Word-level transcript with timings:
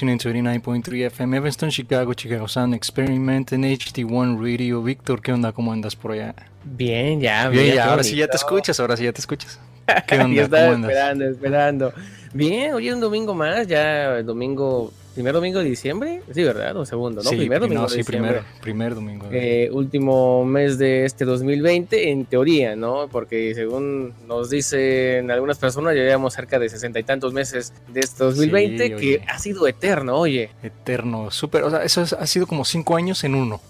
listening 0.00 0.18
to 0.18 0.30
89.3 0.30 1.10
FM 1.10 1.36
Evanston, 1.36 1.70
Chicago, 1.70 2.14
Chicago 2.14 2.48
Sound 2.48 2.72
Experiment 2.72 3.52
en 3.52 3.64
HD1 3.64 4.38
Radio. 4.40 4.82
Víctor, 4.82 5.20
¿qué 5.20 5.30
onda? 5.30 5.52
¿Cómo 5.52 5.74
andas 5.74 5.94
por 5.94 6.12
allá? 6.12 6.34
Bien, 6.64 7.20
ya. 7.20 7.50
Bien, 7.50 7.74
ya, 7.74 7.90
ahora 7.90 8.02
sí 8.02 8.16
ya 8.16 8.26
te 8.26 8.38
escuchas, 8.38 8.80
ahora 8.80 8.96
sí 8.96 9.04
ya 9.04 9.12
te 9.12 9.20
escuchas. 9.20 9.60
¿Qué 10.06 10.18
onda? 10.18 10.42
estaba 10.42 10.72
esperando, 10.72 11.24
esperando. 11.26 11.92
Bien, 12.32 12.72
hoy 12.72 12.88
es 12.88 12.94
un 12.94 13.00
domingo 13.00 13.34
más, 13.34 13.66
ya 13.66 14.16
el 14.16 14.24
domingo 14.24 14.90
¿Primer 15.14 15.32
domingo 15.34 15.58
de 15.58 15.64
diciembre? 15.64 16.22
Sí, 16.32 16.44
¿verdad? 16.44 16.76
O 16.76 16.86
segundo, 16.86 17.22
¿no? 17.22 17.28
Sí, 17.28 17.36
primer 17.36 17.60
domingo. 17.60 17.82
No, 17.82 17.88
sí, 17.88 18.04
primer, 18.04 18.42
primer 18.60 18.94
domingo. 18.94 19.26
Eh, 19.32 19.68
último 19.72 20.44
mes 20.44 20.78
de 20.78 21.04
este 21.04 21.24
2020, 21.24 22.10
en 22.10 22.26
teoría, 22.26 22.76
¿no? 22.76 23.08
Porque 23.08 23.54
según 23.54 24.14
nos 24.28 24.50
dicen 24.50 25.30
algunas 25.30 25.58
personas, 25.58 25.94
ya 25.94 26.02
llevamos 26.02 26.34
cerca 26.34 26.58
de 26.58 26.68
sesenta 26.68 27.00
y 27.00 27.02
tantos 27.02 27.32
meses 27.32 27.72
de 27.88 28.00
este 28.00 28.22
2020, 28.24 28.96
que 28.96 29.22
ha 29.28 29.38
sido 29.38 29.66
eterno, 29.66 30.16
oye. 30.16 30.50
Eterno, 30.62 31.30
súper. 31.30 31.64
O 31.64 31.70
sea, 31.70 31.82
eso 31.82 32.02
ha 32.02 32.26
sido 32.26 32.46
como 32.46 32.64
cinco 32.64 32.96
años 32.96 33.24
en 33.24 33.34
uno. 33.34 33.60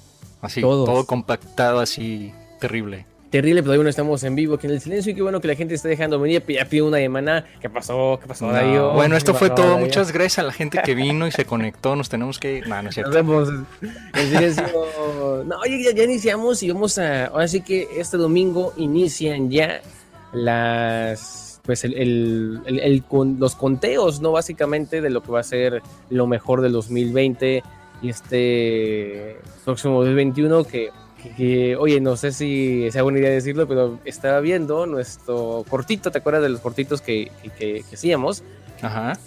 Así, 0.43 0.61
todo 0.61 1.07
compactado, 1.07 1.81
así, 1.81 2.33
terrible 2.61 3.10
terrible, 3.31 3.63
pero 3.63 3.75
hoy 3.75 3.83
no 3.83 3.89
estamos 3.89 4.23
en 4.25 4.35
vivo 4.35 4.57
aquí 4.57 4.67
en 4.67 4.75
el 4.75 4.81
silencio 4.81 5.13
y 5.13 5.15
qué 5.15 5.23
bueno 5.23 5.41
que 5.41 5.49
la 5.49 5.55
gente 5.55 5.75
está 5.75 5.89
dejando 5.89 6.19
venir. 6.21 6.45
Ya 6.49 6.65
pido 6.65 6.87
una 6.87 6.99
semana. 6.99 7.47
¿Qué 7.61 7.71
pasó? 7.71 8.19
¿Qué 8.21 8.27
pasó, 8.27 8.49
Darío? 8.49 8.93
Bueno, 8.93 9.17
esto 9.17 9.35
fue 9.35 9.51
todo. 9.51 9.79
Muchas 9.79 10.13
gracias 10.13 10.41
a 10.41 10.43
la 10.43 10.53
gente 10.53 10.81
que 10.85 10.95
vino 10.95 11.27
y 11.27 11.31
se 11.31 11.45
conectó. 11.45 11.97
Nos 11.97 12.09
tenemos 12.09 12.39
que 12.39 12.59
ir. 12.59 12.69
No, 12.69 12.83
no 12.83 12.89
es 12.89 12.95
cierto. 12.95 13.11
Nos 13.11 13.17
vemos 13.17 13.49
en 14.15 14.29
silencio. 14.29 14.65
No, 15.47 15.59
oye, 15.61 15.95
ya, 15.95 16.03
iniciamos 16.03 16.63
y 16.63 16.71
vamos 16.71 16.99
a. 16.99 17.27
Ahora 17.27 17.49
sí 17.49 17.61
que 17.61 17.89
este 17.97 18.17
domingo 18.17 18.75
inician 18.77 19.51
ya 19.51 19.81
las. 20.33 21.61
Pues 21.65 21.85
el, 21.85 21.95
el, 21.95 22.61
el, 22.67 23.05
los 23.39 23.55
conteos, 23.55 24.21
¿no? 24.21 24.33
Básicamente 24.33 25.01
de 25.01 25.11
lo 25.11 25.23
que 25.23 25.31
va 25.31 25.41
a 25.41 25.45
ser 25.45 25.83
lo 26.09 26.27
mejor 26.27 26.63
del 26.63 26.73
2020 26.73 27.63
y 28.03 28.09
este 28.09 29.37
próximo 29.65 30.01
2021 30.01 30.65
que 30.65 30.91
que, 31.37 31.77
oye, 31.77 32.01
no 32.01 32.17
sé 32.17 32.33
si 32.33 32.91
sea 32.91 33.03
buena 33.03 33.19
idea 33.19 33.31
decirlo, 33.31 33.67
pero 33.69 33.99
estaba 34.05 34.41
viendo 34.41 34.87
nuestro 34.87 35.65
cortito, 35.69 36.11
¿te 36.11 36.19
acuerdas 36.19 36.43
de 36.43 36.49
los 36.49 36.61
cortitos 36.61 37.01
que, 37.01 37.31
que, 37.59 37.85
hacíamos? 37.93 38.43
Ajá. 38.83 39.19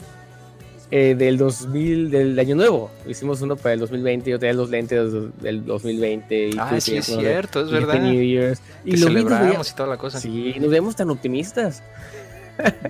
Eh, 0.91 1.15
del 1.15 1.37
2000, 1.37 2.11
del 2.11 2.37
año 2.37 2.55
nuevo. 2.55 2.91
Hicimos 3.07 3.41
uno 3.41 3.55
para 3.55 3.73
el 3.73 3.79
2020, 3.79 4.29
yo 4.29 4.39
tenía 4.39 4.53
los 4.53 4.69
lentes 4.69 5.11
del 5.41 5.65
2020. 5.65 6.49
Y 6.49 6.57
ah, 6.59 6.79
sí, 6.79 6.97
es 6.97 7.05
cierto, 7.05 7.61
es 7.61 7.71
verdad. 7.71 8.03
Y 8.03 8.97
lo 8.97 9.07
celebramos 9.07 9.71
y 9.71 9.75
toda 9.75 9.89
la 9.89 9.97
cosa. 9.97 10.19
Sí, 10.19 10.55
nos 10.59 10.69
vemos 10.69 10.95
tan 10.95 11.09
optimistas. 11.09 11.81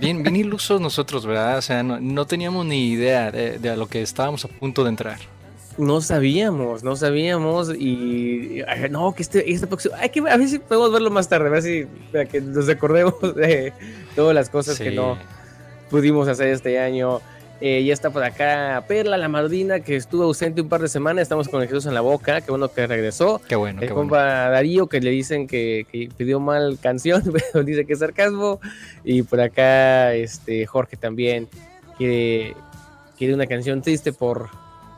Bien, 0.02 0.22
bien 0.22 0.36
ilusos 0.36 0.82
nosotros, 0.82 1.26
¿verdad? 1.26 1.58
O 1.58 1.62
sea, 1.62 1.84
no, 1.84 2.26
teníamos 2.26 2.66
ni 2.66 2.90
idea 2.90 3.32
de, 3.32 3.60
de 3.60 3.70
a 3.70 3.78
lo 3.78 3.88
que 3.88 4.02
estábamos 4.02 4.44
a 4.44 4.50
punto 4.50 4.84
de 4.84 4.90
entrar. 4.90 5.20
No 5.78 6.02
sabíamos, 6.02 6.84
no 6.84 6.96
sabíamos 6.96 7.74
y 7.74 8.62
no, 8.92 9.14
que 9.14 9.24
este, 9.24 9.52
este 9.52 9.66
próximo, 9.66 9.96
hay 9.98 10.10
que 10.10 10.20
a 10.20 10.38
ver 10.38 10.48
si 10.48 10.60
podemos 10.60 10.92
verlo 10.92 11.10
más 11.10 11.28
tarde, 11.28 11.48
a 11.48 11.52
ver 11.52 11.64
si 11.64 11.86
para 12.12 12.26
que 12.26 12.42
nos 12.42 12.68
recordemos 12.68 13.16
de 13.36 13.74
todas 14.16 14.36
las 14.36 14.50
cosas 14.50 14.78
que 14.78 14.92
no 14.92 15.18
pudimos 15.90 16.28
hacer 16.28 16.50
este 16.50 16.80
año. 16.80 17.22
Eh, 17.62 17.84
ya 17.86 17.94
está 17.94 18.10
por 18.10 18.24
acá 18.24 18.84
Perla, 18.90 19.18
la 19.18 19.30
madrina, 19.30 19.80
que 19.80 19.96
estuvo 19.96 20.24
ausente 20.24 20.62
un 20.62 20.68
par 20.68 20.82
de 20.82 20.90
semanas. 20.90 21.22
Estamos 21.22 21.48
con 21.48 21.62
el 21.62 21.68
Jesús 21.70 21.86
en 21.86 21.94
la 21.94 22.02
boca. 22.02 22.42
Qué 22.42 22.52
bueno 22.52 22.68
que 22.70 22.86
regresó. 22.88 23.40
Qué 23.48 23.56
bueno. 23.56 23.82
El 23.82 23.90
compa 23.90 24.50
Darío, 24.50 24.88
que 24.88 25.00
le 25.00 25.12
dicen 25.12 25.48
que, 25.48 26.10
pidió 26.18 26.40
mal 26.40 26.78
canción, 26.82 27.24
pero 27.54 27.64
dice 27.64 27.86
que 27.86 27.94
es 27.94 28.00
sarcasmo. 28.00 28.60
Y 29.06 29.22
por 29.22 29.40
acá 29.40 30.14
este 30.14 30.66
Jorge 30.66 30.98
también 30.98 31.48
quiere, 31.98 32.54
quiere 33.18 33.34
una 33.34 33.48
canción 33.48 33.82
triste 33.82 34.12
por, 34.12 34.50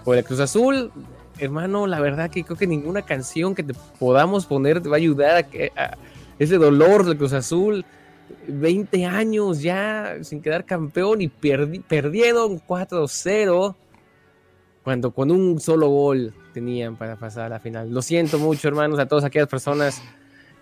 por 0.06 0.18
el 0.18 0.24
Cruz 0.24 0.40
Azul, 0.40 0.92
hermano, 1.40 1.88
la 1.88 2.00
verdad 2.00 2.30
que 2.30 2.44
creo 2.44 2.56
que 2.56 2.68
ninguna 2.68 3.02
canción 3.02 3.56
que 3.56 3.64
te 3.64 3.74
podamos 4.00 4.46
poner 4.46 4.82
te 4.82 4.88
va 4.88 4.96
a 4.96 4.98
ayudar 4.98 5.36
a, 5.36 5.44
que, 5.44 5.72
ese 6.40 6.58
dolor 6.58 7.06
del 7.06 7.18
Cruz 7.18 7.34
Azul. 7.34 7.84
20 8.48 9.06
años 9.06 9.62
ya 9.62 10.18
sin 10.22 10.42
quedar 10.42 10.66
campeón 10.66 11.22
y 11.22 11.28
perdieron 11.28 12.60
4-0 12.60 13.76
cuando 14.84 15.12
con 15.12 15.32
un 15.32 15.60
solo 15.60 15.90
gol 15.90 16.34
tenían 16.54 16.96
para 16.96 17.16
pasar 17.16 17.46
a 17.46 17.50
la 17.50 17.60
final. 17.60 17.92
Lo 17.92 18.02
siento 18.02 18.40
mucho, 18.40 18.68
hermanos, 18.68 19.00
a 19.00 19.08
todas 19.08 19.26
aquellas 19.26 19.48
personas 19.48 20.02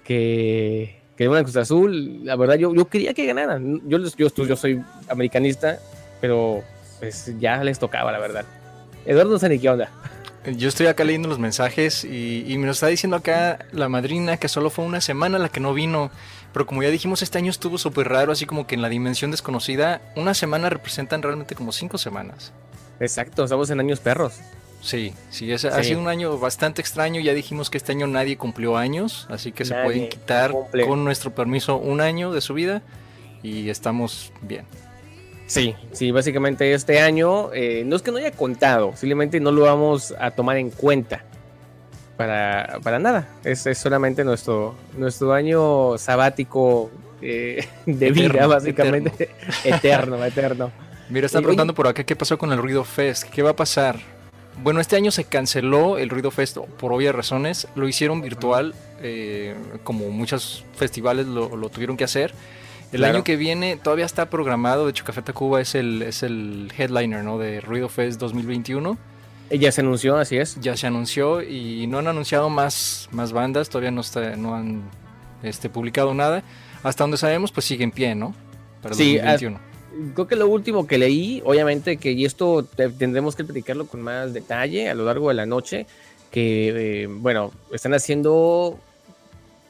que, 0.04 1.02
que 1.18 1.28
van 1.28 1.44
Cruz 1.44 1.58
Azul. 1.58 2.26
La 2.26 2.36
verdad, 2.36 2.56
yo, 2.56 2.74
yo 2.74 2.86
quería 2.86 3.14
que 3.14 3.26
ganaran. 3.26 3.82
Yo, 3.88 3.98
yo, 4.00 4.28
yo 4.30 4.56
soy 4.56 4.82
americanista, 5.10 5.80
pero 6.22 6.64
pues 7.00 7.34
ya 7.40 7.64
les 7.64 7.80
tocaba, 7.80 8.12
la 8.12 8.20
verdad. 8.20 8.46
Eduardo 9.06 9.32
no 9.32 9.40
sé 9.40 9.50
ni 9.50 9.60
qué 9.60 9.70
onda. 9.70 9.90
Yo 10.46 10.68
estoy 10.68 10.88
acá 10.88 11.06
leyendo 11.06 11.30
los 11.30 11.40
mensajes 11.40 12.04
y, 12.04 12.56
me 12.58 12.66
lo 12.66 12.74
está 12.74 12.88
diciendo 12.88 13.16
acá 13.16 13.66
la 13.72 13.88
madrina 13.88 14.36
que 14.38 14.50
solo 14.50 14.70
fue 14.70 14.84
una 14.84 15.00
semana 15.00 15.40
la 15.40 15.50
que 15.50 15.62
no 15.62 15.74
vino. 15.74 16.12
Pero 16.52 16.66
como 16.66 16.84
ya 16.84 16.90
dijimos, 16.90 17.22
este 17.22 17.38
año 17.38 17.50
estuvo 17.50 17.78
súper 17.78 18.10
raro, 18.10 18.32
así 18.32 18.46
como 18.46 18.68
que 18.68 18.76
en 18.76 18.82
la 18.82 18.90
dimensión 18.90 19.32
desconocida, 19.32 20.02
una 20.16 20.34
semana 20.34 20.70
representan 20.70 21.22
realmente 21.22 21.56
como 21.56 21.72
cinco 21.72 21.98
semanas. 21.98 22.52
Exacto, 23.00 23.46
estamos 23.46 23.70
en 23.70 23.80
años 23.80 24.00
perros. 24.02 24.34
Sí, 24.82 25.14
sí, 25.30 25.52
ha 25.52 25.58
sido 25.58 26.00
un 26.00 26.10
año 26.10 26.38
bastante 26.38 26.82
extraño. 26.82 27.22
Ya 27.22 27.34
dijimos 27.34 27.70
que 27.70 27.78
este 27.78 27.94
año 27.94 28.06
nadie 28.06 28.38
cumplió 28.38 28.76
años, 28.76 29.28
así 29.30 29.54
que 29.54 29.64
se 29.64 29.76
pueden 29.76 30.10
quitar 30.10 30.52
con 30.86 31.06
nuestro 31.06 31.34
permiso 31.34 31.78
un 31.78 32.02
año 32.02 32.34
de 32.34 32.42
su 32.42 32.54
vida 32.54 32.82
y 33.42 33.70
estamos 33.70 34.34
bien. 34.42 34.66
Sí, 35.46 35.76
sí, 35.92 36.12
básicamente 36.12 36.74
este 36.74 37.00
año 37.00 37.54
eh, 37.54 37.84
no 37.86 37.96
es 37.96 38.02
que 38.02 38.12
no 38.12 38.18
haya 38.18 38.32
contado, 38.32 38.96
simplemente 38.96 39.40
no 39.40 39.52
lo 39.52 39.64
vamos 39.64 40.14
a 40.20 40.32
tomar 40.32 40.58
en 40.58 40.70
cuenta 40.70 41.24
para, 42.18 42.80
para 42.82 43.00
nada. 43.00 43.28
Es, 43.44 43.66
es, 43.66 43.78
solamente 43.78 44.24
nuestro, 44.24 44.76
nuestro 44.98 45.34
año 45.34 45.98
sabático 45.98 46.92
eh, 47.22 47.68
de 47.86 48.12
vida, 48.12 48.48
básicamente. 48.48 49.30
Eterno, 49.64 50.24
eterno. 50.24 50.72
Mira, 51.10 51.26
están 51.26 51.42
preguntando 51.42 51.74
por 51.74 51.88
acá 51.88 52.04
qué 52.04 52.16
pasó 52.16 52.38
con 52.38 52.52
el 52.52 52.58
Ruido 52.58 52.84
Fest, 52.84 53.26
qué 53.26 53.42
va 53.42 53.52
a 53.52 53.56
pasar. 53.56 54.00
Bueno, 54.62 54.80
este 54.80 54.96
año 54.96 55.12
se 55.12 55.26
canceló 55.26 55.98
el 55.98 56.10
Ruido 56.10 56.32
Fest 56.32 56.58
por 56.58 56.94
obvias 56.94 57.14
razones, 57.14 57.68
lo 57.76 57.88
hicieron 57.88 58.22
virtual, 58.22 58.74
eh, 59.02 59.56
como 59.84 60.10
muchos 60.10 60.64
festivales 60.76 61.26
lo, 61.26 61.56
lo 61.56 61.70
tuvieron 61.70 61.98
que 61.98 62.04
hacer. 62.04 62.34
El 62.94 63.04
año 63.06 63.24
que 63.24 63.36
viene 63.36 63.76
todavía 63.76 64.06
está 64.06 64.30
programado, 64.30 64.86
de 64.86 64.92
hecho 64.92 65.04
Café 65.04 65.22
Tacuba 65.22 65.60
es 65.60 65.74
el, 65.74 66.04
es 66.04 66.22
el 66.22 66.72
headliner 66.78 67.24
¿no? 67.24 67.38
de 67.38 67.60
Ruido 67.60 67.90
Fest 67.90 68.20
2021. 68.20 68.98
Eh, 69.50 69.58
ya 69.58 69.72
se 69.72 69.82
anunció, 69.82 70.18
así 70.18 70.38
es. 70.38 70.60
Ya 70.62 70.78
se 70.78 70.88
anunció 70.88 71.42
y 71.42 71.88
no 71.88 72.00
han 72.00 72.08
anunciado 72.08 72.50
más, 72.50 73.10
más 73.12 73.34
bandas, 73.34 73.70
todavía 73.70 73.92
no, 73.92 74.02
está, 74.02 74.36
no 74.36 74.56
han 74.56 74.84
este, 75.42 75.70
publicado 75.70 76.14
nada. 76.14 76.44
Hasta 76.84 77.04
donde 77.04 77.18
sabemos, 77.18 77.52
pues 77.52 77.66
sigue 77.66 77.84
en 77.84 77.92
pie, 77.92 78.14
¿no? 78.16 78.36
Para 78.82 78.94
sí, 78.96 79.18
2021. 79.18 79.60
creo 80.14 80.28
que 80.28 80.36
lo 80.36 80.48
último 80.48 80.86
que 80.86 80.98
leí, 80.98 81.42
obviamente 81.46 81.98
que, 81.98 82.12
y 82.12 82.26
esto 82.26 82.66
tendremos 82.98 83.36
que 83.36 83.44
platicarlo 83.44 83.88
con 83.88 84.02
más 84.02 84.34
detalle 84.34 84.90
a 84.90 84.94
lo 84.94 85.06
largo 85.06 85.30
de 85.30 85.36
la 85.36 85.46
noche, 85.46 85.88
que, 86.30 87.04
eh, 87.04 87.08
bueno, 87.08 87.52
están 87.72 87.94
haciendo 87.94 88.80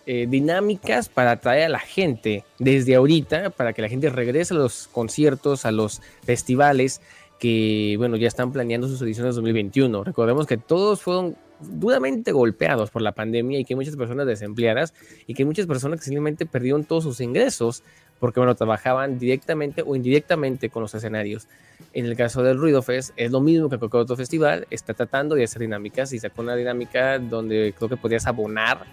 eh, 0.05 0.27
dinámicas 0.29 1.07
para 1.07 1.31
atraer 1.31 1.65
a 1.65 1.69
la 1.69 1.79
gente 1.79 2.43
desde 2.59 2.95
ahorita, 2.95 3.51
para 3.51 3.73
que 3.73 3.81
la 3.81 3.89
gente 3.89 4.09
regrese 4.09 4.53
a 4.53 4.57
los 4.57 4.87
conciertos, 4.89 5.65
a 5.65 5.71
los 5.71 6.01
festivales 6.23 7.01
que, 7.39 7.95
bueno, 7.97 8.17
ya 8.17 8.27
están 8.27 8.51
planeando 8.51 8.87
sus 8.87 9.01
ediciones 9.01 9.35
2021. 9.35 10.03
Recordemos 10.03 10.45
que 10.45 10.57
todos 10.57 11.01
fueron 11.01 11.35
duramente 11.59 12.31
golpeados 12.31 12.89
por 12.89 13.01
la 13.01 13.13
pandemia 13.13 13.59
y 13.59 13.65
que 13.65 13.73
hay 13.73 13.77
muchas 13.77 13.95
personas 13.95 14.27
desempleadas 14.27 14.93
y 15.27 15.33
que 15.33 15.45
muchas 15.45 15.67
personas 15.67 15.99
que 15.99 16.05
simplemente 16.05 16.45
perdieron 16.45 16.83
todos 16.83 17.03
sus 17.03 17.21
ingresos 17.21 17.83
porque, 18.19 18.39
bueno, 18.39 18.55
trabajaban 18.55 19.19
directamente 19.19 19.83
o 19.85 19.95
indirectamente 19.95 20.69
con 20.69 20.83
los 20.83 20.93
escenarios. 20.95 21.47
En 21.93 22.05
el 22.05 22.15
caso 22.15 22.43
del 22.43 22.57
Ruido 22.57 22.81
Fest 22.81 23.11
es 23.17 23.31
lo 23.31 23.41
mismo 23.41 23.69
que 23.69 23.77
cualquier 23.77 24.03
otro 24.03 24.15
festival, 24.15 24.67
está 24.69 24.93
tratando 24.93 25.35
de 25.35 25.43
hacer 25.43 25.61
dinámicas 25.61 26.13
y 26.13 26.19
sacó 26.19 26.41
una 26.41 26.55
dinámica 26.55 27.19
donde 27.19 27.73
creo 27.77 27.89
que 27.89 27.97
podías 27.97 28.25
abonar 28.25 28.85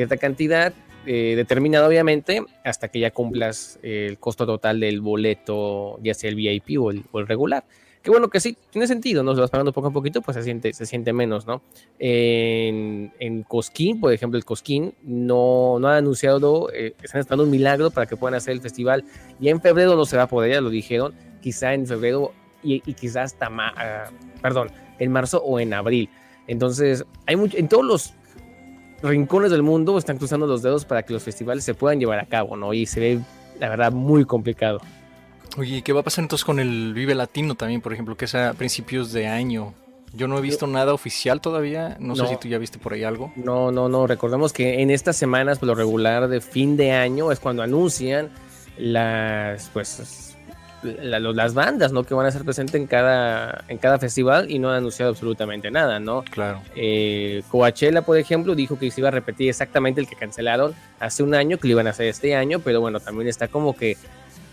cierta 0.00 0.16
cantidad 0.16 0.72
eh, 1.04 1.34
determinada 1.36 1.86
obviamente 1.86 2.42
hasta 2.64 2.88
que 2.88 3.00
ya 3.00 3.10
cumplas 3.10 3.78
el 3.82 4.18
costo 4.18 4.46
total 4.46 4.80
del 4.80 5.02
boleto, 5.02 5.98
ya 6.02 6.14
sea 6.14 6.30
el 6.30 6.36
VIP 6.36 6.80
o 6.80 6.90
el, 6.90 7.26
regular. 7.26 7.64
Que 8.02 8.10
bueno 8.10 8.30
que 8.30 8.40
sí, 8.40 8.56
tiene 8.70 8.86
sentido, 8.86 9.22
¿no? 9.22 9.34
Se 9.34 9.42
vas 9.42 9.50
pagando 9.50 9.74
poco 9.74 9.88
a 9.88 9.90
poquito, 9.90 10.22
pues 10.22 10.34
se 10.38 10.42
siente, 10.42 10.72
se 10.72 10.86
siente 10.86 11.12
menos, 11.12 11.46
¿no? 11.46 11.60
En, 11.98 13.12
en 13.18 13.42
Cosquín, 13.42 14.00
por 14.00 14.10
ejemplo, 14.10 14.38
el 14.38 14.46
Cosquín 14.46 14.94
no, 15.02 15.78
no 15.78 15.88
ha 15.88 15.98
anunciado, 15.98 16.72
eh, 16.72 16.94
están 17.02 17.20
esperando 17.20 17.44
un 17.44 17.50
milagro 17.50 17.90
para 17.90 18.06
que 18.06 18.16
puedan 18.16 18.36
hacer 18.36 18.54
el 18.54 18.62
festival. 18.62 19.04
Y 19.38 19.50
en 19.50 19.60
febrero 19.60 19.96
no 19.96 20.06
se 20.06 20.16
va 20.16 20.22
a 20.22 20.28
poder, 20.28 20.52
ya 20.52 20.60
lo 20.62 20.70
dijeron, 20.70 21.14
quizá 21.42 21.74
en 21.74 21.86
febrero 21.86 22.32
y, 22.62 22.82
y 22.86 22.94
quizás 22.94 23.34
hasta, 23.34 23.50
uh, 23.50 24.40
perdón, 24.40 24.70
en 24.98 25.12
marzo 25.12 25.42
o 25.42 25.60
en 25.60 25.74
abril. 25.74 26.08
Entonces, 26.46 27.04
hay 27.26 27.36
mucho, 27.36 27.58
en 27.58 27.68
todos 27.68 27.84
los 27.84 28.14
rincones 29.02 29.50
del 29.50 29.62
mundo 29.62 29.98
están 29.98 30.18
cruzando 30.18 30.46
los 30.46 30.62
dedos 30.62 30.84
para 30.84 31.02
que 31.02 31.12
los 31.12 31.22
festivales 31.22 31.64
se 31.64 31.74
puedan 31.74 31.98
llevar 31.98 32.18
a 32.18 32.26
cabo, 32.26 32.56
¿no? 32.56 32.72
Y 32.74 32.86
se 32.86 33.00
ve, 33.00 33.20
la 33.58 33.68
verdad, 33.68 33.92
muy 33.92 34.24
complicado. 34.24 34.80
Oye, 35.56 35.82
¿qué 35.82 35.92
va 35.92 36.00
a 36.00 36.04
pasar 36.04 36.22
entonces 36.22 36.44
con 36.44 36.60
el 36.60 36.94
Vive 36.94 37.14
Latino 37.14 37.54
también, 37.54 37.80
por 37.80 37.92
ejemplo, 37.92 38.16
que 38.16 38.26
es 38.26 38.34
a 38.34 38.54
principios 38.54 39.12
de 39.12 39.26
año? 39.26 39.74
Yo 40.12 40.26
no 40.26 40.38
he 40.38 40.40
visto 40.40 40.66
nada 40.66 40.92
oficial 40.92 41.40
todavía. 41.40 41.96
No, 42.00 42.16
sé 42.16 42.26
si 42.26 42.36
tú 42.36 42.48
ya 42.48 42.58
viste 42.58 42.78
por 42.78 42.92
ahí 42.92 43.04
algo. 43.04 43.32
No, 43.36 43.70
no, 43.70 43.88
no. 43.88 44.06
Recordemos 44.06 44.52
que 44.52 44.82
en 44.82 44.90
estas 44.90 45.16
semanas, 45.16 45.60
por 45.60 45.68
lo 45.68 45.74
regular 45.74 46.28
de 46.28 46.40
fin 46.40 46.76
de 46.76 46.92
año, 46.92 47.30
es 47.30 47.38
cuando 47.38 47.62
anuncian 47.62 48.30
las, 48.76 49.70
pues, 49.72 50.29
las 50.82 51.54
bandas, 51.54 51.92
¿no? 51.92 52.04
Que 52.04 52.14
van 52.14 52.26
a 52.26 52.30
ser 52.30 52.44
presentes 52.44 52.74
en 52.74 52.86
cada, 52.86 53.64
en 53.68 53.78
cada 53.78 53.98
festival 53.98 54.50
y 54.50 54.58
no 54.58 54.70
han 54.70 54.76
anunciado 54.76 55.10
absolutamente 55.10 55.70
nada, 55.70 56.00
¿no? 56.00 56.22
Claro. 56.22 56.62
Eh, 56.74 57.42
Coachella, 57.50 58.02
por 58.02 58.16
ejemplo, 58.18 58.54
dijo 58.54 58.78
que 58.78 58.90
se 58.90 59.00
iba 59.00 59.08
a 59.08 59.12
repetir 59.12 59.48
exactamente 59.48 60.00
el 60.00 60.08
que 60.08 60.16
cancelaron 60.16 60.74
hace 60.98 61.22
un 61.22 61.34
año, 61.34 61.58
que 61.58 61.68
lo 61.68 61.72
iban 61.72 61.86
a 61.86 61.90
hacer 61.90 62.06
este 62.06 62.34
año, 62.34 62.60
pero 62.60 62.80
bueno, 62.80 63.00
también 63.00 63.28
está 63.28 63.48
como 63.48 63.76
que 63.76 63.96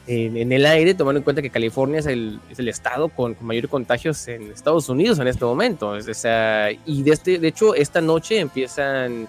en, 0.07 0.51
el 0.51 0.65
aire, 0.65 0.94
tomando 0.94 1.19
en 1.19 1.24
cuenta 1.24 1.41
que 1.41 1.50
California 1.50 2.00
es 2.00 2.06
el, 2.06 2.39
es 2.50 2.59
el 2.59 2.69
estado 2.69 3.09
con, 3.09 3.33
con, 3.33 3.45
mayor 3.45 3.68
contagios 3.68 4.27
en 4.27 4.51
Estados 4.51 4.88
Unidos 4.89 5.19
en 5.19 5.27
este 5.27 5.44
momento. 5.44 5.89
O 5.89 6.13
sea, 6.13 6.69
y 6.85 7.03
de, 7.03 7.12
este, 7.12 7.39
de 7.39 7.47
hecho, 7.50 7.75
esta 7.75 8.00
noche 8.00 8.39
empiezan 8.39 9.27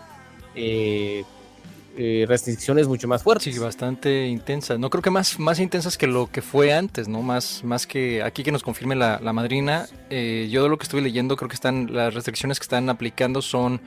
eh, 0.55 1.25
eh, 2.01 2.27
restricciones 2.29 2.87
mucho 2.87 3.09
más 3.09 3.25
fuertes. 3.25 3.53
Sí, 3.53 3.59
bastante 3.59 4.29
intensas. 4.29 4.79
No 4.79 4.89
creo 4.89 5.03
que 5.03 5.11
más, 5.11 5.41
más 5.41 5.59
intensas 5.59 5.99
que 5.99 6.07
lo 6.07 6.29
que 6.31 6.43
fue 6.43 6.73
antes, 6.73 7.09
¿no? 7.09 7.23
Más, 7.23 7.65
más 7.65 7.89
que 7.89 8.23
aquí 8.23 8.45
que 8.45 8.53
nos 8.53 8.63
confirme 8.63 8.95
la, 8.95 9.19
la 9.21 9.33
madrina. 9.33 9.87
Eh, 10.09 10.47
yo 10.49 10.63
de 10.63 10.69
lo 10.69 10.79
que 10.79 10.85
estuve 10.85 11.03
leyendo, 11.03 11.35
creo 11.35 11.49
que 11.49 11.57
están 11.57 11.93
las 11.93 12.15
restricciones 12.15 12.61
que 12.61 12.63
están 12.63 12.89
aplicando 12.89 13.43
son 13.43 13.81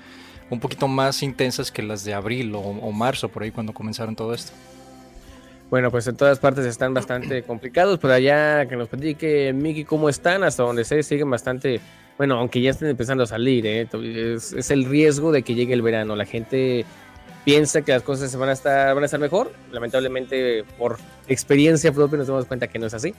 un 0.49 0.59
poquito 0.59 0.89
más 0.89 1.23
intensas 1.23 1.71
que 1.71 1.83
las 1.83 2.03
de 2.03 2.13
abril 2.13 2.53
o, 2.53 2.59
o 2.59 2.91
marzo, 2.91 3.29
por 3.29 3.43
ahí 3.43 3.51
cuando 3.51 3.73
comenzaron 3.73 4.13
todo 4.13 4.33
esto. 4.33 4.51
Bueno, 5.69 5.89
pues 5.89 6.05
en 6.07 6.17
todas 6.17 6.37
partes 6.37 6.65
están 6.65 6.93
bastante 6.93 7.43
complicados. 7.47 7.97
Por 7.97 8.11
allá 8.11 8.65
que 8.65 8.75
nos 8.75 8.89
platique, 8.89 9.53
Miki, 9.53 9.85
cómo 9.85 10.09
están, 10.09 10.43
hasta 10.43 10.63
donde 10.63 10.83
se 10.83 11.01
siguen 11.01 11.29
bastante. 11.29 11.79
Bueno, 12.17 12.37
aunque 12.37 12.61
ya 12.61 12.71
estén 12.71 12.89
empezando 12.89 13.23
a 13.23 13.25
salir, 13.25 13.65
¿eh? 13.65 13.87
es, 13.93 14.69
el 14.69 14.83
riesgo 14.83 15.31
de 15.31 15.43
que 15.43 15.55
llegue 15.55 15.73
el 15.73 15.81
verano. 15.81 16.17
La 16.17 16.25
gente 16.25 16.85
piensa 17.43 17.81
que 17.81 17.91
las 17.91 18.03
cosas 18.03 18.31
se 18.31 18.37
van 18.37 18.49
a 18.49 18.53
estar, 18.53 18.93
van 18.93 19.03
a 19.03 19.05
estar 19.05 19.19
mejor. 19.19 19.51
Lamentablemente, 19.71 20.63
por 20.77 20.97
experiencia 21.27 21.91
propia, 21.91 22.17
nos 22.17 22.27
damos 22.27 22.45
cuenta 22.45 22.67
que 22.67 22.79
no 22.79 22.87
es 22.87 22.93
así. 22.93 23.13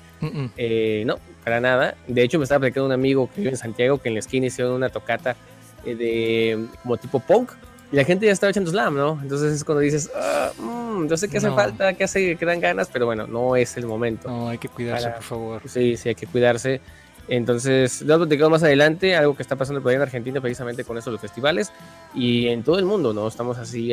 Eh, 0.57 1.03
no, 1.07 1.17
para 1.45 1.61
nada. 1.61 1.97
De 2.07 2.23
hecho, 2.23 2.39
me 2.39 2.45
estaba 2.45 2.61
platicando 2.61 2.87
un 2.87 2.93
amigo 2.93 3.29
que 3.35 3.41
vive 3.41 3.51
en 3.51 3.57
Santiago 3.57 3.99
que 3.99 4.09
en 4.09 4.15
la 4.15 4.21
esquina 4.21 4.47
hicieron 4.47 4.75
una 4.75 4.89
tocata 4.89 5.37
eh, 5.85 5.95
de 5.95 6.67
como 6.83 6.97
tipo 6.97 7.21
punk 7.21 7.53
y 7.93 7.97
la 7.97 8.05
gente 8.05 8.25
ya 8.25 8.33
estaba 8.33 8.51
echando 8.51 8.71
slam, 8.71 8.97
¿no? 8.97 9.19
Entonces 9.21 9.53
es 9.53 9.65
cuando 9.65 9.81
dices, 9.81 10.11
ah, 10.17 10.51
mm, 10.59 11.09
yo 11.09 11.17
sé 11.19 11.29
que 11.29 11.37
hace 11.37 11.51
falta, 11.51 11.93
que 11.93 12.05
hace 12.05 12.37
que 12.37 12.47
dan 12.47 12.59
ganas, 12.59 12.89
pero 12.91 13.05
bueno, 13.05 13.27
no 13.27 13.55
es 13.55 13.77
el 13.77 13.87
momento. 13.87 14.29
No, 14.29 14.49
hay 14.49 14.57
que 14.57 14.69
cuidarse, 14.69 15.11
por 15.11 15.23
favor. 15.23 15.63
Sí, 15.67 15.99
sí, 15.99 16.09
hay 16.09 16.15
que 16.15 16.27
cuidarse. 16.27 16.81
Entonces, 17.29 18.03
lo 18.03 18.19
platicamos 18.19 18.53
más 18.53 18.63
adelante, 18.63 19.17
algo 19.17 19.37
que 19.37 19.43
está 19.43 19.57
pasando 19.57 19.81
por 19.81 19.91
ahí 19.91 19.97
en 19.97 20.03
Argentina 20.03 20.41
precisamente 20.41 20.85
con 20.85 20.99
eso, 20.99 21.11
los 21.11 21.21
festivales 21.21 21.73
y 22.15 22.49
en 22.49 22.63
todo 22.63 22.79
el 22.79 22.85
mundo, 22.85 23.13
¿no? 23.13 23.29
Estamos 23.29 23.59
así, 23.59 23.93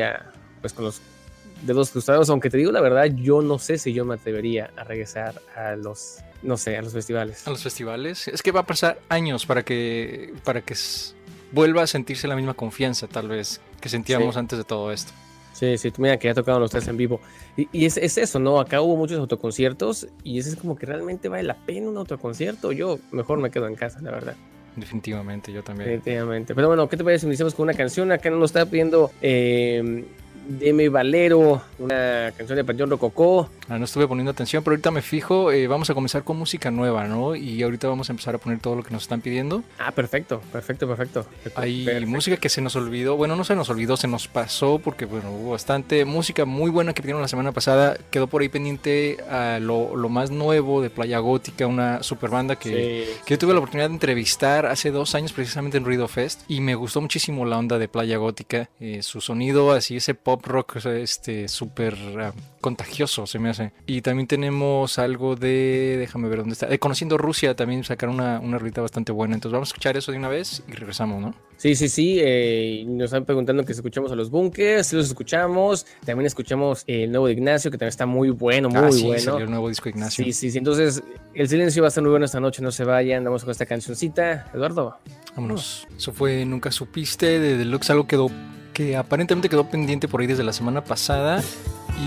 pues 0.62 0.74
con 0.74 0.86
los 0.86 1.02
dedos 1.62 1.92
cruzados, 1.92 2.30
aunque 2.30 2.50
te 2.50 2.58
digo 2.58 2.72
la 2.72 2.82
verdad, 2.82 3.06
yo 3.06 3.42
no 3.42 3.60
sé 3.60 3.78
si 3.78 3.94
yo 3.94 4.06
me 4.06 4.16
atrevería 4.16 4.72
a 4.78 4.84
regresar 4.84 5.42
a 5.56 5.76
los, 5.76 6.18
no 6.42 6.58
sé, 6.58 6.78
a 6.78 6.82
los 6.82 6.94
festivales. 6.94 7.46
A 7.48 7.52
los 7.52 7.62
festivales. 7.62 8.28
Es 8.28 8.42
que 8.42 8.52
va 8.52 8.62
a 8.62 8.66
pasar 8.66 9.00
años 9.10 9.46
para 9.46 9.64
que, 9.64 10.34
para 10.44 10.62
que 10.62 10.76
vuelva 11.52 11.84
a 11.84 11.88
sentirse 11.88 12.28
la 12.28 12.36
misma 12.36 12.54
confianza, 12.54 13.08
tal 13.08 13.28
vez, 13.28 13.62
que 13.82 13.90
sentíamos 13.90 14.38
antes 14.38 14.58
de 14.58 14.64
todo 14.64 14.92
esto. 14.92 15.12
Sí, 15.54 15.78
sí, 15.78 15.92
mira 15.98 16.18
que 16.18 16.28
ya 16.28 16.34
tocaron 16.34 16.62
los 16.62 16.72
tres 16.72 16.88
en 16.88 16.98
vivo. 16.98 17.20
Y, 17.58 17.86
es, 17.86 17.98
eso, 17.98 18.40
¿no? 18.40 18.60
Acá 18.60 18.82
hubo 18.82 18.96
muchos 18.96 19.20
autoconciertos 19.20 20.08
y 20.24 20.40
ese 20.40 20.50
es 20.50 20.56
como 20.56 20.76
que 20.76 20.86
realmente 20.86 21.28
vale 21.28 21.44
la 21.44 21.56
pena 21.56 21.90
un 21.90 21.98
autoconcierto. 21.98 22.72
Yo 22.72 23.00
mejor 23.12 23.40
me 23.40 23.52
quedo 23.52 23.68
en 23.68 23.76
casa, 23.76 24.00
la 24.02 24.12
verdad. 24.12 24.36
Definitivamente, 24.76 25.52
yo 25.52 25.64
también. 25.64 25.90
Definitivamente. 25.90 26.56
Pero 26.56 26.68
bueno, 26.68 26.88
¿qué 26.88 26.96
te 26.96 27.04
parece 27.04 27.22
si 27.22 27.28
iniciamos 27.28 27.56
con 27.56 27.64
una 27.64 27.74
canción? 27.74 28.12
Acá 28.12 28.30
nos 28.30 28.52
está 28.52 28.66
pidiendo 28.66 29.12
eh, 29.22 30.06
Deme 30.50 30.90
Valero, 30.90 31.62
una 31.78 32.34
canción 32.36 32.58
de 32.58 32.64
Panteón 32.64 32.90
Rococó. 32.90 33.48
Ah, 33.68 33.78
no 33.78 33.86
estuve 33.86 34.08
poniendo 34.08 34.32
atención, 34.32 34.64
pero 34.64 34.74
ahorita 34.74 34.90
me 34.90 35.04
fijo. 35.04 35.52
Eh, 35.52 35.68
vamos 35.68 35.92
a 35.92 35.94
comenzar 35.94 36.24
con 36.24 36.38
música 36.38 36.72
nueva, 36.72 37.08
¿no? 37.08 37.36
Y 37.36 37.62
ahorita 37.62 37.88
vamos 37.88 38.10
a 38.10 38.14
empezar 38.14 38.34
a 38.34 38.40
poner 38.40 38.60
todo 38.60 38.76
lo 38.76 38.82
que 38.82 38.90
nos 38.90 39.04
están 39.04 39.22
pidiendo. 39.22 39.64
Ah, 39.78 39.92
perfecto, 39.92 40.42
perfecto, 40.52 40.88
perfecto. 40.88 41.28
Hay 41.54 42.04
música 42.08 42.38
que 42.38 42.50
se 42.50 42.62
nos 42.62 42.76
olvidó. 42.76 43.16
Bueno, 43.16 43.36
no 43.36 43.44
se 43.44 43.56
nos 43.56 43.70
olvidó, 43.70 43.96
se 43.96 44.08
nos 44.08 44.28
pasó 44.28 44.80
porque, 44.80 45.06
bueno, 45.06 45.32
hubo 45.32 45.52
bastante 45.52 46.04
música 46.04 46.46
muy 46.46 46.72
buena 46.72 46.96
que 46.96 47.04
pidieron 47.04 47.22
la 47.22 47.28
semana 47.28 47.52
pasada. 47.52 47.96
Quedó 48.10 48.26
por 48.26 48.42
ahí 48.42 48.50
pendiente 48.50 49.18
a 49.30 49.60
lo, 49.60 49.94
más 50.10 50.32
nuevo 50.32 50.82
de 50.82 50.90
Playa 50.90 51.20
Gótica, 51.20 51.68
una 51.68 52.02
super 52.02 52.32
banda 52.32 52.56
que, 52.56 53.08
que, 53.24 53.36
yo 53.36 53.38
tuve 53.38 53.54
la 53.54 53.60
oportunidad 53.60 53.90
de 53.90 53.94
entrevistar 53.94 54.66
hace 54.66 54.90
dos 54.90 55.14
años 55.14 55.32
precisamente 55.32 55.78
en 55.78 55.86
Ruido 55.86 56.08
Fest. 56.08 56.42
Y 56.48 56.62
me 56.62 56.74
gustó 56.74 57.02
muchísimo 57.02 57.46
la 57.46 57.60
onda 57.60 57.78
de 57.78 57.88
Playa 57.88 58.18
Gótica. 58.18 58.68
Eh, 58.80 59.04
su 59.04 59.22
sonido, 59.22 59.74
así 59.74 59.96
ese 59.98 60.16
pop 60.16 60.39
rock 60.44 60.78
este 60.86 61.48
súper 61.48 61.96
ah, 62.20 62.34
contagioso, 62.62 63.28
se 63.28 63.40
me 63.40 63.50
hace. 63.50 63.72
Y 63.86 64.02
también 64.02 64.28
tenemos 64.28 65.00
algo 65.00 65.36
de, 65.36 65.98
déjame 66.00 66.30
ver 66.30 66.40
dónde 66.40 66.54
está, 66.54 66.68
de 66.68 66.80
Conociendo 66.80 67.18
Rusia, 67.18 67.56
también 67.56 67.84
sacaron 67.84 68.16
una, 68.16 68.40
una 68.40 68.60
bastante 68.82 69.12
buena. 69.12 69.36
Entonces 69.36 69.54
vamos 69.54 69.70
a 69.70 69.72
escuchar 69.72 69.98
eso 69.98 70.12
de 70.12 70.18
una 70.18 70.30
vez 70.30 70.64
y 70.68 70.72
regresamos, 70.74 71.22
¿no? 71.22 71.36
Sí, 71.58 71.76
sí, 71.76 71.90
sí. 71.90 72.20
Eh, 72.22 72.86
nos 72.88 73.06
están 73.06 73.26
preguntando 73.26 73.66
que 73.66 73.74
si 73.74 73.80
escuchamos 73.80 74.12
a 74.12 74.16
los 74.16 74.30
bunkers, 74.30 74.88
si 74.88 74.96
los 74.96 75.08
escuchamos. 75.08 75.86
También 76.06 76.26
escuchamos 76.26 76.84
el 76.88 77.12
nuevo 77.12 77.28
de 77.28 77.34
Ignacio, 77.34 77.70
que 77.70 77.78
también 77.78 77.90
está 77.90 78.06
muy 78.06 78.30
bueno, 78.30 78.70
muy 78.70 78.78
ah, 78.80 78.92
sí, 78.92 79.06
bueno. 79.06 79.38
el 79.38 79.50
nuevo 79.50 79.68
disco 79.68 79.86
de 79.86 79.90
Ignacio. 79.92 80.24
Sí, 80.24 80.32
sí, 80.32 80.52
sí. 80.52 80.58
Entonces, 80.58 81.04
el 81.34 81.50
silencio 81.50 81.82
va 81.82 81.88
a 81.88 81.90
estar 81.90 82.02
muy 82.02 82.12
bueno 82.12 82.26
esta 82.26 82.40
noche, 82.40 82.62
no 82.62 82.72
se 82.72 82.86
vayan. 82.86 83.24
Vamos 83.26 83.44
con 83.44 83.52
esta 83.52 83.66
cancioncita. 83.66 84.50
Eduardo. 84.54 85.00
Vámonos. 85.36 85.88
Eso 85.98 86.14
fue 86.14 86.46
Nunca 86.46 86.72
Supiste 86.72 87.40
de 87.40 87.58
Deluxe, 87.58 87.90
algo 87.90 88.08
quedó 88.08 88.30
que 88.80 88.96
aparentemente 88.96 89.50
quedó 89.50 89.66
pendiente 89.66 90.08
por 90.08 90.22
ahí 90.22 90.28
desde 90.28 90.46
la 90.46 90.54
semana 90.54 90.86
pasada. 90.86 91.44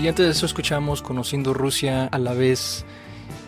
Y 0.01 0.07
antes 0.07 0.25
de 0.25 0.31
eso 0.31 0.47
escuchamos 0.47 1.03
Conociendo 1.03 1.53
Rusia 1.53 2.05
a 2.07 2.17
la 2.17 2.33
vez 2.33 2.83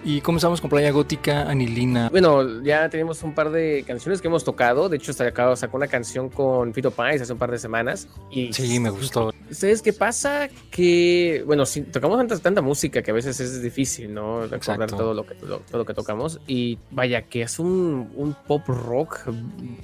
y 0.06 0.22
comenzamos 0.22 0.62
con 0.62 0.70
Playa 0.70 0.92
Gótica, 0.92 1.50
Anilina. 1.50 2.10
Bueno, 2.10 2.62
ya 2.62 2.88
tenemos 2.90 3.24
un 3.24 3.34
par 3.34 3.50
de 3.50 3.84
canciones 3.88 4.22
que 4.22 4.28
hemos 4.28 4.44
tocado. 4.44 4.88
De 4.88 4.98
hecho, 4.98 5.12
sacó 5.14 5.78
una 5.78 5.88
canción 5.88 6.30
con 6.30 6.76
Fito 6.76 6.92
Páez 6.92 7.24
hace 7.24 7.34
un 7.34 7.40
par 7.40 7.50
de 7.50 7.58
semanas. 7.58 8.08
Y 8.30 8.54
sí, 8.54 8.80
me 8.80 8.92
gustó. 8.92 9.34
¿Sabes 9.50 9.82
qué 9.82 9.94
pasa? 9.94 10.48
Que, 10.70 11.44
bueno, 11.48 11.66
si 11.66 11.82
tocamos 11.82 12.20
tanta, 12.20 12.38
tanta 12.38 12.62
música 12.62 13.02
que 13.02 13.10
a 13.10 13.14
veces 13.16 13.40
es 13.40 13.64
difícil, 13.64 14.14
¿no? 14.14 14.46
Recordar 14.46 14.92
todo 14.92 15.16
lo, 15.16 15.26
que, 15.26 15.34
todo 15.34 15.60
lo 15.72 15.86
que 15.86 15.96
tocamos. 15.96 16.40
Y 16.46 16.78
vaya, 16.92 17.24
que 17.24 17.42
es 17.42 17.58
un, 17.58 18.12
un 18.16 18.36
pop 18.48 18.62
rock 18.68 19.22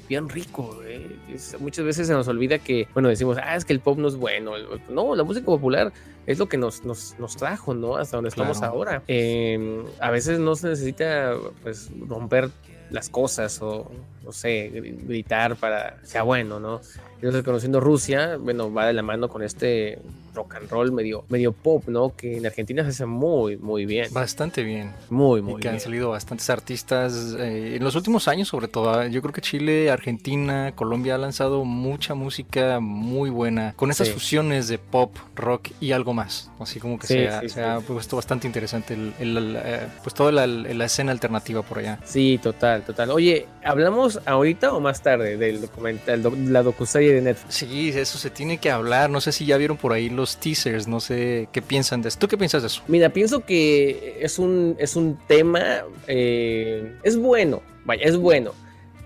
bien 0.08 0.30
rico. 0.30 0.82
¿eh? 0.86 1.18
muchas 1.60 1.84
veces 1.84 2.06
se 2.06 2.14
nos 2.14 2.28
olvida 2.28 2.60
que, 2.60 2.88
bueno, 2.94 3.10
decimos, 3.10 3.38
ah, 3.44 3.56
es 3.56 3.66
que 3.66 3.74
el 3.74 3.80
pop 3.80 3.98
no 3.98 4.08
es 4.08 4.16
bueno. 4.16 4.52
No, 4.88 5.16
la 5.16 5.24
música 5.24 5.48
popular 5.48 5.92
es 6.28 6.40
lo 6.40 6.48
que 6.48 6.58
nos, 6.58 6.84
nos, 6.86 7.16
nos 7.20 7.36
trajo, 7.36 7.74
¿no? 7.74 7.96
Hasta 7.96 8.18
donde 8.18 8.30
estamos 8.30 8.62
ahora. 8.62 9.04
Em, 9.08 9.86
a 10.00 10.12
veces 10.12 10.40
no 10.40 10.56
se 10.56 10.70
necesita, 10.70 11.36
pues, 11.64 11.90
romper 12.08 12.50
las 12.90 13.10
cosas 13.10 13.62
o, 13.62 13.90
no 14.24 14.32
sé, 14.32 14.70
gritar 15.06 15.56
para 15.56 15.98
que 16.02 16.08
sea 16.08 16.24
bueno, 16.24 16.60
¿no? 16.60 16.82
Entonces, 17.16 17.44
conociendo 17.44 17.80
Rusia, 17.80 18.38
bueno, 18.38 18.74
va 18.74 18.86
de 18.86 18.94
la 18.94 19.02
mano 19.02 19.30
con 19.30 19.44
este 19.44 20.00
rock 20.34 20.56
and 20.56 20.70
roll 20.70 20.92
medio, 20.92 21.26
medio 21.30 21.52
pop, 21.52 21.88
¿no? 21.88 22.16
Que 22.16 22.38
en 22.38 22.46
Argentina 22.46 22.84
se 22.84 22.90
hace 22.90 23.06
muy, 23.06 23.58
muy 23.58 23.86
bien. 23.86 24.08
Bastante 24.14 24.64
bien. 24.64 24.92
Muy, 25.10 25.42
muy 25.42 25.60
y 25.60 25.62
que 25.62 25.70
han 25.70 25.80
salido 25.80 26.10
bastantes 26.10 26.50
artistas 26.50 27.36
eh, 27.38 27.76
en 27.76 27.84
los 27.84 27.96
últimos 27.96 28.28
años, 28.28 28.48
sobre 28.48 28.68
todo. 28.68 28.92
¿ah? 28.92 29.08
Yo 29.08 29.22
creo 29.22 29.34
que 29.34 29.42
Chile, 29.42 29.90
Argentina, 29.92 30.74
Colombia 30.76 31.16
ha 31.16 31.18
lanzado 31.18 31.66
mucha 31.66 32.14
música 32.14 32.80
muy 32.80 33.30
buena, 33.30 33.74
con 33.76 33.92
esas 33.92 34.10
fusiones 34.10 34.68
de 34.68 34.78
pop, 34.78 35.16
rock 35.36 35.70
y 35.80 35.92
algo 35.92 36.14
más. 36.14 36.52
Así 36.60 36.80
como 36.80 37.00
que 37.00 37.08
se, 37.08 37.28
ha, 37.28 37.80
puesto 37.80 38.16
bastante 38.16 38.48
interesante 38.48 38.94
el, 38.94 39.58
eh, 39.58 39.88
pues 40.04 40.14
toda 40.14 40.32
la, 40.32 40.48
la, 40.48 40.86
escena 40.86 41.12
alternativa 41.12 41.62
por 41.62 41.80
allá. 41.80 42.00
Sí, 42.06 42.40
total, 42.42 42.84
total. 42.84 43.12
Oye, 43.12 43.48
¿hablamos 43.64 44.20
ahorita 44.26 44.74
o 44.74 44.80
más 44.80 45.02
tarde 45.02 45.38
del 45.38 45.62
documental, 45.62 46.24
la 46.52 46.64
docuserie 46.64 47.14
de 47.14 47.22
Netflix? 47.22 47.56
Sí, 47.56 47.90
eso 47.90 48.18
se 48.18 48.30
tiene 48.30 48.58
que 48.58 48.70
hablar. 48.70 49.10
No 49.10 49.22
sé 49.22 49.32
si 49.32 49.46
ya 49.46 49.58
vieron 49.58 49.78
por 49.78 49.94
ahí 49.94 50.10
los 50.10 50.21
teasers, 50.38 50.88
no 50.88 51.00
sé 51.00 51.50
qué 51.52 51.62
piensan 51.62 52.02
de 52.02 52.10
eso. 52.10 52.20
¿Tú 52.20 52.28
qué 52.28 52.38
piensas 52.38 52.62
de 52.64 52.68
eso? 52.68 52.82
Mira, 52.88 53.10
pienso 53.10 53.46
que 53.46 54.18
es 54.22 54.40
un, 54.40 54.76
es 54.80 54.96
un 54.96 55.18
tema, 55.28 55.84
eh, 56.08 56.96
es 57.04 57.18
bueno, 57.18 57.62
vaya, 57.86 58.04
es 58.04 58.18
bueno. 58.18 58.54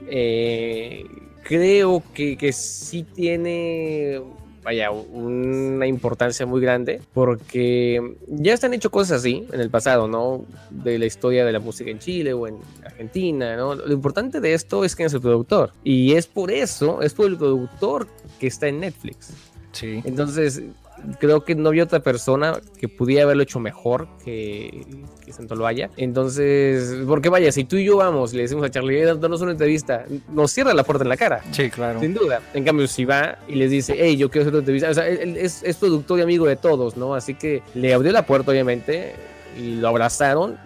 Eh, 0.08 1.06
creo 1.44 2.04
que, 2.14 2.38
que 2.38 2.52
sí 2.54 3.04
tiene 3.04 4.22
vaya, 4.66 4.90
una 4.90 5.86
importancia 5.86 6.46
muy 6.48 6.60
grande 6.60 7.00
porque 7.14 8.16
ya 8.28 8.58
se 8.58 8.66
han 8.66 8.74
hecho 8.74 8.90
cosas 8.90 9.20
así 9.20 9.48
en 9.54 9.62
el 9.62 9.70
pasado, 9.70 10.08
¿no? 10.08 10.44
De 10.72 10.98
la 10.98 11.06
historia 11.06 11.46
de 11.46 11.52
la 11.52 11.60
música 11.60 11.92
en 11.92 12.00
Chile 12.00 12.34
o 12.34 12.48
en 12.48 12.58
Argentina, 12.84 13.56
¿no? 13.56 13.76
Lo 13.76 13.94
importante 13.94 14.42
de 14.42 14.56
esto 14.56 14.84
es 14.84 14.96
que 14.96 15.04
es 15.04 15.14
el 15.14 15.22
productor 15.22 15.72
y 15.84 16.14
es 16.14 16.26
por 16.26 16.50
eso, 16.50 17.04
es 17.04 17.14
por 17.14 17.28
el 17.28 17.38
productor 17.38 18.08
que 18.40 18.48
está 18.48 18.68
en 18.68 18.80
Netflix. 18.80 19.34
Sí. 19.72 20.02
Entonces, 20.04 20.64
creo 21.20 21.44
que 21.44 21.56
no 21.56 21.70
había 21.70 21.84
otra 21.84 22.00
persona 22.00 22.60
que 22.80 22.88
pudiera 22.88 23.24
haberlo 23.24 23.44
hecho 23.44 23.60
mejor 23.60 24.08
que, 24.24 24.86
que 25.26 25.34
Santoloaya. 25.34 25.90
Entonces, 25.98 27.04
porque 27.08 27.30
vaya, 27.30 27.52
si 27.52 27.64
tú 27.64 27.78
y 27.78 27.86
yo 27.86 27.98
vamos 27.98 28.34
y 28.34 28.38
le 28.38 28.44
decimos 28.44 28.66
a 28.66 28.70
Charlie, 28.70 29.02
danos 29.02 29.42
una 29.42 29.52
entrevista, 29.52 30.06
nos 30.30 30.52
cierra 30.52 30.74
la 30.74 30.84
puerta 30.84 31.04
en 31.04 31.10
la 31.10 31.18
cara. 31.18 31.44
Sí, 31.52 31.70
claro. 31.70 32.00
Sin 32.00 32.14
duda. 32.14 32.42
En 32.54 32.64
cambio, 32.64 32.88
si 32.88 33.06
va 33.06 33.40
y 33.48 33.56
les 33.56 33.72
dice, 33.72 33.96
hey, 33.98 34.18
yo 34.18 34.30
quiero 34.30 34.44
hacer 34.44 34.54
una 34.54 34.60
entrevista, 34.60 34.90
o 34.90 34.94
sea, 34.94 35.08
él, 35.08 35.38
es, 35.38 35.64
es 35.64 35.78
productor 35.78 36.20
y 36.20 36.22
amigo 36.24 36.46
de 36.46 36.56
todos, 36.56 36.98
¿no? 36.98 37.16
Así 37.16 37.36
que 37.36 37.62
le 37.74 37.94
abrió 37.94 38.12
la 38.12 38.26
puerta, 38.26 38.52
obviamente, 38.52 39.14
y 39.58 39.76
lo 39.76 39.88
abrazaron. 39.88 40.58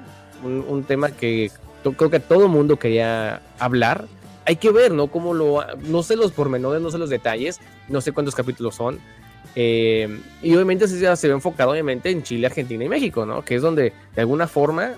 Un, 0.43 0.63
un 0.67 0.83
tema 0.85 1.11
que 1.11 1.51
creo 1.97 2.09
que 2.09 2.21
todo 2.21 2.43
el 2.43 2.49
mundo 2.49 2.77
quería 2.77 3.41
hablar 3.59 4.05
hay 4.49 4.55
que 4.55 4.71
ver, 4.71 4.91
¿no? 4.91 5.07
Cómo 5.07 5.35
lo, 5.35 5.63
no 5.77 6.01
sé 6.01 6.15
los 6.15 6.31
pormenores, 6.31 6.81
no 6.81 6.89
sé 6.89 6.97
los 6.97 7.11
detalles, 7.11 7.59
no 7.87 8.01
sé 8.01 8.13
cuántos 8.13 8.33
capítulos 8.33 8.73
son. 8.73 8.99
Eh, 9.55 10.19
y 10.41 10.53
obviamente 10.53 10.87
se, 10.87 11.15
se 11.15 11.27
ve 11.27 11.33
enfocado, 11.33 11.71
obviamente, 11.71 12.09
en 12.09 12.23
Chile, 12.23 12.47
Argentina 12.47 12.83
y 12.83 12.89
México, 12.89 13.25
¿no? 13.25 13.43
Que 13.43 13.55
es 13.55 13.61
donde, 13.61 13.93
de 14.15 14.21
alguna 14.21 14.47
forma, 14.47 14.93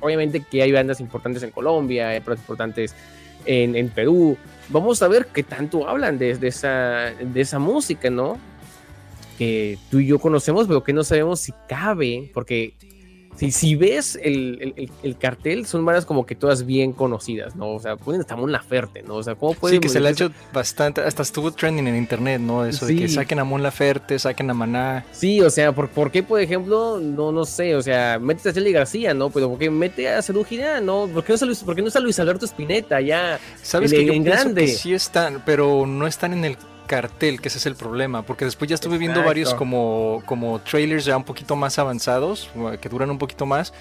obviamente 0.00 0.40
que 0.40 0.62
hay 0.62 0.72
bandas 0.72 1.00
importantes 1.00 1.42
en 1.42 1.50
Colombia, 1.50 2.10
hay 2.10 2.20
bandas 2.20 2.38
importantes 2.38 2.94
en, 3.44 3.76
en, 3.76 3.88
Perú. 3.88 4.36
Vamos 4.68 5.02
a 5.02 5.08
ver 5.08 5.26
qué 5.26 5.42
tanto 5.42 5.88
hablan 5.88 6.18
de, 6.18 6.36
de, 6.36 6.48
esa, 6.48 7.12
de 7.20 7.40
esa 7.40 7.58
música, 7.58 8.10
¿no? 8.10 8.38
Que 9.38 9.78
tú 9.90 10.00
y 10.00 10.06
yo 10.06 10.18
conocemos, 10.18 10.66
pero 10.66 10.82
que 10.82 10.92
no 10.92 11.04
sabemos 11.04 11.40
si 11.40 11.52
cabe, 11.68 12.30
porque 12.32 12.74
si, 13.36 13.50
si 13.50 13.74
ves 13.74 14.18
el, 14.22 14.74
el, 14.76 14.90
el, 15.02 15.16
cartel, 15.16 15.66
son 15.66 15.84
bandas 15.84 16.06
como 16.06 16.26
que 16.26 16.34
todas 16.34 16.64
bien 16.64 16.92
conocidas, 16.92 17.54
¿no? 17.56 17.74
O 17.74 17.80
sea, 17.80 17.96
ponen 17.96 18.20
hasta 18.20 18.36
Mon 18.36 18.50
Laferte, 18.50 19.02
¿no? 19.02 19.16
O 19.16 19.22
sea, 19.22 19.34
¿cómo 19.34 19.54
puede 19.54 19.74
Sí, 19.74 19.80
que 19.80 19.88
se 19.88 20.00
le 20.00 20.08
ha 20.08 20.10
hecho 20.12 20.30
bastante, 20.52 21.02
hasta 21.02 21.22
estuvo 21.22 21.50
trending 21.50 21.86
en 21.86 21.96
internet, 21.96 22.40
¿no? 22.40 22.64
Eso 22.64 22.86
sí. 22.86 22.94
de 22.94 23.02
que 23.02 23.08
saquen 23.08 23.38
a 23.38 23.44
Mon 23.44 23.62
Laferte, 23.62 24.18
saquen 24.18 24.50
a 24.50 24.54
Maná. 24.54 25.04
Sí, 25.12 25.40
o 25.40 25.50
sea, 25.50 25.72
¿por, 25.72 25.88
¿por 25.88 26.10
qué, 26.10 26.22
por 26.22 26.40
ejemplo? 26.40 26.98
No, 27.00 27.32
no 27.32 27.44
sé, 27.44 27.76
o 27.76 27.82
sea, 27.82 28.18
mete 28.18 28.48
a 28.48 28.52
Charlie 28.52 28.72
García, 28.72 29.14
¿no? 29.14 29.30
Pero 29.30 29.50
¿por 29.50 29.58
qué 29.58 29.70
mete 29.70 30.08
a 30.08 30.22
Girán, 30.22 30.86
no? 30.86 31.08
¿Por 31.12 31.24
qué 31.24 31.30
no 31.30 31.34
está 31.34 31.46
Luis, 31.46 31.62
por 31.62 31.74
qué 31.74 31.82
no 31.82 31.88
está 31.88 32.00
Luis 32.00 32.18
Alberto 32.18 32.46
Spinetta 32.46 33.00
ya? 33.00 33.38
¿Sabes 33.62 33.92
en, 33.92 33.98
que 33.98 34.06
yo 34.06 34.12
en 34.12 34.24
grande? 34.24 34.62
Que 34.62 34.68
sí 34.68 34.94
están, 34.94 35.42
pero 35.44 35.86
no 35.86 36.06
están 36.06 36.32
en 36.32 36.44
el 36.44 36.56
cartel, 36.86 37.40
que 37.40 37.48
ese 37.48 37.58
es 37.58 37.66
el 37.66 37.76
problema, 37.76 38.22
porque 38.22 38.44
después 38.44 38.68
ya 38.68 38.74
estuve 38.74 38.96
Exacto. 38.96 39.12
viendo 39.12 39.26
varios 39.26 39.54
como, 39.54 40.22
como 40.26 40.60
trailers 40.60 41.04
ya 41.04 41.16
un 41.16 41.24
poquito 41.24 41.56
más 41.56 41.78
avanzados, 41.78 42.50
que 42.80 42.88
duran 42.88 43.10
un 43.10 43.18
poquito 43.18 43.46
más, 43.46 43.72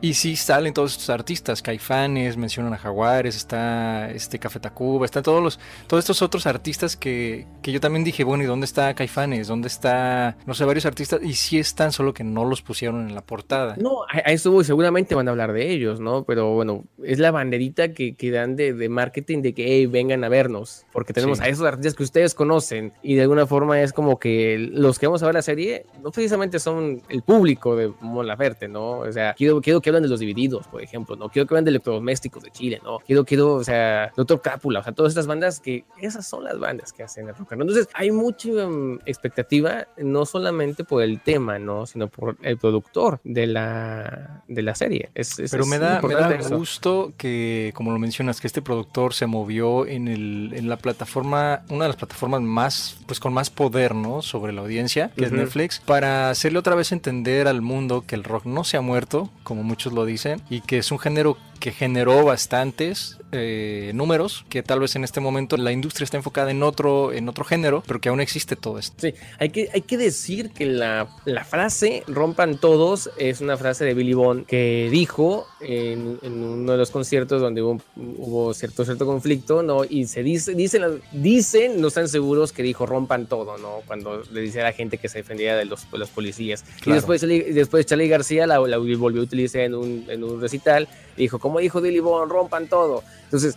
y 0.00 0.14
sí 0.14 0.36
salen 0.36 0.72
todos 0.72 0.92
estos 0.92 1.10
artistas, 1.10 1.62
Caifanes, 1.62 2.36
mencionan 2.36 2.72
a 2.72 2.78
Jaguares, 2.78 3.36
está 3.36 4.10
este 4.10 4.38
Café 4.38 4.60
Tacuba, 4.60 5.04
están 5.04 5.22
todos 5.22 5.42
los, 5.42 5.60
todos 5.86 6.04
estos 6.04 6.22
otros 6.22 6.46
artistas 6.46 6.96
que, 6.96 7.46
que 7.62 7.72
yo 7.72 7.80
también 7.80 8.04
dije, 8.04 8.24
bueno, 8.24 8.42
¿y 8.42 8.46
dónde 8.46 8.64
está 8.64 8.94
Caifanes? 8.94 9.48
¿Dónde 9.48 9.68
está, 9.68 10.36
no 10.46 10.54
sé, 10.54 10.64
varios 10.64 10.86
artistas? 10.86 11.20
Y 11.22 11.34
sí 11.34 11.58
están, 11.58 11.92
solo 11.92 12.14
que 12.14 12.24
no 12.24 12.44
los 12.44 12.62
pusieron 12.62 13.08
en 13.08 13.14
la 13.14 13.20
portada. 13.20 13.76
No, 13.78 14.04
a, 14.08 14.18
eso 14.30 14.64
seguramente 14.64 15.14
van 15.14 15.28
a 15.28 15.32
hablar 15.32 15.52
de 15.52 15.70
ellos, 15.70 16.00
¿no? 16.00 16.24
Pero 16.24 16.54
bueno, 16.54 16.84
es 17.04 17.18
la 17.18 17.30
banderita 17.30 17.92
que, 17.92 18.14
que 18.14 18.30
dan 18.30 18.56
de, 18.56 18.72
de, 18.72 18.88
marketing 18.88 19.42
de 19.42 19.52
que, 19.52 19.66
hey, 19.66 19.86
vengan 19.86 20.24
a 20.24 20.28
vernos, 20.28 20.86
porque 20.92 21.12
tenemos 21.12 21.38
sí. 21.38 21.44
a 21.44 21.48
esos 21.48 21.66
artistas 21.66 21.94
que 21.94 22.02
ustedes 22.02 22.34
conocen 22.34 22.92
y 23.02 23.16
de 23.16 23.22
alguna 23.22 23.46
forma 23.46 23.80
es 23.82 23.92
como 23.92 24.18
que 24.18 24.56
los 24.72 24.98
que 24.98 25.06
vamos 25.06 25.22
a 25.22 25.26
ver 25.26 25.34
la 25.34 25.42
serie 25.42 25.84
no 26.02 26.10
precisamente 26.10 26.58
son 26.58 27.02
el 27.08 27.22
público 27.22 27.76
de 27.76 27.92
Mon 28.00 28.26
Laferte, 28.26 28.68
¿no? 28.68 29.00
O 29.00 29.12
sea, 29.12 29.34
quiero, 29.34 29.60
quiero 29.60 29.80
que 29.80 29.89
hablan 29.90 30.02
de 30.02 30.08
los 30.08 30.20
divididos, 30.20 30.66
por 30.66 30.82
ejemplo, 30.82 31.16
¿no? 31.16 31.28
Quiero 31.28 31.46
que 31.46 31.54
hablen 31.54 31.64
de 31.64 31.70
electrodomésticos 31.70 32.42
de 32.42 32.50
Chile, 32.50 32.80
¿no? 32.82 32.98
Quiero, 33.00 33.24
quiero, 33.24 33.54
o 33.54 33.64
sea, 33.64 34.12
Doctor 34.16 34.40
Cápula, 34.40 34.80
o 34.80 34.82
sea, 34.82 34.92
todas 34.92 35.10
estas 35.10 35.26
bandas 35.26 35.60
que, 35.60 35.84
esas 36.00 36.26
son 36.28 36.44
las 36.44 36.58
bandas 36.58 36.92
que 36.92 37.02
hacen 37.02 37.28
el 37.28 37.34
rock. 37.34 37.52
Entonces, 37.52 37.88
hay 37.94 38.10
mucha 38.10 38.48
um, 38.48 38.98
expectativa, 39.06 39.86
no 39.98 40.26
solamente 40.26 40.84
por 40.84 41.02
el 41.02 41.20
tema, 41.20 41.58
¿no? 41.58 41.86
Sino 41.86 42.08
por 42.08 42.36
el 42.42 42.58
productor 42.58 43.20
de 43.24 43.46
la, 43.46 44.42
de 44.48 44.62
la 44.62 44.74
serie. 44.74 45.10
Es, 45.14 45.38
es, 45.38 45.50
Pero 45.50 45.66
me 45.66 45.78
da, 45.78 46.00
me 46.00 46.14
da 46.14 46.48
gusto 46.48 47.12
que, 47.16 47.72
como 47.74 47.92
lo 47.92 47.98
mencionas, 47.98 48.40
que 48.40 48.46
este 48.46 48.62
productor 48.62 49.14
se 49.14 49.26
movió 49.26 49.86
en, 49.86 50.08
el, 50.08 50.52
en 50.54 50.68
la 50.68 50.76
plataforma, 50.76 51.62
una 51.68 51.84
de 51.84 51.88
las 51.88 51.96
plataformas 51.96 52.40
más, 52.42 52.98
pues 53.06 53.20
con 53.20 53.32
más 53.32 53.50
poder, 53.50 53.94
¿no? 53.94 54.22
Sobre 54.22 54.52
la 54.52 54.62
audiencia, 54.62 55.10
que 55.16 55.22
uh 55.22 55.24
-huh. 55.24 55.26
es 55.26 55.32
Netflix, 55.32 55.80
para 55.80 56.30
hacerle 56.30 56.58
otra 56.58 56.74
vez 56.74 56.92
entender 56.92 57.48
al 57.48 57.62
mundo 57.62 58.04
que 58.06 58.14
el 58.14 58.24
rock 58.24 58.46
no 58.46 58.64
se 58.64 58.76
ha 58.76 58.80
muerto, 58.80 59.30
como 59.42 59.62
muchos 59.62 59.79
lo 59.88 60.04
dicen, 60.04 60.42
y 60.50 60.60
que 60.60 60.78
es 60.78 60.92
un 60.92 60.98
género 60.98 61.38
que 61.60 61.72
generó 61.72 62.24
bastantes 62.24 63.18
eh, 63.32 63.92
números, 63.94 64.44
que 64.48 64.62
tal 64.62 64.80
vez 64.80 64.96
en 64.96 65.04
este 65.04 65.20
momento 65.20 65.56
la 65.56 65.70
industria 65.70 66.04
está 66.04 66.16
enfocada 66.16 66.50
en 66.50 66.62
otro, 66.62 67.12
en 67.12 67.28
otro 67.28 67.44
género, 67.44 67.82
pero 67.86 68.00
que 68.00 68.08
aún 68.08 68.20
existe 68.20 68.56
todo 68.56 68.78
esto. 68.78 68.96
Sí, 68.98 69.14
hay 69.38 69.50
que, 69.50 69.68
hay 69.72 69.82
que 69.82 69.96
decir 69.96 70.50
que 70.50 70.66
la, 70.66 71.08
la 71.26 71.44
frase 71.44 72.02
rompan 72.08 72.58
todos 72.58 73.10
es 73.18 73.40
una 73.40 73.56
frase 73.56 73.84
de 73.84 73.94
Billy 73.94 74.14
Bond 74.14 74.46
que 74.46 74.88
dijo 74.90 75.46
en, 75.60 76.18
en 76.22 76.42
uno 76.42 76.72
de 76.72 76.78
los 76.78 76.90
conciertos 76.90 77.40
donde 77.40 77.62
hubo, 77.62 77.80
hubo, 77.96 78.54
cierto, 78.54 78.84
cierto 78.84 79.06
conflicto, 79.06 79.62
¿no? 79.62 79.84
Y 79.84 80.06
se 80.06 80.22
dice, 80.22 80.54
dicen, 80.54 81.00
dicen, 81.12 81.80
no 81.80 81.88
están 81.88 82.08
seguros 82.08 82.52
que 82.52 82.62
dijo 82.62 82.86
rompan 82.86 83.26
todo, 83.26 83.58
¿no? 83.58 83.82
Cuando 83.86 84.22
le 84.32 84.40
dice 84.40 84.60
a 84.60 84.64
la 84.64 84.72
gente 84.72 84.98
que 84.98 85.08
se 85.08 85.18
defendía 85.18 85.56
de 85.56 85.66
los, 85.66 85.88
de 85.90 85.98
los 85.98 86.08
policías. 86.08 86.64
Claro. 86.80 86.90
Y 86.90 86.92
después, 86.94 87.20
después 87.20 87.86
Charlie 87.86 88.08
García 88.08 88.46
la, 88.46 88.58
la 88.58 88.78
volvió 88.78 89.20
a 89.20 89.24
utilizar 89.24 89.60
en 89.60 89.74
un, 89.74 90.06
en 90.08 90.24
un 90.24 90.40
recital 90.40 90.88
dijo, 91.22 91.38
como 91.38 91.58
dijo 91.58 91.80
Dilly 91.80 92.00
Bond, 92.00 92.30
rompan 92.30 92.66
todo. 92.68 93.02
Entonces, 93.24 93.56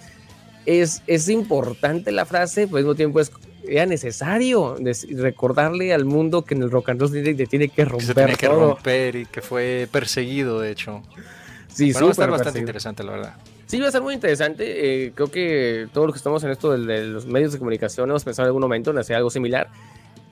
es, 0.66 1.02
es 1.08 1.30
importante 1.30 2.12
la 2.12 2.26
frase, 2.26 2.68
pero 2.68 2.78
al 2.78 2.84
mismo 2.84 2.96
tiempo 2.96 3.20
es, 3.20 3.32
era 3.68 3.86
necesario 3.86 4.76
recordarle 5.12 5.94
al 5.94 6.06
mundo 6.06 6.44
que 6.44 6.56
en 6.56 6.64
el 6.64 6.72
rock 6.72 6.90
and 6.90 7.02
roll 7.02 7.12
tiene, 7.12 7.34
tiene 7.46 7.70
que 7.70 7.86
romper 7.86 8.08
se 8.08 8.14
tiene 8.14 8.36
que 8.36 8.48
todo. 8.48 8.60
romper 8.72 9.16
y 9.16 9.26
que 9.26 9.42
fue 9.42 9.88
perseguido, 9.92 10.60
de 10.60 10.72
hecho. 10.72 11.02
Sí, 11.68 11.92
bueno, 11.92 12.08
va 12.08 12.10
a 12.10 12.12
estar 12.12 12.30
bastante 12.30 12.44
perseguido. 12.44 12.62
interesante, 12.62 13.04
la 13.04 13.12
verdad. 13.14 13.34
Sí, 13.66 13.80
va 13.80 13.88
a 13.88 13.92
ser 13.92 14.02
muy 14.02 14.14
interesante. 14.14 15.06
Eh, 15.06 15.12
creo 15.16 15.32
que 15.32 15.88
todos 15.94 16.08
los 16.08 16.14
que 16.14 16.18
estamos 16.18 16.44
en 16.44 16.52
esto 16.52 16.72
de, 16.72 16.86
de, 16.86 17.08
los 17.08 17.26
medios 17.26 17.54
de 17.54 17.60
comunicación 17.60 18.10
hemos 18.10 18.24
pensado 18.24 18.46
en 18.46 18.50
algún 18.50 18.62
momento 18.62 18.92
en 18.92 19.00
hacer 19.00 19.16
algo 19.16 19.30
similar. 19.30 19.70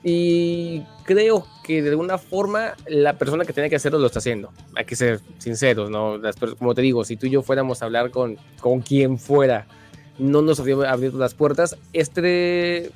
Y 0.04 0.82
creo 1.04 1.46
que 1.62 1.80
de 1.80 1.90
alguna 1.90 2.18
forma 2.18 2.74
la 2.86 3.14
persona 3.14 3.44
que 3.44 3.52
tiene 3.52 3.70
que 3.70 3.76
hacerlo 3.76 3.98
lo 3.98 4.06
está 4.06 4.18
haciendo. 4.18 4.52
Hay 4.74 4.84
que 4.84 4.96
ser 4.96 5.20
sinceros, 5.38 5.90
¿no? 5.90 6.18
Las, 6.18 6.36
como 6.36 6.74
te 6.74 6.82
digo, 6.82 7.04
si 7.04 7.16
tú 7.16 7.26
y 7.26 7.30
yo 7.30 7.42
fuéramos 7.42 7.82
a 7.82 7.84
hablar 7.84 8.10
con, 8.10 8.36
con 8.60 8.80
quien 8.80 9.18
fuera, 9.18 9.66
no 10.18 10.42
nos 10.42 10.58
habría 10.58 10.90
abierto 10.90 11.18
las 11.18 11.34
puertas. 11.34 11.76
Este, 11.92 12.90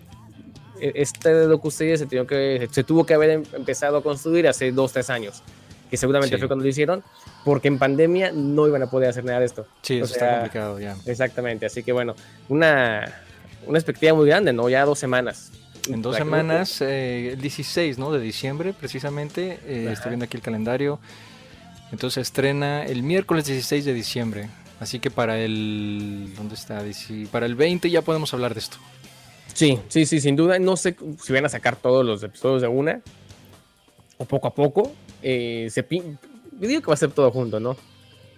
este 0.81 1.31
docuserie 1.31 1.97
se, 1.97 2.09
que, 2.09 2.69
se 2.71 2.85
tuvo 2.85 3.07
que 3.07 3.15
haber 3.15 3.31
em, 3.31 3.43
empezado 3.55 3.99
a 3.99 4.03
construir 4.03 4.49
hace 4.49 4.73
dos, 4.73 4.93
tres 4.93 5.09
años. 5.11 5.43
Que 5.91 5.97
seguramente 5.97 6.35
sí. 6.35 6.41
fue 6.41 6.49
cuando 6.49 6.65
lo 6.65 6.69
hicieron, 6.69 7.05
porque 7.45 7.69
en 7.69 7.79
pandemia 7.79 8.33
no 8.33 8.67
iban 8.67 8.83
a 8.83 8.91
poder 8.91 9.09
hacer 9.09 9.25
nada 9.25 9.39
de 9.39 9.47
esto. 9.47 9.67
Sí, 9.83 9.99
eso 9.99 10.05
o 10.05 10.09
sea, 10.09 10.15
está 10.17 10.41
complicado 10.41 10.81
ya. 10.81 10.97
Exactamente, 11.07 11.67
así 11.67 11.85
que 11.85 11.93
bueno, 11.93 12.17
una, 12.49 13.23
una 13.69 13.79
expectativa 13.79 14.13
muy 14.13 14.27
grande, 14.27 14.53
¿no? 14.53 14.69
Ya 14.69 14.85
dos 14.85 14.99
semanas. 14.99 15.53
En 15.89 16.03
dos 16.03 16.17
semanas, 16.17 16.81
eh, 16.81 17.33
el 17.33 17.41
16 17.41 17.99
¿no? 17.99 18.13
de 18.13 18.21
diciembre, 18.21 18.73
precisamente. 18.73 19.59
Eh, 19.65 19.89
estoy 19.93 20.11
viendo 20.11 20.25
aquí 20.25 20.37
el 20.37 20.43
calendario. 20.43 20.99
Entonces 21.93 22.23
estrena 22.23 22.85
el 22.85 23.03
miércoles 23.03 23.47
16 23.47 23.85
de 23.85 23.95
diciembre. 23.95 24.49
Así 24.81 24.99
que 24.99 25.11
para 25.11 25.39
el. 25.39 26.33
¿Dónde 26.37 26.55
está? 26.55 26.83
Para 27.31 27.47
el 27.47 27.55
20 27.55 27.91
ya 27.91 28.03
podemos 28.03 28.33
hablar 28.35 28.55
de 28.55 28.61
esto. 28.61 28.77
Sí, 29.55 29.79
sí, 29.89 30.05
sí, 30.05 30.21
sin 30.21 30.37
duda. 30.37 30.59
No 30.59 30.77
sé 30.77 30.97
si 31.23 31.33
van 31.33 31.47
a 31.47 31.49
sacar 31.49 31.77
todos 31.77 32.05
los 32.05 32.23
episodios 32.23 32.63
de 32.63 32.69
una. 32.69 33.01
O 34.19 34.25
poco 34.25 34.49
a 34.49 34.55
poco. 34.55 34.93
Eh, 35.23 35.69
se 35.71 35.87
Yo 35.91 36.69
digo 36.69 36.81
que 36.81 36.87
va 36.89 36.95
a 36.95 36.99
ser 36.99 37.11
todo 37.13 37.31
junto, 37.31 37.61
¿no? 37.61 37.77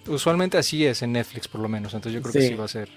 Usualmente 0.07 0.57
así 0.57 0.85
es 0.87 1.02
en 1.02 1.12
Netflix, 1.12 1.49
por 1.49 1.61
lo 1.61 1.69
menos. 1.69 1.95
Entonces 1.95 2.14
yo 2.14 2.23
creo 2.23 2.33
sí. 2.33 2.38
que 2.38 2.49
sí 2.49 2.55
va 2.55 2.64
a 2.64 2.69
ser. 2.69 2.88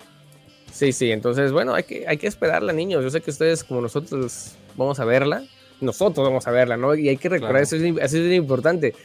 Sí, 0.71 0.91
sí, 0.93 1.11
entonces, 1.11 1.51
bueno, 1.51 1.73
hay 1.73 1.83
que, 1.83 2.07
hay 2.07 2.17
que 2.17 2.27
esperarla, 2.27 2.73
niños. 2.73 3.03
Yo 3.03 3.09
sé 3.09 3.21
que 3.21 3.31
ustedes, 3.31 3.63
como 3.63 3.81
nosotros, 3.81 4.53
vamos 4.75 4.99
a 4.99 5.05
verla. 5.05 5.43
Nosotros 5.79 6.25
vamos 6.25 6.47
a 6.47 6.51
verla, 6.51 6.77
¿no? 6.77 6.95
Y 6.95 7.09
hay 7.09 7.17
que 7.17 7.29
recordar, 7.29 7.63
claro. 7.63 7.63
eso, 7.63 7.75
es, 7.75 7.83
eso 7.83 8.17
es 8.17 8.33
importante. 8.33 8.95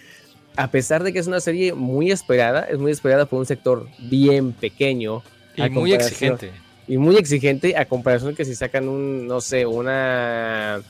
A 0.56 0.70
pesar 0.70 1.02
de 1.02 1.12
que 1.12 1.18
es 1.18 1.26
una 1.26 1.40
serie 1.40 1.74
muy 1.74 2.10
esperada, 2.10 2.64
es 2.64 2.78
muy 2.78 2.92
esperada 2.92 3.26
por 3.26 3.38
un 3.38 3.46
sector 3.46 3.88
bien 3.98 4.52
pequeño. 4.52 5.22
Y 5.56 5.68
muy 5.70 5.92
exigente. 5.92 6.50
Y 6.86 6.98
muy 6.98 7.16
exigente 7.16 7.76
a 7.76 7.86
comparación 7.86 8.34
que 8.34 8.44
si 8.44 8.54
sacan 8.54 8.88
un, 8.88 9.26
no 9.26 9.40
sé, 9.40 9.66
una 9.66 10.80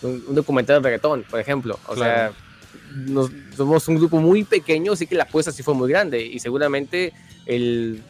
un, 0.00 0.24
un 0.28 0.34
documental 0.34 0.80
de 0.80 0.88
reggaetón, 0.88 1.24
por 1.24 1.40
ejemplo. 1.40 1.78
O 1.86 1.94
claro. 1.94 2.32
sea, 2.32 2.32
nos, 2.94 3.30
somos 3.56 3.86
un 3.88 3.96
grupo 3.96 4.18
muy 4.18 4.44
pequeño, 4.44 4.92
así 4.92 5.06
que 5.06 5.14
la 5.14 5.24
apuesta 5.24 5.52
sí 5.52 5.62
fue 5.62 5.74
muy 5.74 5.90
grande. 5.90 6.24
Y 6.24 6.38
seguramente 6.38 7.12
el 7.46 8.02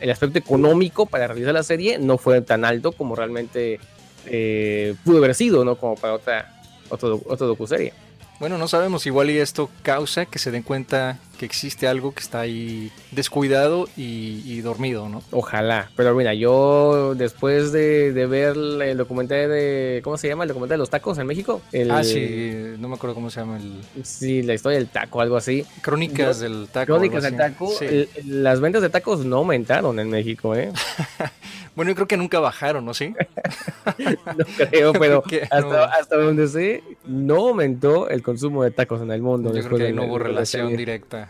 el 0.00 0.10
aspecto 0.10 0.38
económico 0.38 1.06
para 1.06 1.26
realizar 1.26 1.54
la 1.54 1.62
serie 1.62 1.98
no 1.98 2.18
fue 2.18 2.40
tan 2.42 2.64
alto 2.64 2.92
como 2.92 3.14
realmente 3.14 3.78
eh, 4.26 4.94
pudo 5.04 5.18
haber 5.18 5.34
sido, 5.34 5.64
¿no? 5.64 5.76
Como 5.76 5.96
para 5.96 6.14
otra, 6.14 6.62
otro, 6.88 7.20
otra 7.26 7.46
docuserie. 7.46 7.92
Bueno, 8.38 8.56
no 8.56 8.68
sabemos, 8.68 9.06
igual 9.06 9.30
y 9.30 9.38
esto 9.38 9.70
causa 9.82 10.24
que 10.26 10.38
se 10.38 10.50
den 10.50 10.62
cuenta 10.62 11.18
que 11.40 11.46
existe 11.46 11.88
algo 11.88 12.12
que 12.12 12.20
está 12.20 12.40
ahí 12.40 12.92
descuidado 13.12 13.88
y, 13.96 14.60
dormido, 14.60 15.08
¿no? 15.08 15.22
Ojalá, 15.30 15.90
pero 15.96 16.14
mira, 16.14 16.34
yo 16.34 17.14
después 17.16 17.72
de, 17.72 18.12
ver 18.28 18.58
el 18.82 18.98
documental 18.98 19.48
de, 19.48 20.02
¿cómo 20.04 20.18
se 20.18 20.28
llama? 20.28 20.44
El 20.44 20.48
documental 20.48 20.74
de 20.74 20.80
los 20.80 20.90
tacos 20.90 21.16
en 21.16 21.26
México. 21.26 21.62
ah, 21.90 22.04
sí, 22.04 22.74
no 22.78 22.90
me 22.90 22.96
acuerdo 22.96 23.14
cómo 23.14 23.30
se 23.30 23.40
llama 23.40 23.56
el... 23.56 24.04
Sí, 24.04 24.42
la 24.42 24.52
historia 24.52 24.76
del 24.76 24.88
taco, 24.88 25.22
algo 25.22 25.38
así. 25.38 25.64
Crónicas 25.80 26.40
del 26.40 26.68
taco. 26.70 26.92
Crónicas 26.92 27.22
del 27.22 27.38
taco. 27.38 27.72
las 28.26 28.60
ventas 28.60 28.82
de 28.82 28.90
tacos 28.90 29.24
no 29.24 29.36
aumentaron 29.36 29.98
en 29.98 30.10
México, 30.10 30.54
¿eh? 30.54 30.70
Bueno, 31.80 31.92
yo 31.92 31.94
creo 31.94 32.08
que 32.08 32.16
nunca 32.16 32.40
bajaron, 32.40 32.84
¿no? 32.84 32.94
¿Sí? 32.94 33.14
no 34.36 34.44
creo, 34.68 34.92
pero 35.00 35.24
hasta, 35.50 36.16
donde 36.16 36.48
sé, 36.48 36.82
no 37.06 37.48
aumentó 37.48 38.08
el 38.08 38.22
consumo 38.22 38.64
de 38.64 38.70
tacos 38.70 39.00
en 39.00 39.10
el 39.10 39.22
mundo. 39.22 39.54
Yo 39.54 39.62
creo 39.64 39.78
que 39.78 39.92
no 39.92 40.04
hubo 40.04 40.18
relación 40.18 40.76
directa. 40.76 41.29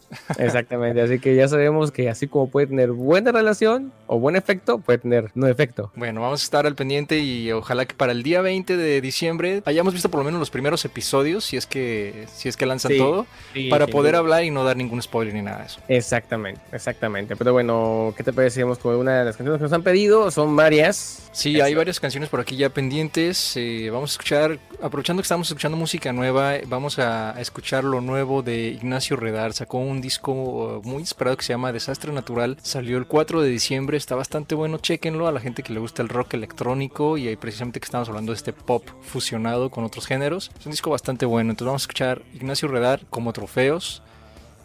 Exactamente, 0.37 1.01
así 1.01 1.19
que 1.19 1.35
ya 1.35 1.47
sabemos 1.47 1.91
que 1.91 2.09
así 2.09 2.27
como 2.27 2.49
puede 2.49 2.67
tener 2.67 2.91
buena 2.91 3.31
relación 3.31 3.91
o 4.07 4.19
buen 4.19 4.35
efecto, 4.35 4.79
puede 4.79 4.99
tener 4.99 5.31
no 5.35 5.47
efecto. 5.47 5.91
Bueno, 5.95 6.21
vamos 6.21 6.41
a 6.41 6.43
estar 6.43 6.65
al 6.65 6.75
pendiente 6.75 7.19
y 7.19 7.51
ojalá 7.51 7.85
que 7.85 7.95
para 7.95 8.11
el 8.11 8.23
día 8.23 8.41
20 8.41 8.77
de 8.77 9.01
diciembre 9.01 9.61
hayamos 9.65 9.93
visto 9.93 10.09
por 10.09 10.19
lo 10.19 10.25
menos 10.25 10.39
los 10.39 10.49
primeros 10.49 10.83
episodios, 10.85 11.45
si 11.45 11.57
es 11.57 11.65
que, 11.65 12.25
si 12.33 12.49
es 12.49 12.57
que 12.57 12.65
lanzan 12.65 12.97
todo, 12.97 13.25
para 13.69 13.87
poder 13.87 14.15
hablar 14.15 14.43
y 14.43 14.51
no 14.51 14.63
dar 14.63 14.77
ningún 14.77 15.01
spoiler 15.01 15.33
ni 15.33 15.41
nada 15.41 15.59
de 15.59 15.65
eso. 15.65 15.79
Exactamente, 15.87 16.61
exactamente. 16.71 17.35
Pero 17.35 17.53
bueno, 17.53 18.13
¿qué 18.17 18.23
te 18.23 18.33
parecíamos 18.33 18.77
con 18.79 18.95
una 18.95 19.19
de 19.19 19.25
las 19.25 19.37
canciones 19.37 19.59
que 19.59 19.63
nos 19.63 19.73
han 19.73 19.83
pedido? 19.83 20.29
Son 20.31 20.55
varias. 20.55 21.29
Sí, 21.31 21.61
hay 21.61 21.73
varias 21.75 21.99
canciones 21.99 22.29
por 22.29 22.39
aquí 22.39 22.57
ya 22.57 22.69
pendientes. 22.69 23.55
Eh, 23.55 23.89
vamos 23.91 24.11
a 24.11 24.13
escuchar, 24.13 24.59
aprovechando 24.81 25.21
que 25.21 25.25
estamos 25.25 25.47
escuchando 25.47 25.77
música 25.77 26.11
nueva, 26.11 26.55
vamos 26.67 26.99
a 26.99 27.39
escuchar 27.39 27.83
lo 27.83 28.01
nuevo 28.01 28.41
de 28.41 28.67
Ignacio 28.67 29.15
Redar. 29.15 29.53
Sacó 29.53 29.77
un 29.77 30.00
disco 30.01 30.81
muy 30.83 31.03
esperado 31.03 31.37
que 31.37 31.43
se 31.43 31.53
llama 31.53 31.71
Desastre 31.71 32.11
Natural. 32.11 32.57
Salió 32.61 32.97
el 32.97 33.07
4 33.07 33.41
de 33.41 33.49
diciembre, 33.49 33.97
está 33.97 34.15
bastante 34.15 34.55
bueno, 34.55 34.77
chequenlo 34.77 35.27
a 35.27 35.31
la 35.31 35.39
gente 35.39 35.63
que 35.63 35.73
le 35.73 35.79
gusta 35.79 36.01
el 36.01 36.09
rock 36.09 36.33
electrónico 36.33 37.17
y 37.17 37.27
ahí 37.27 37.35
precisamente 37.35 37.79
que 37.79 37.85
estamos 37.85 38.09
hablando 38.09 38.31
de 38.31 38.37
este 38.37 38.53
pop 38.53 38.83
fusionado 39.01 39.69
con 39.69 39.83
otros 39.83 40.05
géneros. 40.07 40.51
Es 40.59 40.65
un 40.65 40.71
disco 40.71 40.89
bastante 40.89 41.25
bueno, 41.25 41.51
entonces 41.51 41.67
vamos 41.67 41.81
a 41.81 41.85
escuchar 41.85 42.21
Ignacio 42.33 42.67
Redar 42.67 43.05
como 43.09 43.33
trofeos 43.33 44.01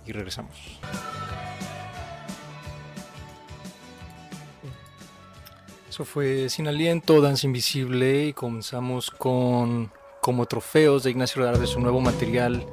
y 0.06 0.12
regresamos. 0.12 0.56
Eso 5.88 6.04
fue 6.04 6.50
Sin 6.50 6.68
Aliento, 6.68 7.20
Danza 7.22 7.46
Invisible 7.46 8.26
y 8.26 8.32
comenzamos 8.32 9.10
con 9.10 9.90
como 10.20 10.44
trofeos 10.46 11.04
de 11.04 11.10
Ignacio 11.10 11.40
Redar 11.40 11.58
de 11.58 11.66
su 11.66 11.80
nuevo 11.80 12.00
material 12.00 12.66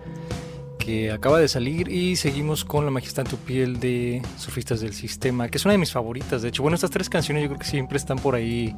que 0.83 1.11
acaba 1.11 1.39
de 1.39 1.47
salir 1.47 1.87
y 1.87 2.17
seguimos 2.17 2.65
con 2.65 2.83
La 2.83 2.91
Majestad 2.91 3.25
en 3.25 3.31
tu 3.31 3.37
piel 3.37 3.79
de 3.79 4.21
Surfistas 4.37 4.81
del 4.81 4.93
Sistema, 4.93 5.47
que 5.47 5.57
es 5.57 5.63
una 5.63 5.71
de 5.71 5.77
mis 5.77 5.93
favoritas, 5.93 6.41
de 6.41 6.49
hecho. 6.49 6.61
Bueno, 6.61 6.75
estas 6.75 6.91
tres 6.91 7.09
canciones 7.09 7.43
yo 7.43 7.49
creo 7.49 7.59
que 7.59 7.65
siempre 7.65 7.97
están 7.97 8.19
por 8.19 8.35
ahí 8.35 8.75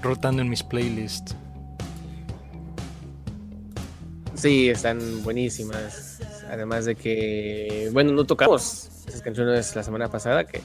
rotando 0.00 0.42
en 0.42 0.48
mis 0.48 0.62
playlists. 0.62 1.34
Sí, 4.34 4.68
están 4.68 5.00
buenísimas. 5.24 6.20
Además 6.48 6.84
de 6.84 6.94
que, 6.94 7.90
bueno, 7.92 8.12
no 8.12 8.24
tocamos 8.24 8.88
esas 9.08 9.20
canciones 9.20 9.74
la 9.74 9.82
semana 9.82 10.08
pasada, 10.08 10.46
que 10.46 10.60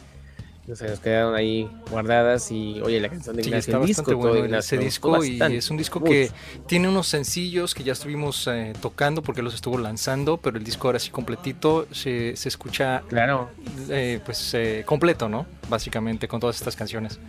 se 0.73 0.87
nos 0.87 0.99
quedaron 0.99 1.35
ahí 1.35 1.69
guardadas 1.91 2.51
y 2.51 2.81
oye 2.81 2.99
la 2.99 3.09
canción 3.09 3.35
de 3.35 3.43
Ignacio 3.43 3.79
sí, 3.81 3.87
disco 3.87 4.15
bueno 4.15 4.57
ese 4.57 4.77
disco 4.79 5.23
y 5.23 5.39
es 5.39 5.69
un 5.69 5.77
disco 5.77 6.03
que 6.03 6.31
tiene 6.65 6.89
unos 6.89 7.07
sencillos 7.07 7.75
que 7.75 7.83
ya 7.83 7.93
estuvimos 7.93 8.47
eh, 8.47 8.73
tocando 8.81 9.21
porque 9.21 9.43
los 9.43 9.53
estuvo 9.53 9.77
lanzando 9.77 10.37
pero 10.37 10.57
el 10.57 10.63
disco 10.63 10.87
ahora 10.87 10.97
sí 10.97 11.11
completito 11.11 11.87
se, 11.91 12.35
se 12.35 12.49
escucha 12.49 13.03
claro. 13.07 13.51
eh, 13.89 14.19
pues 14.25 14.55
eh, 14.55 14.83
completo 14.87 15.29
no 15.29 15.45
básicamente 15.69 16.27
con 16.27 16.39
todas 16.39 16.55
estas 16.55 16.75
canciones. 16.75 17.19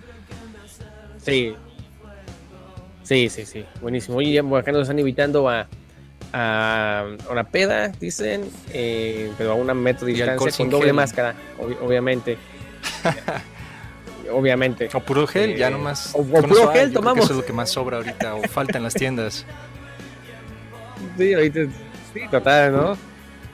Sí. 1.22 1.54
Sí 3.02 3.28
sí 3.28 3.44
sí. 3.44 3.64
Buenísimo. 3.82 4.18
Oye 4.18 4.38
acá 4.38 4.72
nos 4.72 4.82
están 4.82 4.98
invitando 4.98 5.48
a 5.48 5.68
a 6.32 7.04
una 7.30 7.44
peda 7.44 7.88
dicen 7.88 8.48
pero 8.72 9.52
a 9.52 9.54
una 9.54 9.74
metro 9.74 10.06
de 10.06 10.14
distancia 10.14 10.52
con 10.56 10.70
doble 10.70 10.92
máscara 10.92 11.34
obviamente 11.82 12.36
Obviamente. 14.32 14.88
O 14.92 15.00
puro 15.00 15.26
gel, 15.26 15.56
ya 15.56 15.70
nomás. 15.70 16.10
O, 16.14 16.22
puro 16.24 16.72
gel 16.72 16.92
tomamos. 16.92 17.24
Eso 17.24 17.34
es 17.34 17.38
lo 17.40 17.44
que 17.44 17.52
más 17.52 17.70
sobra 17.70 17.98
ahorita, 17.98 18.34
o 18.34 18.42
falta 18.42 18.78
en 18.78 18.84
las 18.84 18.94
tiendas. 18.94 19.44
Sí, 21.16 21.34
ahorita. 21.34 21.60
Sí, 22.12 22.20
total, 22.30 22.72
¿no? 22.72 22.98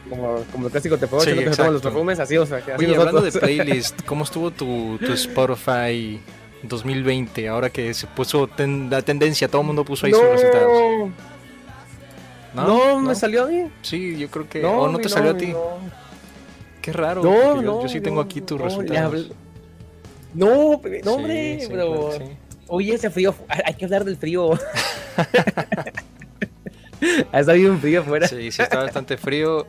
Como, 0.08 0.44
como 0.52 0.66
el 0.66 0.72
clásico 0.72 0.98
te 0.98 1.06
puedo 1.06 1.22
sí, 1.22 1.32
que 1.32 1.44
los 1.44 1.80
perfumes, 1.80 2.18
así, 2.18 2.36
o 2.36 2.44
sea, 2.44 2.58
así 2.58 2.70
Oye, 2.76 2.96
hablando 2.96 3.22
de 3.22 3.32
playlist, 3.32 4.02
¿cómo 4.06 4.24
estuvo 4.24 4.50
tu, 4.50 4.98
tu 4.98 5.12
Spotify 5.12 6.20
2020? 6.64 7.48
Ahora 7.48 7.70
que 7.70 7.94
se 7.94 8.06
puso 8.08 8.48
la 8.90 9.02
tendencia, 9.02 9.48
todo 9.48 9.62
el 9.62 9.66
mundo 9.68 9.84
puso 9.84 10.06
ahí 10.06 10.12
sus 10.12 10.22
resultados. 10.22 11.12
¿No? 12.54 12.66
¿No? 12.66 13.00
me 13.00 13.14
salió 13.14 13.44
a 13.44 13.46
mí? 13.46 13.70
Sí, 13.82 14.18
yo 14.18 14.28
creo 14.28 14.48
que. 14.48 14.60
No, 14.60 14.82
¿O 14.82 14.88
no 14.88 14.98
te 14.98 15.08
salió 15.08 15.30
a 15.30 15.36
ti? 15.36 15.54
Qué 16.82 16.92
raro. 16.92 17.22
No, 17.22 17.62
yo, 17.62 17.88
sí 17.88 18.00
tengo 18.00 18.20
aquí 18.20 18.40
tus 18.40 18.60
resultados. 18.60 19.30
No, 20.34 20.80
no, 21.04 21.14
hombre, 21.14 21.66
pero. 21.68 22.10
Oye, 22.68 22.94
ese 22.94 23.10
frío. 23.10 23.34
Hay 23.48 23.74
que 23.74 23.84
hablar 23.84 24.04
del 24.04 24.16
frío. 24.16 24.52
ha 27.32 27.40
estado 27.40 27.58
un 27.70 27.78
frío 27.80 28.00
afuera. 28.00 28.28
Sí, 28.28 28.50
sí, 28.50 28.62
está 28.62 28.78
bastante 28.78 29.16
frío. 29.16 29.66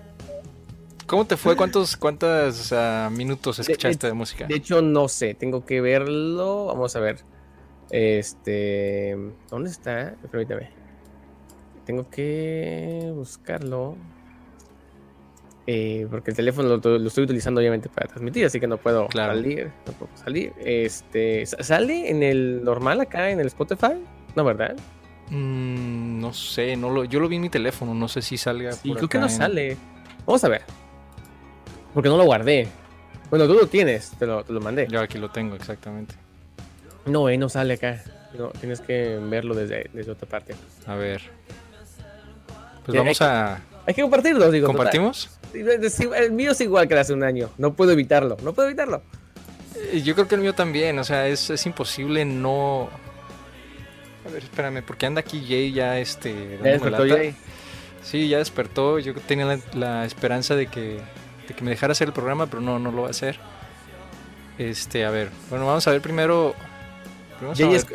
¿Cómo 1.06 1.26
te 1.26 1.36
fue? 1.36 1.56
¿Cuántos 1.56 1.98
cuántos 1.98 2.74
minutos 3.12 3.60
escuchaste 3.60 4.08
de, 4.08 4.14
música? 4.14 4.46
De 4.48 4.56
hecho, 4.56 4.82
no 4.82 5.08
sé. 5.08 5.34
Tengo 5.34 5.66
que 5.66 5.82
verlo. 5.82 6.68
Vamos 6.68 6.96
a 6.96 7.00
ver. 7.00 7.20
Este. 7.90 9.18
¿Dónde 9.50 9.70
está? 9.70 10.16
Permítame. 10.32 10.70
Tengo 11.86 12.10
que 12.10 13.12
buscarlo. 13.14 13.98
Eh, 15.66 16.08
porque 16.12 16.32
el 16.32 16.36
teléfono 16.36 16.78
lo, 16.78 17.08
estoy 17.08 17.24
utilizando 17.24 17.62
obviamente 17.62 17.88
para 17.88 18.08
transmitir, 18.08 18.46
así 18.46 18.60
que 18.60 18.68
no 18.68 18.78
puedo 18.78 19.08
salir. 19.12 19.72
No 19.86 19.94
puedo 19.94 20.12
salir. 20.18 20.54
Este, 20.58 21.46
¿Sale 21.46 22.10
en 22.10 22.22
el 22.22 22.64
normal 22.64 23.00
acá 23.00 23.30
en 23.30 23.40
el 23.40 23.48
Spotify? 23.48 23.94
No, 24.36 24.44
¿verdad? 24.44 24.76
Mm, 25.30 26.20
no 26.20 26.34
sé, 26.34 26.76
no 26.76 26.90
lo, 26.90 27.06
yo 27.06 27.20
lo 27.20 27.30
vi 27.30 27.38
en 27.38 27.44
mi 27.44 27.50
teléfono, 27.50 27.94
no 27.94 28.08
sé 28.10 28.22
si 28.22 28.38
salga. 28.38 28.74
Sí, 28.74 28.94
creo 28.94 29.08
que 29.08 29.20
no 29.20 29.30
sale. 29.30 29.78
Vamos 30.26 30.44
a 30.44 30.50
ver. 30.50 30.64
Porque 31.94 32.10
no 32.10 32.18
lo 32.18 32.26
guardé. 32.26 32.68
Bueno, 33.30 33.48
tú 33.48 33.54
lo 33.54 33.68
tienes, 33.68 34.12
te 34.20 34.26
lo, 34.26 34.44
mandé. 34.62 34.88
Yo 34.90 35.00
aquí 35.00 35.18
lo 35.18 35.30
tengo, 35.30 35.56
exactamente. 35.56 36.16
No, 37.06 37.30
eh, 37.30 37.38
no 37.38 37.50
sale 37.50 37.76
acá. 37.76 38.04
No, 38.38 38.50
tienes 38.50 38.82
que 38.82 39.18
verlo 39.22 39.56
desde, 39.56 39.90
desde 39.94 40.12
otra 40.12 40.28
parte. 40.28 40.56
A 40.88 40.96
ver. 40.96 41.22
Pues 42.86 42.98
vamos 42.98 43.22
a. 43.22 43.62
Hay 43.86 43.94
que 43.94 44.02
compartirlo, 44.02 44.50
digo. 44.50 44.68
¿Compartimos? 44.68 45.30
El 45.54 46.32
mío 46.32 46.52
es 46.52 46.62
igual 46.62 46.88
que 46.88 46.98
hace 46.98 47.14
un 47.14 47.24
año. 47.24 47.50
No 47.58 47.74
puedo 47.74 47.92
evitarlo. 47.92 48.38
No 48.44 48.54
puedo 48.54 48.68
evitarlo. 48.68 49.02
Eh, 49.76 50.02
yo 50.02 50.14
creo 50.16 50.28
que 50.28 50.36
el 50.36 50.42
mío 50.42 50.54
también. 50.54 50.98
O 51.00 51.04
sea, 51.04 51.28
es, 51.28 51.50
es 51.50 51.66
imposible 51.66 52.26
no. 52.26 52.90
A 54.26 54.32
ver, 54.32 54.44
espérame, 54.44 54.84
porque 54.84 55.06
anda 55.06 55.20
aquí 55.20 55.46
Jay 55.48 55.74
ya 55.74 56.00
este. 56.00 56.60
¿Ya 56.64 56.72
despertó 56.72 57.08
Jay? 57.08 57.36
Sí, 58.02 58.30
ya 58.30 58.38
despertó. 58.38 59.00
Yo 59.00 59.14
tenía 59.16 59.60
la, 59.74 60.06
esperanza 60.06 60.56
de 60.56 60.68
que, 60.68 61.00
de 61.48 61.54
que 61.54 61.64
me 61.64 61.72
dejara 61.72 61.92
hacer 61.92 62.08
el 62.08 62.14
programa, 62.14 62.48
pero 62.48 62.62
no, 62.62 62.80
no 62.80 62.92
lo 62.92 63.02
va 63.04 63.08
a 63.10 63.12
hacer. 63.12 63.38
Este, 64.58 65.04
a 65.04 65.10
ver. 65.10 65.30
Bueno, 65.50 65.66
vamos 65.66 65.86
a 65.88 65.92
ver 65.92 66.02
primero. 66.02 66.56
Jay, 67.56 67.76
es, 67.76 67.86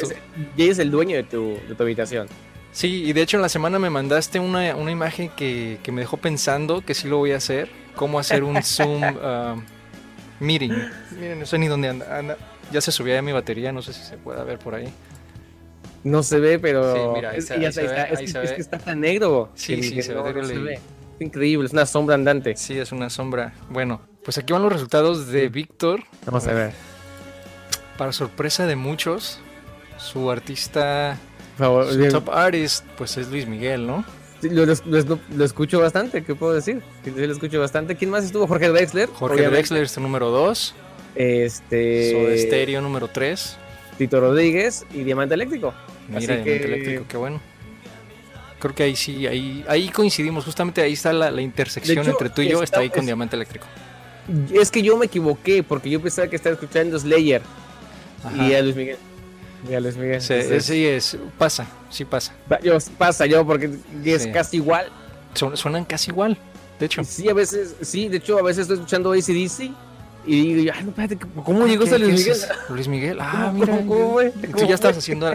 Jay, 0.56 0.68
es, 0.68 0.78
el 0.78 0.90
dueño 0.90 1.16
de 1.16 1.22
tu, 1.22 1.58
de 1.66 1.74
tu 1.74 1.82
habitación. 1.82 2.28
Sí, 2.72 3.04
y 3.04 3.12
de 3.12 3.22
hecho 3.22 3.36
en 3.36 3.42
la 3.42 3.48
semana 3.48 3.78
me 3.78 3.90
mandaste 3.90 4.38
una, 4.40 4.70
imagen 4.90 5.30
que, 5.30 5.78
me 5.90 6.02
dejó 6.02 6.16
pensando 6.16 6.82
que 6.82 6.94
sí 6.94 7.08
lo 7.08 7.18
voy 7.18 7.32
a 7.32 7.36
hacer. 7.36 7.70
Cómo 7.94 8.18
hacer 8.18 8.44
un 8.44 8.62
Zoom 8.62 9.02
uh, 9.02 9.60
meeting. 10.40 10.72
Miren, 11.18 11.40
no 11.40 11.46
sé 11.46 11.58
ni 11.58 11.66
dónde 11.66 11.88
anda, 11.88 12.36
Ya 12.70 12.80
se 12.80 12.92
subió 12.92 13.14
ya 13.14 13.22
mi 13.22 13.32
batería, 13.32 13.72
no 13.72 13.82
sé 13.82 13.92
si 13.92 14.02
se 14.02 14.16
puede 14.16 14.42
ver 14.44 14.58
por 14.58 14.74
ahí. 14.74 14.92
No 16.04 16.22
se 16.22 16.38
ve, 16.38 16.58
pero. 16.58 16.94
Sí, 16.94 17.00
mira, 17.14 17.30
ahí, 17.30 17.42
se, 17.42 17.66
está, 17.66 18.04
es, 18.08 18.52
que 18.52 18.60
está 18.60 18.78
tan 18.78 19.00
negro. 19.00 19.50
Sí, 19.54 19.82
sí, 19.82 20.00
se, 20.00 20.14
ve, 20.14 20.74
Es 20.74 20.80
increíble, 21.20 21.66
es 21.66 21.72
una 21.72 21.86
sombra 21.86 22.14
andante. 22.14 22.56
Sí, 22.56 22.78
es 22.78 22.92
una 22.92 23.10
sombra. 23.10 23.52
Bueno, 23.68 24.00
pues 24.24 24.38
aquí 24.38 24.52
van 24.52 24.62
los 24.62 24.72
resultados 24.72 25.26
de 25.28 25.48
Víctor. 25.48 26.04
Vamos 26.24 26.46
a 26.46 26.52
ver. 26.52 26.72
Para 27.96 28.12
sorpresa 28.12 28.66
de 28.66 28.76
muchos, 28.76 29.40
su 29.98 30.30
artista 30.30 31.18
su 31.58 32.08
top 32.10 32.30
artist, 32.30 32.84
pues 32.96 33.16
es 33.16 33.28
Luis 33.28 33.46
Miguel, 33.46 33.86
¿no? 33.86 34.04
lo, 34.42 35.44
escucho 35.44 35.80
bastante, 35.80 36.22
¿qué 36.22 36.34
puedo 36.34 36.54
decir? 36.54 36.80
lo 37.04 37.32
escucho 37.32 37.60
bastante. 37.60 37.96
¿Quién 37.96 38.10
más 38.10 38.24
estuvo? 38.24 38.46
Jorge 38.46 38.68
Drexler. 38.68 39.08
Jorge 39.08 39.48
Drexler 39.48 39.82
es 39.82 39.98
número 39.98 40.30
2. 40.30 40.74
Este. 41.14 42.12
Soda 42.12 42.38
Stereo 42.38 42.80
número 42.80 43.08
3. 43.08 43.56
Tito 43.96 44.20
Rodríguez 44.20 44.86
y 44.94 45.02
Diamante 45.02 45.34
Eléctrico. 45.34 45.74
Mira, 46.08 46.20
Diamante 46.20 46.64
Eléctrico, 46.64 47.04
qué 47.08 47.16
bueno. 47.16 47.40
Creo 48.60 48.74
que 48.74 48.82
ahí 48.84 48.96
sí, 48.96 49.26
ahí, 49.26 49.64
ahí 49.68 49.88
coincidimos. 49.88 50.44
Justamente 50.44 50.82
ahí 50.82 50.92
está 50.92 51.12
la, 51.12 51.40
intersección 51.40 52.06
entre 52.06 52.30
tú 52.30 52.42
y 52.42 52.48
yo, 52.48 52.62
está, 52.62 52.80
ahí 52.80 52.90
con 52.90 53.04
Diamante 53.04 53.36
Eléctrico. 53.36 53.66
Es 54.52 54.70
que 54.70 54.82
yo 54.82 54.96
me 54.96 55.06
equivoqué 55.06 55.62
porque 55.62 55.88
yo 55.90 56.00
pensaba 56.00 56.28
que 56.28 56.36
estaba 56.36 56.54
escuchando 56.54 56.98
Slayer 56.98 57.42
y 58.36 58.52
a 58.54 58.62
Luis 58.62 58.76
Miguel. 58.76 58.98
Y 59.68 59.74
a 59.74 59.80
Luis 59.80 59.96
Miguel. 59.96 60.20
Sí, 60.20 60.86
es, 60.86 61.16
pasa, 61.36 61.66
sí 61.90 62.04
pasa. 62.04 62.32
pasa 62.96 63.26
yo 63.26 63.44
porque 63.46 63.76
es 64.04 64.26
casi 64.28 64.58
igual. 64.58 64.86
suenan 65.34 65.84
casi 65.84 66.10
igual, 66.10 66.38
de 66.78 66.86
hecho. 66.86 67.02
Sí, 67.04 67.28
a 67.28 67.34
veces, 67.34 67.74
sí, 67.80 68.08
de 68.08 68.18
hecho 68.18 68.38
a 68.38 68.42
veces 68.42 68.62
estoy 68.62 68.76
escuchando 68.76 69.12
ACDC 69.12 69.72
y 70.26 70.54
digo, 70.54 70.72
ay, 70.74 70.84
no, 70.84 70.90
espérate, 70.90 71.18
¿cómo 71.44 71.66
llegó 71.66 71.84
ese 71.84 71.98
Luis 71.98 72.20
Miguel? 72.20 72.38
Luis 72.68 72.88
Miguel, 72.88 73.18
ah, 73.20 73.50
mira. 73.52 73.78
¿Cómo, 73.78 73.86
cómo, 73.86 74.20
Tú 74.56 74.66
ya 74.66 74.74
estás 74.74 74.98
haciendo. 74.98 75.34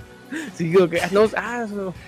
sí, 0.56 0.68
digo 0.68 0.88
que, 0.88 1.00
ah, 1.00 1.08
no, 1.10 1.28
ah, 1.36 1.66
no. 1.68 1.92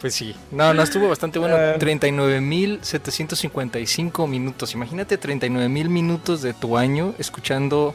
Pues 0.00 0.14
sí, 0.14 0.34
no, 0.50 0.72
no 0.72 0.82
estuvo 0.82 1.10
bastante 1.10 1.38
bueno. 1.38 1.56
39.755 1.56 4.24
ah. 4.24 4.26
minutos. 4.26 4.72
Imagínate 4.72 5.20
39.000 5.20 5.88
minutos 5.90 6.40
de 6.40 6.54
tu 6.54 6.78
año 6.78 7.14
escuchando 7.18 7.94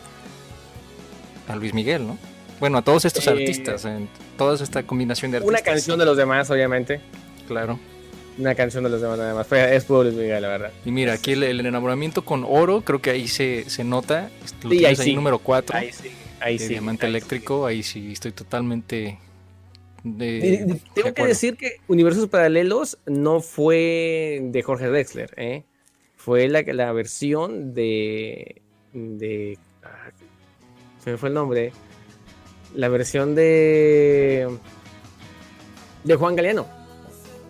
a 1.47 1.55
Luis 1.55 1.73
Miguel, 1.73 2.07
¿no? 2.07 2.17
Bueno, 2.59 2.77
a 2.77 2.81
todos 2.81 3.05
estos 3.05 3.27
artistas, 3.27 3.85
en 3.85 4.07
toda 4.37 4.61
esta 4.63 4.83
combinación 4.83 5.31
de 5.31 5.37
artistas. 5.37 5.61
Una 5.61 5.71
canción 5.71 5.99
de 5.99 6.05
los 6.05 6.17
demás, 6.17 6.49
obviamente. 6.49 7.01
Claro. 7.47 7.79
Una 8.37 8.55
canción 8.55 8.83
de 8.83 8.89
los 8.89 9.01
demás 9.01 9.17
nada 9.17 9.33
más. 9.33 9.51
es 9.51 9.85
puro 9.85 10.03
Luis 10.03 10.15
Miguel, 10.15 10.41
la 10.41 10.47
verdad. 10.47 10.71
Y 10.85 10.91
mira, 10.91 11.13
aquí 11.13 11.33
el, 11.33 11.59
enamoramiento 11.59 12.23
con 12.23 12.45
oro, 12.47 12.81
creo 12.81 13.01
que 13.01 13.09
ahí 13.09 13.27
se, 13.27 13.69
se 13.69 13.83
nota. 13.83 14.29
Lo 14.63 14.71
sí, 14.71 14.85
ahí, 14.85 14.95
sí. 14.95 15.13
número 15.13 15.39
4. 15.39 15.75
Ahí 15.77 15.91
sí. 15.91 16.11
Ahí 16.39 16.59
sí. 16.59 16.69
Diamante 16.69 17.05
eléctrico, 17.05 17.65
ahí 17.65 17.83
sí 17.83 18.11
estoy 18.11 18.31
totalmente 18.31 19.17
tengo 20.05 21.13
que 21.15 21.25
decir 21.25 21.57
que 21.57 21.77
Universos 21.87 22.29
Paralelos 22.29 22.99
no 23.07 23.41
fue 23.41 24.39
de 24.43 24.61
Jorge 24.61 24.87
Drexler, 24.87 25.33
¿eh? 25.35 25.63
fue 26.15 26.47
la, 26.47 26.61
la 26.61 26.91
versión 26.91 27.73
de. 27.73 28.61
de 28.93 29.57
ah, 29.83 30.11
se 31.05 31.11
me 31.11 31.17
fue 31.17 31.29
el 31.29 31.35
nombre. 31.35 31.71
La 32.73 32.89
versión 32.89 33.35
de. 33.35 34.49
de 36.03 36.15
Juan 36.15 36.35
Galeano. 36.35 36.67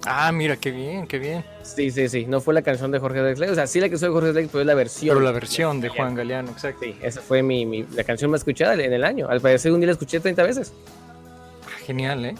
Ah, 0.05 0.31
mira, 0.31 0.55
qué 0.57 0.69
bien, 0.69 1.07
qué 1.07 1.17
bien. 1.17 1.43
Sí, 1.63 1.89
sí, 1.89 2.07
sí. 2.07 2.27
No 2.27 2.41
fue 2.41 2.53
la 2.53 2.61
canción 2.61 2.91
de 2.91 2.99
Jorge 2.99 3.21
Drexler. 3.21 3.49
O 3.49 3.55
sea, 3.55 3.65
sí 3.65 3.79
la 3.79 3.89
que 3.89 3.97
soy 3.97 4.09
de 4.09 4.13
Jorge 4.13 4.33
Drexler, 4.33 4.51
pero 4.51 4.61
es 4.61 4.67
la 4.67 4.75
versión. 4.75 5.15
Pero 5.15 5.25
la 5.25 5.31
versión 5.31 5.81
de 5.81 5.89
Juan 5.89 6.13
Galeano, 6.13 6.51
exacto. 6.51 6.81
Sí, 6.83 6.95
esa 7.01 7.21
fue 7.21 7.41
mi, 7.41 7.65
mi, 7.65 7.87
la 7.95 8.03
canción 8.03 8.29
más 8.29 8.41
escuchada 8.41 8.75
en 8.75 8.93
el 8.93 9.03
año. 9.03 9.27
Al 9.27 9.41
parecer 9.41 9.71
un 9.71 9.79
día 9.79 9.87
la 9.87 9.93
escuché 9.93 10.19
30 10.19 10.43
veces 10.43 10.71
genial, 11.85 12.25
¿eh? 12.25 12.35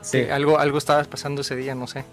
Sí. 0.00 0.22
algo, 0.30 0.58
algo 0.58 0.78
estabas 0.78 1.08
pasando 1.08 1.40
ese 1.40 1.56
día, 1.56 1.74
no 1.74 1.86
sé. 1.86 2.04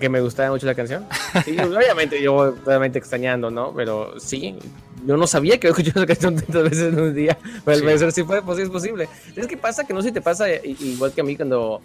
Que 0.00 0.08
me 0.08 0.20
gustaba 0.20 0.50
mucho 0.50 0.66
la 0.66 0.74
canción. 0.74 1.06
Sí, 1.44 1.56
obviamente 1.58 2.22
yo 2.22 2.54
realmente 2.64 2.98
extrañando, 2.98 3.50
¿no? 3.50 3.72
Pero 3.74 4.18
sí, 4.18 4.58
yo 5.06 5.16
no 5.16 5.26
sabía 5.26 5.58
que 5.58 5.68
había 5.68 5.78
escuchado 5.78 6.00
la 6.00 6.06
canción 6.06 6.36
tantas 6.36 6.62
veces 6.62 6.92
en 6.92 7.00
un 7.00 7.14
día. 7.14 7.38
Pero 7.64 7.76
al 7.76 7.82
parecer 7.82 8.12
sí 8.12 8.22
fue, 8.22 8.42
pues 8.42 8.56
sí 8.56 8.62
es 8.62 8.70
posible. 8.70 9.08
Es 9.36 9.46
que 9.46 9.56
pasa 9.56 9.84
que 9.84 9.92
no 9.92 10.02
sé 10.02 10.08
si 10.08 10.14
te 10.14 10.20
pasa 10.20 10.46
igual 10.54 11.12
que 11.12 11.20
a 11.20 11.24
mí 11.24 11.36
cuando 11.36 11.80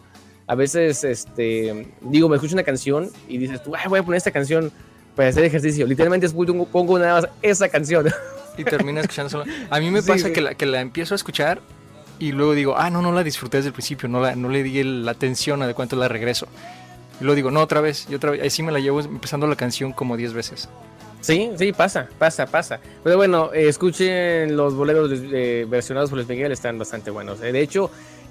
a 0.46 0.56
veces, 0.56 1.04
este, 1.04 1.88
digo, 2.02 2.30
me 2.30 2.36
escucho 2.36 2.54
una 2.54 2.64
canción 2.64 3.10
y 3.28 3.38
dices 3.38 3.62
tú, 3.64 3.76
Ay, 3.76 3.88
voy 3.88 4.00
a 4.00 4.04
poner 4.04 4.18
esta 4.18 4.32
canción 4.32 4.72
para 5.16 5.30
hacer 5.30 5.44
ejercicio. 5.44 5.86
Literalmente 5.86 6.30
pongo, 6.30 7.00
nada 7.00 7.22
más 7.22 7.30
esa 7.42 7.68
canción. 7.70 8.08
Y 8.58 8.64
terminas 8.64 9.04
escuchando 9.04 9.30
solo. 9.30 9.46
A 9.70 9.80
mí 9.80 9.92
me 9.92 10.02
pasa 10.04 10.32
que, 10.32 10.42
la, 10.42 10.56
que 10.56 10.66
la 10.66 10.82
empiezo 10.82 11.14
a 11.14 11.18
escuchar 11.18 11.62
y 12.20 12.32
luego 12.32 12.54
digo, 12.54 12.76
ah, 12.78 12.90
no, 12.90 13.02
no 13.02 13.12
la 13.12 13.24
disfruté 13.24 13.58
desde 13.58 13.68
el 13.68 13.74
principio, 13.74 14.10
no, 14.10 14.20
la, 14.20 14.36
no 14.36 14.50
le 14.50 14.64
di 14.64 14.84
la 14.84 15.12
atención 15.12 15.62
a 15.62 15.68
de 15.68 15.74
cuánto 15.74 15.96
la 15.96 16.08
regreso. 16.08 16.48
Y 17.20 17.24
luego 17.24 17.36
digo, 17.36 17.52
no, 17.52 17.62
otra 17.62 17.82
vez, 17.82 18.08
y 18.10 18.16
otra 18.16 18.32
vez. 18.32 18.42
Ahí 18.42 18.50
sí 18.50 18.64
me 18.64 18.72
la 18.72 18.80
llevo 18.80 19.00
empezando 19.02 19.48
la 19.48 19.56
canción 19.56 19.94
como 19.94 20.18
10 20.18 20.34
veces. 20.34 20.70
Sí, 21.22 21.52
sí, 21.58 21.74
pasa, 21.74 22.10
pasa, 22.18 22.46
pasa. 22.46 22.80
Pero 23.04 23.18
bueno, 23.18 23.52
eh, 23.54 23.68
escuchen 23.68 24.56
los 24.56 24.76
boleros 24.76 25.12
versionados 25.70 26.10
por 26.10 26.18
Luis 26.18 26.30
Miguel, 26.30 26.52
están 26.52 26.78
bastante 26.78 27.12
buenos. 27.12 27.42
Eh, 27.42 27.52
de 27.52 27.62
hecho, 27.62 27.90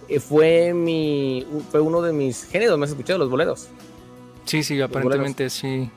eh, 0.09 0.21
fue 0.21 0.73
mi 0.73 1.47
fue 1.71 1.81
uno 1.81 2.01
de 2.03 2.13
mis 2.13 2.45
géneros 2.45 2.79
más 2.79 2.91
escuchados, 2.91 3.21
los 3.21 3.31
boleros. 3.31 3.69
Sí, 4.45 4.63
sí, 4.63 4.81
aparentemente 4.81 5.51
sí. 5.51 5.91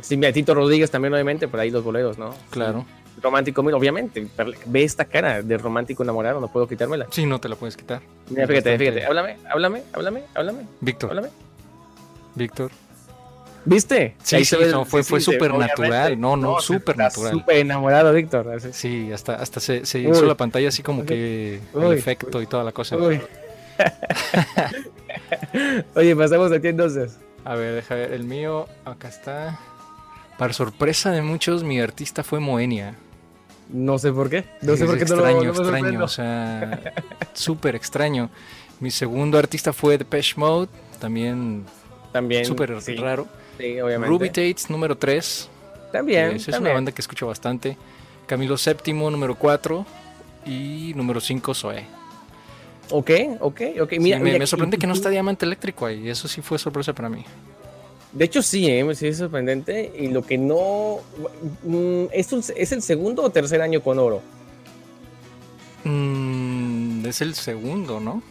Sí, 0.00 0.16
Tito 0.16 0.54
Rodríguez 0.54 0.90
también, 0.90 1.14
obviamente, 1.14 1.48
por 1.48 1.60
ahí 1.60 1.70
los 1.70 1.82
boleros, 1.82 2.18
¿no? 2.18 2.34
Claro 2.50 2.84
romántico, 3.22 3.60
obviamente, 3.60 4.26
ve 4.66 4.84
esta 4.84 5.04
cara 5.04 5.42
de 5.42 5.58
romántico 5.58 6.02
enamorado, 6.02 6.40
no 6.40 6.48
puedo 6.48 6.66
quitármela. 6.66 7.06
Sí, 7.10 7.26
no 7.26 7.40
te 7.40 7.48
la 7.48 7.56
puedes 7.56 7.76
quitar. 7.76 8.00
Mira, 8.30 8.46
fíjate, 8.46 8.78
fíjate, 8.78 9.04
háblame, 9.04 9.36
háblame, 9.50 9.82
háblame, 9.92 10.22
háblame. 10.34 10.66
Víctor. 10.80 11.10
Háblame. 11.10 11.28
Víctor. 12.34 12.70
¿Viste? 13.64 14.14
Sí, 14.22 14.44
sí, 14.44 14.56
fue, 14.86 15.02
fue 15.02 15.20
súper 15.20 15.52
natural, 15.54 16.20
no, 16.20 16.36
no, 16.36 16.60
súper 16.60 16.96
natural. 16.96 17.32
Súper 17.32 17.56
enamorado, 17.58 18.12
Víctor. 18.12 18.60
Sí, 18.72 19.12
hasta, 19.12 19.34
hasta 19.34 19.60
se, 19.60 19.84
se 19.84 20.00
hizo 20.00 20.24
la 20.24 20.36
pantalla 20.36 20.68
así 20.68 20.82
como 20.82 21.04
que 21.04 21.60
el 21.74 21.92
efecto 21.92 22.40
y 22.40 22.46
toda 22.46 22.64
la 22.64 22.72
cosa. 22.72 22.96
Oye, 25.94 26.16
pasamos 26.16 26.52
aquí 26.52 26.68
entonces. 26.68 27.18
A 27.44 27.54
ver, 27.54 27.74
deja 27.74 27.94
ver, 27.94 28.12
el 28.12 28.24
mío, 28.24 28.66
acá 28.84 29.08
está. 29.08 29.58
Para 30.36 30.52
sorpresa 30.52 31.10
de 31.10 31.22
muchos, 31.22 31.64
mi 31.64 31.80
artista 31.80 32.22
fue 32.22 32.40
Moenia. 32.40 32.94
No 33.70 33.98
sé 33.98 34.12
por 34.12 34.30
qué. 34.30 34.44
No 34.62 34.76
sé 34.76 34.86
por 34.86 34.96
qué 34.96 35.02
extraño, 35.02 35.42
no 35.42 35.50
extraño, 35.50 36.04
o 36.04 36.08
sea, 36.08 36.80
súper 37.34 37.76
extraño. 37.76 38.30
Mi 38.80 38.90
segundo 38.90 39.38
artista 39.38 39.72
fue 39.72 39.98
Depeche 39.98 40.34
Mode, 40.36 40.68
también, 41.00 41.64
también 42.12 42.44
súper 42.44 42.76
raro. 42.98 43.26
Sí, 43.58 43.80
obviamente. 43.80 44.08
Ruby 44.08 44.28
Tates, 44.28 44.70
número 44.70 44.96
3. 44.96 45.48
También. 45.92 46.36
es 46.36 46.48
una 46.48 46.72
banda 46.72 46.92
que 46.92 47.00
escucho 47.00 47.26
bastante. 47.26 47.76
Camilo 48.26 48.56
VII, 48.56 48.92
número 48.92 49.34
4. 49.34 49.86
Y 50.46 50.92
número 50.94 51.20
5, 51.20 51.54
Zoe. 51.54 51.84
Ok, 52.90 53.10
ok, 53.40 53.60
ok. 53.82 53.92
Mira, 53.98 54.18
me, 54.18 54.38
me, 54.38 54.46
sorprende 54.46 54.78
que 54.78 54.86
no 54.86 54.94
está 54.94 55.10
Diamante 55.10 55.44
Eléctrico 55.44 55.84
ahí. 55.84 56.08
Eso 56.08 56.28
sí 56.28 56.40
fue 56.40 56.58
sorpresa 56.58 56.94
para 56.94 57.08
mí. 57.08 57.24
De 58.12 58.24
hecho, 58.24 58.42
sí, 58.42 58.70
¿eh? 58.70 58.94
sí 58.94 59.08
es 59.08 59.18
sorprendente. 59.18 59.92
Y 59.98 60.08
lo 60.08 60.22
que 60.22 60.38
no. 60.38 61.00
Mm, 61.64 62.04
¿es, 62.12 62.32
¿Es 62.32 62.72
el 62.72 62.82
segundo 62.82 63.22
o 63.22 63.30
tercer 63.30 63.60
año 63.60 63.82
con 63.82 63.98
oro? 63.98 64.22
Mm, 65.84 67.04
es 67.06 67.20
el 67.20 67.34
segundo, 67.34 68.00
¿no? 68.00 68.22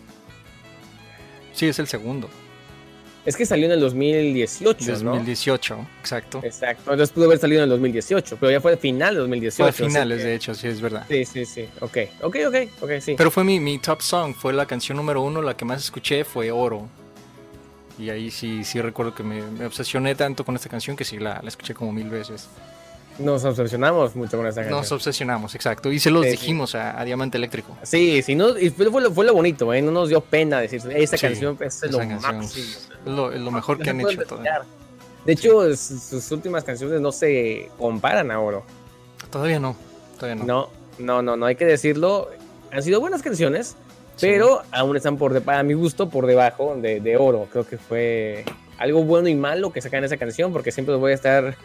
Sí, 1.54 1.68
es 1.68 1.78
el 1.80 1.88
segundo. 1.88 2.30
Es 3.28 3.36
que 3.36 3.46
salió 3.46 3.66
en 3.66 3.74
el 3.74 3.82
2018, 3.82 5.00
2018, 5.04 5.88
exacto. 6.00 6.40
Exacto. 6.42 6.92
Entonces 6.94 7.14
pudo 7.14 7.26
haber 7.26 7.38
salido 7.38 7.60
en 7.60 7.64
el 7.66 7.70
2018, 7.72 8.38
pero 8.40 8.54
ya 8.54 8.62
fue 8.62 8.72
el 8.72 8.78
final 8.78 9.16
del 9.16 9.24
2018. 9.24 9.74
Fue 9.74 9.88
finales, 9.88 10.24
de 10.24 10.34
hecho, 10.34 10.56
sí, 10.56 10.70
es 10.70 10.80
verdad. 10.80 11.06
Sí, 11.10 11.26
sí, 11.26 11.46
sí. 11.46 11.68
Ok, 11.82 11.98
ok, 12.22 12.38
ok, 12.48 12.56
ok, 12.80 12.92
sí. 13.02 13.16
Pero 13.18 13.30
fue 13.30 13.44
mi, 13.44 13.60
mi 13.60 13.80
top 13.80 14.02
song, 14.02 14.34
fue 14.34 14.54
la 14.54 14.66
canción 14.66 14.96
número 14.96 15.22
uno, 15.22 15.42
la 15.42 15.58
que 15.58 15.66
más 15.66 15.84
escuché 15.84 16.24
fue 16.24 16.52
Oro. 16.52 16.88
Y 18.00 18.10
ahí 18.12 18.32
sí, 18.32 18.64
sí 18.64 18.80
recuerdo 18.80 19.14
que 19.14 19.24
me, 19.24 19.66
obsesioné 19.66 20.16
tanto 20.16 20.46
con 20.46 20.56
esta 20.56 20.70
canción 20.70 20.96
que 20.96 21.04
sí 21.04 21.18
la, 21.18 21.42
la, 21.42 21.50
escuché 21.50 21.74
como 21.74 21.92
mil 21.92 22.10
veces. 22.10 22.48
Nos 23.20 23.44
obsesionamos 23.44 24.16
mucho 24.16 24.38
con 24.38 24.46
esta 24.48 24.62
canción. 24.62 24.80
Nos 24.80 24.92
obsesionamos, 24.92 25.56
exacto. 25.56 25.92
Y 25.92 26.00
se 26.00 26.12
los 26.12 26.26
dijimos 26.26 26.76
A, 26.76 27.04
Diamante 27.04 27.38
Eléctrico. 27.38 27.76
Sí, 27.84 28.22
sí, 28.22 28.36
no, 28.36 28.58
y 28.58 28.70
fue, 28.70 28.86
lo, 28.86 29.12
fue 29.12 29.26
lo 29.26 29.34
bonito, 29.34 29.74
¿eh? 29.74 29.82
No 29.82 29.92
nos 29.92 30.10
dio 30.10 30.22
pena 30.22 30.60
decir, 30.60 30.82
esta 30.94 31.18
canción 31.18 31.58
es 31.62 31.82
lo 31.90 32.00
máximo. 32.00 32.42
Es 32.44 32.90
lo, 33.06 33.32
lo 33.32 33.52
mejor 33.52 33.80
que 33.80 33.90
han 33.90 34.02
hecho 34.02 34.22
todavía. 34.24 34.62
De 35.26 35.34
hecho, 35.34 35.76
sus 35.76 36.32
últimas 36.32 36.64
canciones 36.64 37.02
no 37.02 37.12
se 37.12 37.70
comparan 37.78 38.32
a 38.32 38.40
Oro. 38.40 38.64
Todavía 39.30 39.60
no, 39.60 39.76
todavía 40.18 40.36
no. 40.36 40.46
No, 40.46 40.70
no, 41.00 41.22
no, 41.22 41.38
no 41.38 41.46
hay 41.46 41.56
que 41.56 41.66
decirlo. 41.66 42.30
Han 42.72 42.82
sido 42.82 43.00
buenas 43.00 43.22
canciones, 43.22 43.76
pero 44.20 44.62
aún 44.72 44.96
están 44.96 45.18
por 45.18 45.42
para 45.42 45.64
mi 45.64 45.74
gusto 45.74 46.10
por 46.10 46.26
debajo 46.28 46.76
de, 46.78 47.18
oro. 47.18 47.48
Creo 47.52 47.66
que 47.66 47.78
fue 47.78 48.46
algo 48.78 49.04
bueno 49.04 49.28
y 49.28 49.36
malo 49.36 49.72
que 49.72 49.82
sacan 49.82 50.04
esa 50.04 50.18
canción 50.18 50.54
porque 50.54 50.72
siempre 50.72 50.96
voy 50.96 51.12
a 51.12 51.16
estar 51.16 51.58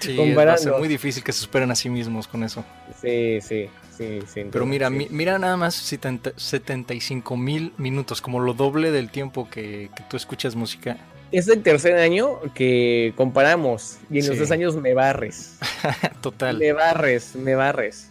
sí. 0.00 0.16
Va 0.34 0.54
a 0.54 0.78
muy 0.78 0.88
difícil 0.88 1.22
que 1.22 1.32
se 1.32 1.40
superen 1.40 1.70
a 1.70 1.74
sí 1.74 1.88
mismos 1.88 2.28
con 2.28 2.44
eso. 2.44 2.64
Sí, 3.00 3.40
sí, 3.40 3.68
sí. 3.96 4.20
pero 4.50 4.66
mira, 4.66 4.90
mira 4.90 5.38
nada 5.38 5.56
más 5.56 5.74
75 5.74 7.36
mil 7.36 7.72
minutos, 7.78 8.20
como 8.20 8.40
lo 8.40 8.54
doble 8.54 8.90
del 8.90 9.10
tiempo 9.10 9.48
que, 9.50 9.90
tú 10.08 10.16
escuchas 10.16 10.54
música. 10.54 10.96
Es 11.30 11.46
el 11.48 11.62
tercer 11.62 11.98
año 11.98 12.40
que 12.54 13.12
comparamos 13.16 13.98
y 14.10 14.20
en 14.20 14.28
los 14.28 14.38
dos 14.38 14.50
años 14.50 14.76
me 14.76 14.94
barres. 14.94 15.58
Total. 16.22 16.56
Me 16.58 16.72
barres, 16.72 17.36
me 17.36 17.54
barres. 17.54 18.10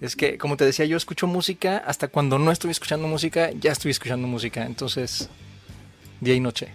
Es 0.00 0.16
que, 0.16 0.38
como 0.38 0.56
te 0.56 0.64
decía, 0.64 0.86
yo 0.86 0.96
escucho 0.96 1.26
música, 1.26 1.78
hasta 1.78 2.08
cuando 2.08 2.38
no 2.38 2.50
estoy 2.50 2.70
escuchando 2.70 3.06
música, 3.06 3.50
ya 3.52 3.72
estoy 3.72 3.90
escuchando 3.90 4.26
música. 4.26 4.64
Entonces, 4.64 5.28
día 6.20 6.34
y 6.34 6.40
noche. 6.40 6.68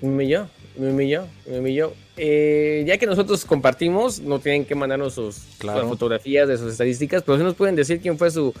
Me 0.00 0.08
humilló, 0.08 0.48
me 0.76 0.90
humilló, 0.90 1.26
me 1.46 1.58
humilló. 1.58 1.92
Eh, 2.16 2.84
ya 2.86 2.98
que 2.98 3.06
nosotros 3.06 3.44
compartimos, 3.44 4.20
no 4.20 4.38
tienen 4.38 4.64
que 4.64 4.74
mandarnos 4.74 5.14
sus, 5.14 5.36
fotografías 5.58 6.48
de 6.48 6.56
sus 6.56 6.72
estadísticas, 6.72 7.22
pero 7.22 7.38
sí 7.38 7.44
nos 7.44 7.54
pueden 7.54 7.76
decir 7.76 8.00
quién 8.00 8.16
fue 8.18 8.30
su 8.30 8.54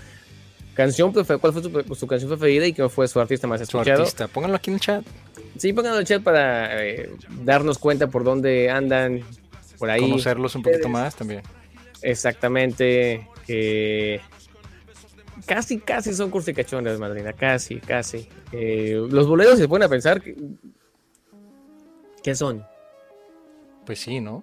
canción, 0.74 1.12
¿cuál 1.12 1.52
fue 1.52 1.62
su, 1.96 2.06
canción 2.06 2.30
preferida 2.30 2.66
y 2.66 2.72
quién 2.72 2.90
fue 2.90 3.08
su 3.08 3.18
artista 3.18 3.46
más 3.46 3.60
escuchado? 3.60 3.96
Su 3.96 4.02
artista, 4.02 4.28
pónganlo 4.28 4.56
aquí 4.56 4.70
en 4.70 4.74
el 4.74 4.80
chat. 4.80 5.04
Sí, 5.56 5.72
pónganlo 5.72 5.98
en 5.98 6.02
el 6.02 6.06
chat 6.06 6.22
para 6.22 6.84
eh, 6.84 7.10
darnos 7.44 7.78
cuenta 7.78 8.08
por 8.08 8.24
dónde 8.24 8.70
andan 8.70 9.22
por 9.78 9.90
ahí. 9.90 10.02
Conocerlos 10.02 10.54
un 10.54 10.62
poquito 10.62 10.88
más 10.88 11.16
también. 11.16 11.42
Exactamente, 12.02 13.26
que 13.46 14.20
casi, 15.46 15.78
casi 15.78 16.14
son 16.14 16.30
cursicachones, 16.30 16.98
madrina, 16.98 17.32
casi, 17.32 17.76
casi. 17.76 18.28
Eh, 18.52 19.00
los 19.10 19.26
boleros 19.26 19.58
se 19.58 19.66
ponen 19.66 19.86
a 19.86 19.88
pensar, 19.88 20.20
que, 20.20 20.36
¿qué 22.26 22.34
son? 22.34 22.66
Pues 23.84 24.00
sí, 24.00 24.20
¿no? 24.20 24.42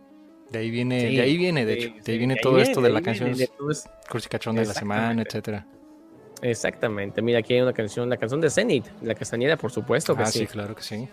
De 0.50 0.60
ahí 0.60 0.72
viene, 0.72 1.04
de 1.04 1.20
ahí 1.20 1.36
viene, 1.36 1.66
de 1.66 1.74
hecho, 1.74 1.94
de 2.02 2.12
ahí 2.14 2.18
viene 2.18 2.38
todo 2.42 2.58
esto 2.60 2.80
de, 2.80 2.90
la 2.90 3.02
canción 3.02 3.36
Cursicachón 4.10 4.56
de 4.56 4.66
la 4.66 4.74
semana, 4.74 5.22
etcétera. 5.22 5.68
Exactamente. 6.42 7.22
Mira, 7.22 7.40
aquí 7.40 7.56
hay 7.56 7.60
una 7.62 7.74
canción, 7.74 8.10
la 8.10 8.16
canción 8.16 8.40
de 8.40 8.50
Zenith, 8.50 8.86
la 9.02 9.16
Castañeda, 9.16 9.58
por 9.58 9.70
supuesto 9.70 10.16
que 10.16 10.24
ah, 10.24 10.28
sí. 10.28 10.48
claro 10.48 10.74
que 10.74 10.82
sí. 10.82 11.10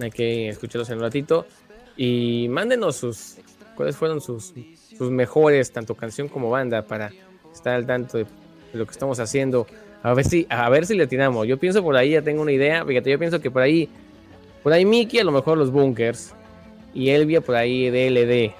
Hay 0.00 0.12
que 0.12 0.50
escucharlos 0.50 0.88
en 0.90 0.98
un 0.98 1.02
ratito. 1.02 1.46
Y 1.96 2.46
mándenos 2.48 2.94
sus, 2.94 3.38
cuáles 3.74 3.96
fueron 3.96 4.20
sus, 4.20 4.54
sus 4.96 5.10
mejores, 5.10 5.72
tanto 5.72 5.96
canción 5.96 6.28
como 6.28 6.48
banda, 6.48 6.82
para 6.82 7.10
estar 7.52 7.74
al 7.74 7.86
tanto 7.86 8.18
de, 8.18 8.26
lo 8.72 8.86
que 8.86 8.92
estamos 8.92 9.18
haciendo. 9.18 9.66
A 10.04 10.14
ver 10.14 10.24
si, 10.24 10.46
a 10.48 10.68
ver 10.68 10.86
si 10.86 10.94
le 10.94 11.08
tiramos. 11.08 11.44
Yo 11.48 11.58
pienso 11.58 11.82
por 11.82 11.96
ahí, 11.96 12.10
ya 12.10 12.22
tengo 12.22 12.42
una 12.42 12.52
idea. 12.52 12.84
Fíjate, 12.84 13.10
yo 13.10 13.18
pienso 13.18 13.40
que 13.40 13.50
por 13.50 13.62
ahí, 13.62 13.88
por 14.68 14.74
ahí 14.74 14.84
Mickey, 14.84 15.18
a 15.18 15.24
lo 15.24 15.32
mejor 15.32 15.56
los 15.56 15.72
bunkers. 15.72 16.34
Y 16.92 17.08
Elvia 17.08 17.40
por 17.40 17.56
ahí 17.56 17.88
DLD. 17.88 18.52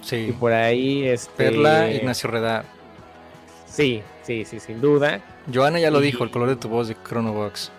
Sí. 0.00 0.26
Y 0.28 0.32
por 0.32 0.52
ahí 0.52 1.08
este... 1.08 1.32
Perla, 1.36 1.90
Ignacio 1.90 2.30
Redar. 2.30 2.64
Sí, 3.66 4.00
sí, 4.22 4.44
sí, 4.44 4.60
sin 4.60 4.80
duda. 4.80 5.20
Joana 5.52 5.80
ya 5.80 5.90
lo 5.90 5.98
dijo, 5.98 6.22
el 6.22 6.30
color 6.30 6.50
de 6.50 6.54
tu 6.54 6.68
voz 6.68 6.86
de 6.86 6.94
Chronobox. 7.02 7.72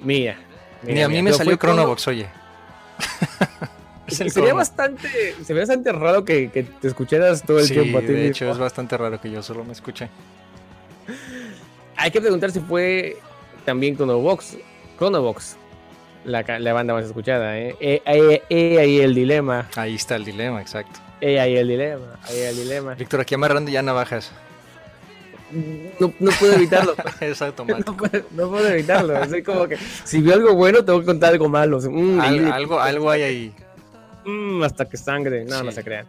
Mía. 0.00 0.38
Ni 0.84 1.02
a 1.02 1.08
mí 1.10 1.20
me 1.20 1.34
salió 1.34 1.54
Chronobox, 1.58 2.08
oye. 2.08 2.28
sería 4.06 4.54
bastante, 4.54 5.34
sería 5.44 5.64
bastante 5.64 5.92
raro 5.92 6.24
que, 6.24 6.48
te 6.48 6.88
escucharas 6.88 7.42
todo 7.42 7.58
el 7.58 7.68
tiempo 7.68 7.98
a 7.98 8.00
ti. 8.00 8.06
De 8.06 8.28
hecho, 8.28 8.50
es 8.50 8.56
bastante 8.56 8.96
raro 8.96 9.20
que 9.20 9.30
yo 9.30 9.42
solo 9.42 9.64
me 9.64 9.74
escuche. 9.74 10.08
Hay 11.94 12.10
que 12.10 12.22
preguntar 12.22 12.50
si 12.52 12.60
fue 12.60 13.18
también 13.66 13.96
Chronobox. 13.96 14.56
Chronobox, 14.96 15.58
la, 16.24 16.42
la 16.58 16.72
banda 16.72 16.94
más 16.94 17.04
escuchada, 17.04 17.58
¿eh? 17.58 17.76
Eh, 17.80 18.02
¿eh? 18.04 18.42
eh, 18.48 18.78
ahí 18.78 19.00
el 19.00 19.14
dilema. 19.14 19.68
Ahí 19.76 19.94
está 19.94 20.16
el 20.16 20.24
dilema, 20.24 20.60
exacto. 20.60 21.00
Eh, 21.20 21.40
ahí 21.40 21.56
el 21.56 21.68
dilema, 21.68 22.18
ahí 22.24 22.40
el 22.40 22.56
dilema. 22.56 22.94
Víctor, 22.94 23.20
aquí 23.20 23.34
amarrando 23.34 23.70
ya 23.70 23.82
navajas. 23.82 24.32
No, 26.00 26.12
no 26.18 26.30
puedo 26.32 26.54
evitarlo. 26.54 26.94
es 27.20 27.40
automático. 27.40 27.96
No 28.32 28.48
puedo, 28.50 28.68
evitarlo. 28.68 29.22
Es 29.22 29.44
como 29.44 29.68
que 29.68 29.76
si 29.76 30.20
veo 30.20 30.34
algo 30.34 30.54
bueno, 30.54 30.84
tengo 30.84 31.00
que 31.00 31.06
contar 31.06 31.32
algo 31.32 31.48
malo. 31.48 31.78
Mm, 31.80 32.20
algo, 32.20 32.80
algo 32.80 33.10
hay 33.10 33.22
ahí. 33.22 33.54
Mm, 34.24 34.62
hasta 34.62 34.86
que 34.88 34.96
sangre. 34.96 35.44
No, 35.44 35.62
no 35.62 35.70
se 35.70 35.84
crean. 35.84 36.06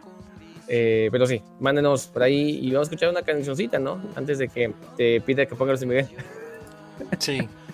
Eh, 0.68 1.08
pero 1.12 1.26
sí, 1.26 1.40
mándenos 1.60 2.08
por 2.08 2.24
ahí 2.24 2.58
y 2.60 2.72
vamos 2.72 2.88
a 2.88 2.90
escuchar 2.90 3.10
una 3.10 3.22
cancioncita, 3.22 3.78
¿no? 3.78 4.00
Antes 4.16 4.38
de 4.38 4.48
que 4.48 4.72
te 4.96 5.20
pida 5.20 5.46
que 5.46 5.54
pongas 5.54 5.80
el 5.82 5.88
Miguel. 5.88 6.08
Sí. 7.18 7.48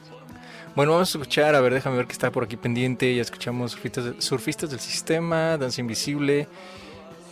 Bueno, 0.74 0.92
vamos 0.92 1.14
a 1.14 1.18
escuchar, 1.18 1.54
a 1.54 1.60
ver, 1.60 1.74
déjame 1.74 1.96
ver 1.96 2.06
que 2.06 2.12
está 2.12 2.30
por 2.30 2.44
aquí 2.44 2.56
pendiente. 2.56 3.14
Ya 3.14 3.22
escuchamos 3.22 3.72
surfistas, 3.72 4.14
surfistas 4.18 4.70
del 4.70 4.80
sistema, 4.80 5.58
Danza 5.58 5.80
Invisible. 5.80 6.48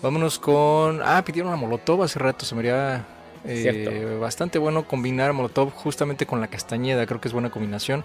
Vámonos 0.03 0.39
con. 0.39 1.01
Ah, 1.03 1.23
pidieron 1.25 1.53
a 1.53 1.57
Molotov 1.57 2.03
hace 2.03 2.19
rato, 2.19 2.45
se 2.45 2.55
me 2.55 2.61
haría 2.61 3.07
eh, 3.45 4.19
bastante 4.21 4.59
bueno 4.59 4.87
combinar 4.87 5.33
Molotov 5.33 5.71
justamente 5.71 6.27
con 6.27 6.41
la 6.41 6.49
Castañeda, 6.49 7.07
creo 7.07 7.21
que 7.21 7.29
es 7.29 7.33
buena 7.33 7.51
combinación. 7.51 8.05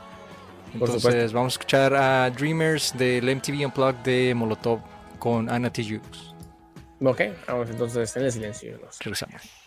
Entonces 0.74 1.32
vamos 1.34 1.54
a 1.54 1.56
escuchar 1.56 1.94
a 1.96 2.30
Dreamers 2.30 2.98
del 2.98 3.34
MTV 3.34 3.66
Unplugged 3.66 4.04
de 4.04 4.34
Molotov 4.36 4.80
con 5.20 5.50
Anna 5.50 5.72
T. 5.72 6.02
Ok, 7.02 7.22
vamos 7.48 7.70
entonces 7.70 8.16
en 8.16 8.24
el 8.24 8.32
silencio. 8.32 8.80
Regresamos. 9.00 9.65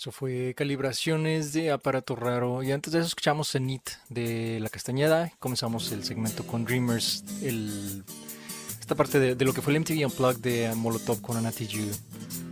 Eso 0.00 0.12
fue 0.12 0.54
calibraciones 0.54 1.52
de 1.52 1.70
aparato 1.70 2.16
raro. 2.16 2.62
Y 2.62 2.72
antes 2.72 2.90
de 2.90 3.00
eso 3.00 3.08
escuchamos 3.08 3.50
Zenith 3.50 3.90
de 4.08 4.58
La 4.58 4.70
Castañeda. 4.70 5.30
Comenzamos 5.38 5.92
el 5.92 6.04
segmento 6.04 6.46
con 6.46 6.64
Dreamers, 6.64 7.22
esta 8.80 8.94
parte 8.94 9.20
de, 9.20 9.44
lo 9.44 9.52
que 9.52 9.60
fue 9.60 9.74
el 9.74 9.80
MTV 9.80 10.06
Unplugged 10.06 10.40
de 10.40 10.74
Molotov 10.74 11.20
con 11.20 11.36
T 11.52 11.68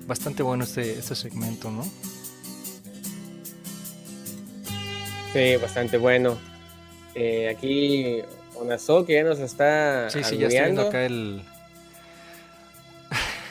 bastante 0.07 0.43
bueno 0.43 0.65
este, 0.65 0.99
este 0.99 1.15
segmento, 1.15 1.71
¿no? 1.71 1.85
Sí, 5.33 5.57
bastante 5.57 5.97
bueno. 5.97 6.37
Eh, 7.15 7.49
aquí 7.49 8.21
Onazo 8.57 9.07
que 9.07 9.15
ya 9.15 9.25
nos 9.25 9.39
está. 9.39 10.11
Sí, 10.11 10.23
sí, 10.23 10.37
ya 10.37 10.49
estoy 10.49 10.65
viendo 10.65 10.83
acá 10.83 11.07
el. 11.07 11.43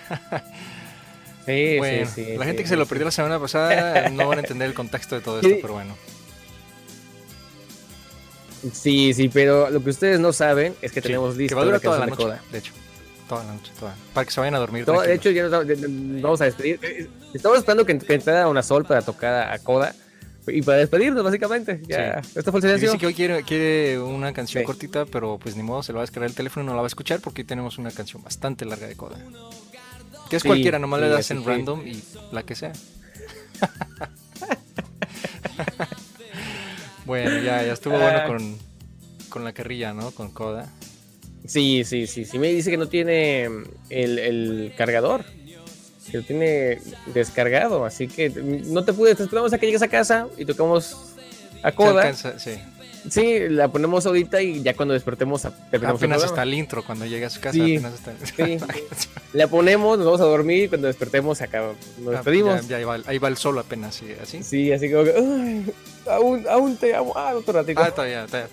sí, 1.47 1.79
sí, 1.81 2.05
sí, 2.13 2.37
La 2.37 2.45
gente 2.45 2.61
que 2.61 2.69
se 2.69 2.75
lo 2.75 2.85
perdió 2.85 3.05
la 3.05 3.11
semana 3.11 3.39
pasada 3.39 4.09
no 4.11 4.27
van 4.27 4.37
a 4.37 4.41
entender 4.41 4.67
el 4.67 4.75
contexto 4.75 5.15
de 5.15 5.21
todo 5.21 5.39
esto, 5.39 5.57
pero 5.61 5.73
bueno. 5.73 5.95
Sí, 8.73 9.13
sí, 9.13 9.29
pero 9.29 9.69
lo 9.69 9.83
que 9.83 9.89
ustedes 9.89 10.19
no 10.19 10.33
saben 10.33 10.75
es 10.81 10.91
que 10.91 11.01
tenemos 11.01 11.35
listo 11.35 11.51
que 11.51 11.55
va 11.55 11.61
a 11.61 11.65
durar 11.65 11.81
toda 11.81 11.99
la 11.99 12.05
noche, 12.07 12.27
de 12.51 12.57
hecho. 12.59 12.73
Toda 13.27 13.43
la 13.43 13.53
noche, 13.53 13.71
toda. 13.79 13.95
Para 14.13 14.25
que 14.25 14.31
se 14.31 14.39
vayan 14.39 14.55
a 14.55 14.59
dormir. 14.59 14.85
de 14.85 15.13
hecho, 15.13 15.29
ya 15.31 15.43
nos 15.47 16.21
vamos 16.21 16.41
a 16.41 16.45
despedir. 16.45 17.09
Estamos 17.33 17.57
esperando 17.57 17.85
que, 17.85 17.97
que 17.97 18.13
entrara 18.13 18.47
una 18.47 18.63
sol 18.63 18.85
para 18.85 19.01
tocar 19.01 19.51
a 19.51 19.59
Coda. 19.59 19.93
Y 20.47 20.61
para 20.61 20.77
despedirnos, 20.77 21.23
básicamente. 21.23 21.81
Ya. 21.87 22.21
Esto 22.35 22.51
fue 22.51 22.59
el 22.59 22.61
silencio. 22.61 22.89
Dice 22.89 22.97
que 22.97 23.07
hoy 23.07 23.13
quiere, 23.13 23.43
quiere 23.43 23.99
una 23.99 24.31
canción 24.31 24.63
cortita, 24.63 25.05
pero 25.05 25.37
pues 25.37 25.57
ni 25.57 25.63
modo, 25.63 25.83
se 25.83 25.91
lo 25.91 25.97
va 25.97 26.03
a 26.03 26.05
descargar 26.05 26.29
el 26.29 26.35
teléfono 26.35 26.63
y 26.63 26.67
no 26.67 26.73
la 26.73 26.81
va 26.81 26.85
a 26.85 26.87
escuchar 26.87 27.19
porque 27.19 27.41
hoy 27.41 27.45
tenemos 27.45 27.77
una 27.77 27.91
canción 27.91 28.23
bastante 28.23 28.63
larga 28.63 28.87
de 28.87 28.95
Coda. 28.95 29.17
Que 30.29 30.37
es 30.37 30.43
cualquiera, 30.43 30.79
nomás 30.79 31.01
le 31.01 31.09
das 31.09 31.31
en 31.31 31.43
random 31.43 31.87
y 31.87 32.01
la 32.31 32.43
que 32.43 32.55
sea. 32.55 32.73
bueno, 37.05 37.41
ya, 37.41 37.63
ya 37.63 37.73
estuvo 37.73 37.97
bueno 37.97 38.19
ah. 38.23 38.27
con, 38.27 38.57
con 39.29 39.43
la 39.43 39.53
carrilla, 39.53 39.93
¿no? 39.93 40.11
Con 40.11 40.31
Coda. 40.31 40.69
Sí, 41.45 41.83
sí, 41.85 42.07
sí. 42.07 42.25
Sí 42.25 42.39
me 42.39 42.49
dice 42.49 42.69
que 42.69 42.77
no 42.77 42.87
tiene 42.87 43.49
mm, 43.49 43.63
el, 43.89 44.73
cargador. 44.77 45.25
Que 46.11 46.17
lo 46.17 46.23
tiene 46.23 46.79
descargado. 47.13 47.85
Así 47.85 48.07
que 48.07 48.29
no 48.29 48.83
te 48.83 48.93
pude. 48.93 49.15
Te 49.15 49.23
esperamos 49.23 49.53
a 49.53 49.57
que 49.57 49.65
llegues 49.65 49.81
a 49.81 49.87
casa 49.87 50.27
y 50.37 50.45
tocamos 50.45 51.15
a 51.63 51.71
coda. 51.71 52.13
sí. 52.13 52.59
Sí, 53.09 53.49
la 53.49 53.67
ponemos 53.69 54.05
ahorita 54.05 54.41
y 54.41 54.61
ya 54.61 54.75
cuando 54.75 54.93
despertemos 54.93 55.45
apenas 55.45 56.23
está 56.23 56.43
el 56.43 56.53
intro 56.53 56.83
cuando 56.83 57.05
llega 57.05 57.27
a 57.27 57.29
su 57.29 57.39
casa. 57.39 57.53
Sí, 57.53 57.77
apenas 57.77 57.93
está... 57.93 58.13
sí. 58.25 58.57
la 59.33 59.47
ponemos, 59.47 59.97
nos 59.97 60.05
vamos 60.05 60.21
a 60.21 60.25
dormir 60.25 60.65
y 60.65 60.67
cuando 60.69 60.87
despertemos 60.87 61.41
acá 61.41 61.61
nos 61.99 62.07
ah, 62.07 62.11
despedimos. 62.17 62.67
Ya, 62.67 62.77
ahí, 62.77 63.17
va, 63.17 63.27
el 63.27 63.37
sol 63.37 63.57
apenas, 63.59 63.95
¿sí? 63.95 64.07
así. 64.21 64.43
Sí, 64.43 64.71
así 64.71 64.91
como 64.91 65.03
que 65.03 65.63
aún, 66.09 66.45
aún 66.49 66.77
te 66.77 66.95
amo. 66.95 67.13
Ah, 67.15 67.33
otro 67.35 67.53
ratito. 67.53 67.81
Ah, 67.81 67.91
todavía, 67.91 68.25
todavía. 68.25 68.49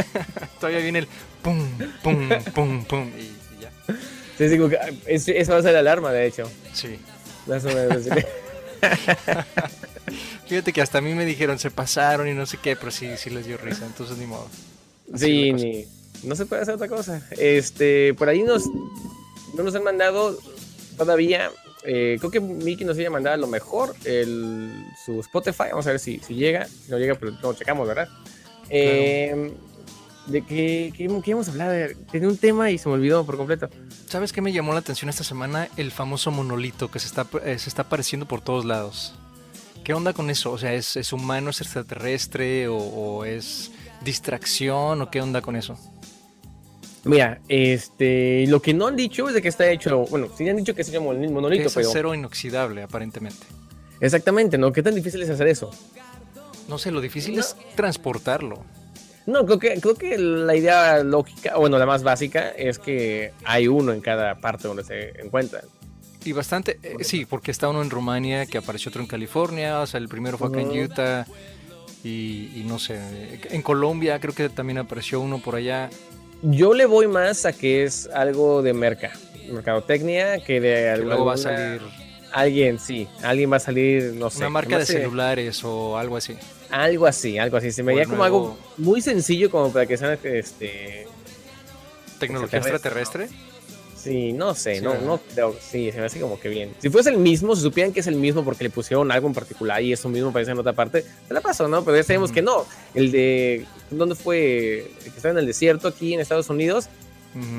todavía 0.60 0.80
viene 0.80 0.98
el 1.00 1.08
pum, 1.42 1.68
pum, 2.02 2.28
pum, 2.54 2.84
pum 2.84 3.10
y, 3.18 3.62
ya. 3.62 3.70
Sí, 4.38 4.48
sí, 4.48 4.56
como 4.56 4.68
que, 4.68 4.78
eso 5.06 5.52
va 5.52 5.58
a 5.58 5.62
ser 5.62 5.72
la 5.72 5.80
alarma, 5.80 6.12
de 6.12 6.26
hecho. 6.26 6.50
Sí. 6.72 6.98
Más 7.46 7.64
o 7.64 7.68
menos. 7.68 8.02
Fíjate 10.46 10.72
que 10.72 10.80
hasta 10.80 10.98
a 10.98 11.00
mí 11.00 11.14
me 11.14 11.24
dijeron, 11.24 11.58
se 11.58 11.70
pasaron 11.70 12.28
y 12.28 12.34
no 12.34 12.46
sé 12.46 12.58
qué, 12.62 12.76
pero 12.76 12.90
sí, 12.90 13.08
sí 13.16 13.30
les 13.30 13.46
dio 13.46 13.56
risa, 13.56 13.84
entonces 13.86 14.16
ni 14.18 14.26
modo. 14.26 14.48
sí, 15.14 15.52
ni, 15.52 15.84
no 16.22 16.36
se 16.36 16.46
puede 16.46 16.62
hacer 16.62 16.74
otra 16.74 16.88
cosa. 16.88 17.26
Este, 17.32 18.14
por 18.14 18.28
ahí 18.28 18.42
nos, 18.42 18.66
no 19.54 19.62
nos 19.62 19.74
han 19.74 19.84
mandado 19.84 20.38
todavía, 20.96 21.50
eh, 21.84 22.16
creo 22.18 22.30
que 22.30 22.40
Mickey 22.40 22.86
nos 22.86 22.98
iba 22.98 23.08
a 23.08 23.12
mandar 23.12 23.34
a 23.34 23.36
lo 23.36 23.46
mejor 23.46 23.94
el, 24.04 24.70
su 25.04 25.20
Spotify, 25.20 25.64
vamos 25.70 25.86
a 25.86 25.90
ver 25.90 26.00
si, 26.00 26.18
si 26.20 26.34
llega, 26.34 26.66
si 26.66 26.90
no 26.90 26.98
llega, 26.98 27.14
pero 27.16 27.32
lo 27.42 27.54
checamos, 27.54 27.86
¿verdad? 27.88 28.08
Eh, 28.70 29.52
¿De 30.26 30.42
qué, 30.42 30.92
qué, 30.96 31.06
qué 31.06 31.30
íbamos 31.30 31.48
a 31.48 31.52
hablar? 31.52 31.92
Tenía 32.10 32.28
un 32.28 32.36
tema 32.36 32.70
y 32.70 32.78
se 32.78 32.88
me 32.88 32.96
olvidó 32.96 33.24
por 33.24 33.36
completo. 33.36 33.68
¿Sabes 34.06 34.32
qué 34.32 34.40
me 34.40 34.52
llamó 34.52 34.72
la 34.72 34.80
atención 34.80 35.08
esta 35.08 35.22
semana? 35.22 35.68
El 35.76 35.92
famoso 35.92 36.30
monolito 36.30 36.90
que 36.90 36.98
se 36.98 37.06
está, 37.06 37.26
eh, 37.44 37.58
se 37.58 37.68
está 37.68 37.82
apareciendo 37.82 38.26
por 38.26 38.40
todos 38.40 38.64
lados. 38.64 39.14
¿Qué 39.84 39.94
onda 39.94 40.12
con 40.12 40.30
eso? 40.30 40.50
O 40.50 40.58
sea, 40.58 40.74
¿es, 40.74 40.96
es 40.96 41.12
humano, 41.12 41.50
es 41.50 41.60
extraterrestre 41.60 42.66
o, 42.68 43.24
es 43.24 43.70
distracción 44.04 45.00
o 45.00 45.10
qué 45.12 45.20
onda 45.20 45.42
con 45.42 45.54
eso? 45.54 45.78
Mira, 47.04 47.40
este, 47.46 48.48
lo 48.48 48.60
que 48.60 48.74
no 48.74 48.88
han 48.88 48.96
dicho 48.96 49.28
es 49.28 49.34
de 49.34 49.42
que 49.42 49.46
está 49.46 49.70
hecho, 49.70 50.06
bueno, 50.06 50.26
sí 50.36 50.48
han 50.48 50.56
dicho 50.56 50.74
que 50.74 50.82
se 50.82 50.90
llama 50.90 51.12
monolito, 51.12 51.68
es 51.68 51.76
acero 51.76 52.12
inoxidable, 52.14 52.82
aparentemente. 52.82 53.46
Exactamente, 54.00 54.58
¿no? 54.58 54.72
¿Qué 54.72 54.82
tan 54.82 54.92
difícil 54.92 55.22
es 55.22 55.30
hacer 55.30 55.46
eso? 55.46 55.70
No 56.68 56.78
sé, 56.78 56.90
lo 56.90 57.00
difícil 57.00 57.38
es 57.38 57.54
transportarlo. 57.76 58.64
No, 59.26 59.44
creo 59.44 59.58
que, 59.58 59.80
creo 59.80 59.94
que 59.96 60.16
la 60.16 60.54
idea 60.54 61.02
lógica, 61.02 61.56
bueno, 61.56 61.78
la 61.78 61.86
más 61.86 62.02
básica, 62.02 62.50
es 62.50 62.78
que 62.78 63.32
hay 63.44 63.66
uno 63.66 63.92
en 63.92 64.00
cada 64.00 64.36
parte 64.36 64.68
donde 64.68 64.84
se 64.84 65.20
encuentra. 65.20 65.62
Y 66.24 66.32
bastante, 66.32 66.78
eh, 66.82 66.96
sí, 67.02 67.24
porque 67.24 67.50
está 67.50 67.68
uno 67.68 67.82
en 67.82 67.90
Rumania, 67.90 68.46
que 68.46 68.58
apareció 68.58 68.88
otro 68.88 69.02
en 69.02 69.08
California, 69.08 69.80
o 69.80 69.86
sea, 69.86 69.98
el 69.98 70.08
primero 70.08 70.38
fue 70.38 70.48
acá 70.48 70.60
en 70.60 70.80
Utah, 70.80 71.26
y, 72.04 72.62
no 72.66 72.78
sé, 72.78 73.00
en 73.50 73.62
Colombia 73.62 74.20
creo 74.20 74.32
que 74.32 74.48
también 74.48 74.78
apareció 74.78 75.20
uno 75.20 75.40
por 75.40 75.56
allá. 75.56 75.90
Yo 76.42 76.72
le 76.72 76.86
voy 76.86 77.08
más 77.08 77.46
a 77.46 77.52
que 77.52 77.82
es 77.82 78.08
algo 78.14 78.62
de 78.62 78.72
merca, 78.72 79.12
mercadotecnia, 79.50 80.38
que 80.44 80.60
de 80.60 80.90
algo. 80.90 81.06
Luego 81.06 81.24
va 81.24 81.34
a 81.34 81.36
salir. 81.36 81.80
Alguien, 82.32 82.78
sí, 82.78 83.08
alguien 83.22 83.50
va 83.50 83.56
a 83.56 83.60
salir, 83.60 84.14
no 84.14 84.30
sé. 84.30 84.38
Una 84.38 84.50
marca 84.50 84.78
de 84.78 84.86
celulares 84.86 85.64
o 85.64 85.96
algo 85.98 86.16
así. 86.16 86.36
Algo 86.70 87.06
así, 87.06 87.38
algo 87.38 87.56
así. 87.56 87.72
Se 87.72 87.82
me 87.82 87.94
veía 87.94 88.06
como 88.06 88.24
algo 88.24 88.58
muy 88.76 89.00
sencillo 89.00 89.50
como 89.50 89.72
para 89.72 89.86
que 89.86 89.96
sea 89.96 90.14
este. 90.14 91.06
¿Tecnología 92.18 92.58
extraterrestre? 92.58 93.28
Sí, 94.06 94.32
no 94.32 94.54
sé, 94.54 94.80
no, 94.80 94.94
no 95.00 95.20
sí, 95.60 95.90
se 95.90 95.98
me 95.98 96.06
hace 96.06 96.20
como 96.20 96.38
que 96.38 96.48
bien. 96.48 96.72
Si 96.78 96.90
fuese 96.90 97.10
el 97.10 97.18
mismo, 97.18 97.56
si 97.56 97.62
supieran 97.62 97.92
que 97.92 97.98
es 97.98 98.06
el 98.06 98.14
mismo 98.14 98.44
porque 98.44 98.62
le 98.62 98.70
pusieron 98.70 99.10
algo 99.10 99.26
en 99.26 99.34
particular 99.34 99.82
y 99.82 99.92
eso 99.92 100.08
mismo 100.08 100.32
parece 100.32 100.52
en 100.52 100.58
otra 100.58 100.74
parte, 100.74 101.04
se 101.26 101.34
la 101.34 101.40
pasó, 101.40 101.66
¿no? 101.66 101.84
Pero 101.84 101.96
ya 101.96 102.04
sabemos 102.04 102.30
que 102.30 102.40
no. 102.40 102.64
El 102.94 103.10
de, 103.10 103.64
¿dónde 103.90 104.14
fue? 104.14 104.92
El 105.04 105.10
que 105.10 105.16
está 105.16 105.30
en 105.30 105.38
el 105.38 105.46
desierto 105.46 105.88
aquí 105.88 106.14
en 106.14 106.20
Estados 106.20 106.48
Unidos. 106.48 106.88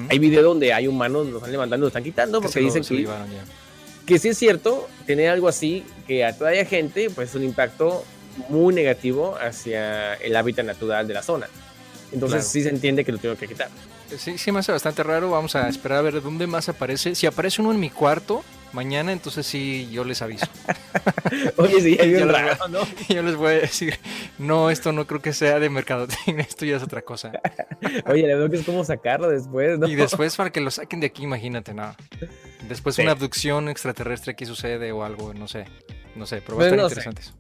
Hay 0.10 0.20
video 0.20 0.42
donde 0.42 0.72
hay 0.72 0.88
humanos, 0.88 1.28
los 1.28 1.36
están 1.36 1.52
levantando, 1.52 1.86
los 1.86 1.92
están 1.92 2.04
quitando 2.04 2.42
porque 2.42 2.62
dicen 2.62 2.84
que, 2.84 3.08
que 4.06 4.18
sí 4.18 4.30
es 4.30 4.38
cierto, 4.38 4.88
tener 5.06 5.30
algo 5.30 5.50
así, 5.50 5.84
que 6.08 6.24
a 6.24 6.36
toda 6.36 6.52
gente, 6.66 7.10
pues 7.10 7.30
es 7.30 7.36
un 7.36 7.44
impacto 7.44 8.04
muy 8.50 8.74
negativo 8.74 9.38
hacia 9.38 10.16
el 10.16 10.36
hábitat 10.36 10.66
natural 10.66 11.08
de 11.08 11.14
la 11.14 11.24
zona. 11.24 11.48
Entonces 12.12 12.48
sí 12.48 12.64
se 12.64 12.70
entiende 12.70 13.04
que 13.04 13.12
lo 13.12 13.18
tengo 13.18 13.36
que 13.36 13.48
quitar. 13.48 13.70
Sí, 14.18 14.38
sí 14.38 14.52
me 14.52 14.60
hace 14.60 14.72
bastante 14.72 15.04
raro. 15.04 15.32
Vamos 15.32 15.56
a 15.56 15.68
esperar 15.68 16.00
a 16.00 16.02
ver 16.02 16.22
dónde 16.22 16.48
más 16.48 16.70
aparece. 16.70 17.16
Si 17.16 17.26
aparece 17.26 17.62
uno 17.62 17.72
en 17.72 17.80
mi 17.80 17.90
cuarto 17.90 18.44
mañana, 18.74 19.12
entonces 19.12 19.46
sí, 19.46 19.90
yo 19.92 20.04
les 20.04 20.22
aviso. 20.22 20.46
Oye, 21.58 21.82
sí, 21.82 21.98
es 22.00 22.08
bien 22.14 22.30
raro, 22.30 22.68
¿no? 22.68 22.80
Yo 23.10 23.24
les 23.24 23.36
voy 23.36 23.54
a 23.54 23.60
decir, 23.60 23.98
no, 24.38 24.70
esto 24.70 24.92
no 24.92 25.08
creo 25.08 25.22
que 25.22 25.34
sea 25.34 25.60
de 25.60 25.70
mercadotecnia, 25.70 26.44
esto 26.44 26.66
ya 26.66 26.78
es 26.78 26.84
otra 26.84 27.02
cosa. 27.02 27.32
Oye, 28.06 28.28
le 28.28 28.36
veo 28.36 28.50
que 28.50 28.58
es 28.58 28.66
como 28.66 28.84
sacarlo 28.84 29.30
después, 29.30 29.80
¿no? 29.80 29.88
Y 29.88 29.96
después 29.96 30.36
para 30.36 30.52
que 30.52 30.62
lo 30.62 30.72
saquen 30.72 31.00
de 31.00 31.08
aquí, 31.08 31.24
imagínate, 31.24 31.74
no. 31.74 31.96
Después 32.68 32.98
una 33.00 33.12
abducción 33.12 33.70
extraterrestre 33.70 34.34
aquí 34.34 34.46
sucede 34.46 34.92
o 34.92 35.04
algo, 35.04 35.34
no 35.34 35.48
sé. 35.48 35.66
No 36.16 36.26
sé, 36.26 36.42
pero 36.42 36.58
va 36.58 36.64
a 36.64 36.68
estar 36.68 36.80
interesante 36.80 37.22
eso. 37.22 37.34
Pero 37.34 37.37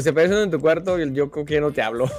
si 0.00 0.08
aparece 0.08 0.34
uno 0.34 0.42
en 0.42 0.50
tu 0.50 0.60
cuarto, 0.60 0.98
yo 0.98 1.30
creo 1.30 1.44
que 1.44 1.54
ya 1.54 1.60
no 1.60 1.72
te 1.72 1.82
hablo. 1.82 2.10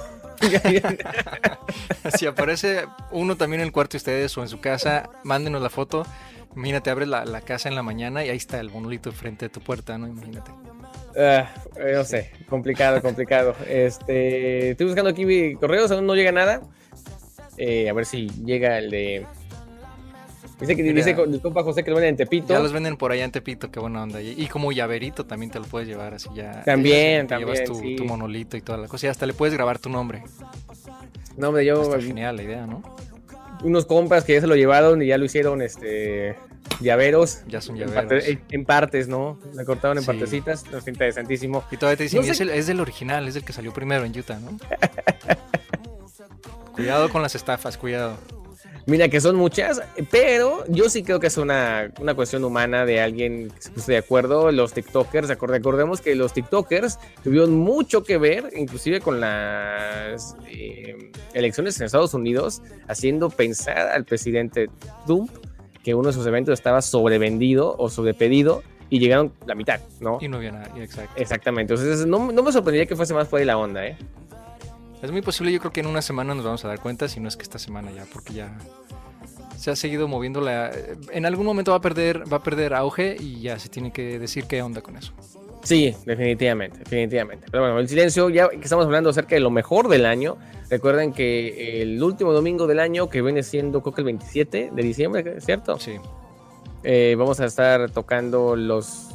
si 2.16 2.26
aparece 2.26 2.84
uno 3.10 3.36
también 3.36 3.60
en 3.60 3.66
el 3.66 3.72
cuarto 3.72 3.92
de 3.92 3.98
ustedes 3.98 4.36
o 4.36 4.42
en 4.42 4.48
su 4.48 4.60
casa, 4.60 5.10
mándenos 5.24 5.62
la 5.62 5.70
foto. 5.70 6.04
Imagínate, 6.56 6.90
abres 6.90 7.08
la, 7.08 7.40
casa 7.40 7.68
en 7.68 7.74
la 7.74 7.82
mañana 7.82 8.24
y 8.24 8.28
ahí 8.28 8.36
está 8.36 8.60
el 8.60 8.70
monolito 8.70 9.08
enfrente 9.08 9.46
de 9.46 9.48
tu 9.48 9.60
puerta, 9.60 9.96
¿no? 9.96 10.06
Imagínate. 10.06 10.50
Ah, 11.16 11.50
eh, 11.76 11.92
no 11.94 12.04
sé, 12.04 12.30
complicado, 12.48 13.00
complicado. 13.00 13.54
Este, 13.68 14.70
estoy 14.70 14.86
buscando 14.86 15.10
aquí 15.10 15.54
correos, 15.54 15.90
aún 15.90 16.06
no 16.06 16.14
llega 16.14 16.32
nada. 16.32 16.60
Eh, 17.58 17.88
a 17.88 17.92
ver 17.92 18.06
si 18.06 18.28
llega 18.44 18.78
el 18.78 18.90
de 18.90 19.26
Dice 20.62 20.76
que 20.76 20.82
dice 20.84 21.16
disculpa 21.26 21.64
José 21.64 21.82
que 21.82 21.90
lo 21.90 21.96
venden 21.96 22.10
en 22.10 22.16
Tepito. 22.16 22.54
Ya 22.54 22.60
los 22.60 22.72
venden 22.72 22.96
por 22.96 23.10
allá 23.10 23.24
en 23.24 23.32
Tepito, 23.32 23.70
qué 23.70 23.80
buena 23.80 24.04
onda. 24.04 24.22
Y 24.22 24.46
como 24.46 24.70
llaverito 24.70 25.26
también 25.26 25.50
te 25.50 25.58
lo 25.58 25.64
puedes 25.64 25.88
llevar 25.88 26.14
así 26.14 26.28
ya. 26.34 26.62
También, 26.62 27.26
también. 27.26 27.52
Llevas 27.52 27.96
tu, 27.96 28.04
monolito 28.04 28.56
y 28.56 28.60
toda 28.60 28.78
la 28.78 28.86
cosa. 28.86 29.06
Y 29.06 29.10
hasta 29.10 29.26
le 29.26 29.32
puedes 29.32 29.54
grabar 29.54 29.80
tu 29.80 29.88
nombre. 29.88 30.22
No, 31.36 31.48
hombre, 31.48 31.64
yo. 31.64 31.82
Está 31.82 32.00
genial 32.00 32.36
la 32.36 32.42
idea, 32.44 32.66
¿no? 32.66 32.82
Unos 33.64 33.86
compas 33.86 34.24
que 34.24 34.34
ya 34.34 34.40
se 34.40 34.46
lo 34.46 34.54
llevaron 34.54 35.02
y 35.02 35.06
ya 35.06 35.18
lo 35.18 35.24
hicieron, 35.24 35.62
este. 35.62 36.36
Llaveros. 36.80 37.42
Ya 37.48 37.60
son 37.60 37.76
llaveros. 37.76 38.24
En, 38.50 38.64
partes, 38.64 39.08
¿no? 39.08 39.38
Le 39.56 39.64
cortaron 39.64 39.98
en 39.98 40.04
partecitas. 40.04 40.64
Está 40.72 40.90
interesantísimo. 40.90 41.64
Y 41.72 41.76
todavía 41.76 41.96
te 41.96 42.04
dicen, 42.04 42.22
es, 42.22 42.40
es 42.40 42.66
del 42.68 42.80
original, 42.80 43.26
es 43.26 43.34
el 43.34 43.44
que 43.44 43.52
salió 43.52 43.72
primero 43.72 44.04
en 44.04 44.16
Utah, 44.16 44.38
¿no? 44.38 44.56
cuidado 46.72 47.08
con 47.08 47.20
las 47.20 47.34
estafas, 47.34 47.76
cuidado. 47.76 48.16
Mira 48.86 49.08
que 49.08 49.20
son 49.20 49.36
muchas, 49.36 49.80
pero 50.10 50.64
yo 50.66 50.88
sí 50.88 51.04
creo 51.04 51.20
que 51.20 51.28
es 51.28 51.36
una, 51.36 51.92
una 52.00 52.14
cuestión 52.14 52.42
humana 52.42 52.84
de 52.84 53.00
alguien 53.00 53.50
que 53.50 53.62
se 53.62 53.70
puso 53.70 53.92
de 53.92 53.98
acuerdo. 53.98 54.50
Los 54.50 54.72
TikTokers, 54.72 55.28
recordemos 55.28 56.00
que 56.00 56.16
los 56.16 56.32
TikTokers 56.32 56.98
tuvieron 57.22 57.54
mucho 57.54 58.02
que 58.02 58.18
ver, 58.18 58.50
inclusive 58.56 59.00
con 59.00 59.20
las 59.20 60.36
eh, 60.48 61.12
elecciones 61.32 61.78
en 61.78 61.86
Estados 61.86 62.12
Unidos, 62.14 62.60
haciendo 62.88 63.30
pensar 63.30 63.88
al 63.88 64.04
presidente 64.04 64.68
Trump 65.06 65.30
que 65.84 65.94
uno 65.94 66.08
de 66.08 66.14
sus 66.14 66.26
eventos 66.26 66.52
estaba 66.54 66.82
sobrevendido 66.82 67.76
o 67.78 67.88
sobrepedido 67.88 68.62
y 68.90 68.98
llegaron 68.98 69.32
la 69.46 69.54
mitad, 69.54 69.80
¿no? 70.00 70.18
Y 70.20 70.28
no 70.28 70.36
había 70.36 70.52
nada, 70.52 70.70
Exactamente. 71.16 71.72
Entonces, 71.72 72.06
no, 72.06 72.30
no, 72.30 72.42
me 72.42 72.52
sorprendería 72.52 72.86
que 72.86 72.94
fuese 72.94 73.14
más 73.14 73.26
por 73.26 73.40
ahí 73.40 73.46
la 73.46 73.56
onda, 73.56 73.86
¿eh? 73.86 73.96
Es 75.02 75.10
muy 75.10 75.20
posible, 75.20 75.52
yo 75.52 75.58
creo 75.58 75.72
que 75.72 75.80
en 75.80 75.86
una 75.86 76.00
semana 76.00 76.32
nos 76.32 76.44
vamos 76.44 76.64
a 76.64 76.68
dar 76.68 76.80
cuenta, 76.80 77.08
si 77.08 77.18
no 77.18 77.26
es 77.26 77.36
que 77.36 77.42
esta 77.42 77.58
semana 77.58 77.90
ya, 77.90 78.06
porque 78.12 78.34
ya 78.34 78.56
se 79.56 79.72
ha 79.72 79.76
seguido 79.76 80.06
moviendo 80.06 80.40
la... 80.40 80.70
En 81.10 81.26
algún 81.26 81.44
momento 81.44 81.72
va 81.72 81.78
a 81.78 81.80
perder, 81.80 82.22
va 82.32 82.36
a 82.36 82.42
perder 82.42 82.72
auge 82.72 83.16
y 83.18 83.40
ya 83.40 83.58
se 83.58 83.68
tiene 83.68 83.92
que 83.92 84.20
decir 84.20 84.44
qué 84.44 84.62
onda 84.62 84.80
con 84.80 84.96
eso. 84.96 85.12
Sí, 85.64 85.94
definitivamente, 86.06 86.80
definitivamente. 86.80 87.46
Pero 87.50 87.64
bueno, 87.64 87.78
el 87.80 87.88
silencio, 87.88 88.28
ya 88.30 88.48
que 88.48 88.56
estamos 88.56 88.84
hablando 88.84 89.10
acerca 89.10 89.34
de 89.34 89.40
lo 89.40 89.50
mejor 89.50 89.88
del 89.88 90.06
año, 90.06 90.36
recuerden 90.70 91.12
que 91.12 91.82
el 91.82 92.02
último 92.02 92.32
domingo 92.32 92.68
del 92.68 92.78
año, 92.78 93.08
que 93.08 93.22
viene 93.22 93.42
siendo 93.42 93.82
creo 93.82 93.94
que 93.94 94.00
el 94.02 94.06
27 94.06 94.70
de 94.72 94.82
diciembre, 94.82 95.40
¿cierto? 95.40 95.78
Sí. 95.78 95.96
Eh, 96.84 97.14
vamos 97.18 97.40
a 97.40 97.46
estar 97.46 97.90
tocando 97.90 98.56
los, 98.56 99.10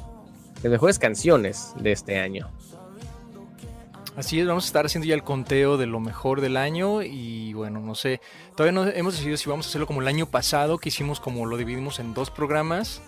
las 0.63 0.71
mejores 0.71 0.99
canciones 0.99 1.73
de 1.79 1.91
este 1.91 2.19
año. 2.19 2.49
Así 4.17 4.39
es, 4.39 4.47
vamos 4.47 4.63
a 4.63 4.67
estar 4.67 4.83
haciendo 4.83 5.07
ya 5.07 5.13
el 5.13 5.21
conteo 5.21 5.77
de 5.77 5.85
lo 5.85 5.99
mejor 5.99 6.41
del 6.41 6.57
año 6.57 7.03
y 7.03 7.53
bueno, 7.53 7.79
no 7.81 7.93
sé, 7.93 8.19
todavía 8.55 8.71
no 8.71 8.89
hemos 8.89 9.13
decidido 9.13 9.37
si 9.37 9.47
vamos 9.47 9.67
a 9.67 9.69
hacerlo 9.69 9.85
como 9.85 10.01
el 10.01 10.07
año 10.07 10.25
pasado, 10.25 10.79
que 10.79 10.89
hicimos 10.89 11.19
como 11.19 11.45
lo 11.45 11.55
dividimos 11.55 11.99
en 11.99 12.15
dos 12.15 12.31
programas, 12.31 13.03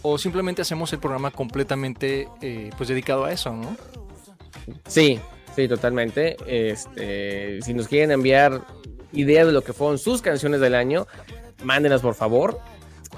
o 0.00 0.16
simplemente 0.16 0.62
hacemos 0.62 0.94
el 0.94 0.98
programa 0.98 1.30
completamente 1.30 2.26
eh, 2.40 2.70
pues 2.78 2.88
dedicado 2.88 3.26
a 3.26 3.32
eso, 3.32 3.52
¿no? 3.52 3.76
Sí, 4.88 5.20
sí, 5.54 5.68
totalmente. 5.68 6.38
Este, 6.46 7.60
si 7.60 7.74
nos 7.74 7.86
quieren 7.86 8.10
enviar 8.10 8.62
ideas 9.12 9.46
de 9.46 9.52
lo 9.52 9.62
que 9.62 9.74
fueron 9.74 9.98
sus 9.98 10.22
canciones 10.22 10.62
del 10.62 10.74
año, 10.74 11.06
mándenas 11.62 12.00
por 12.00 12.14
favor. 12.14 12.58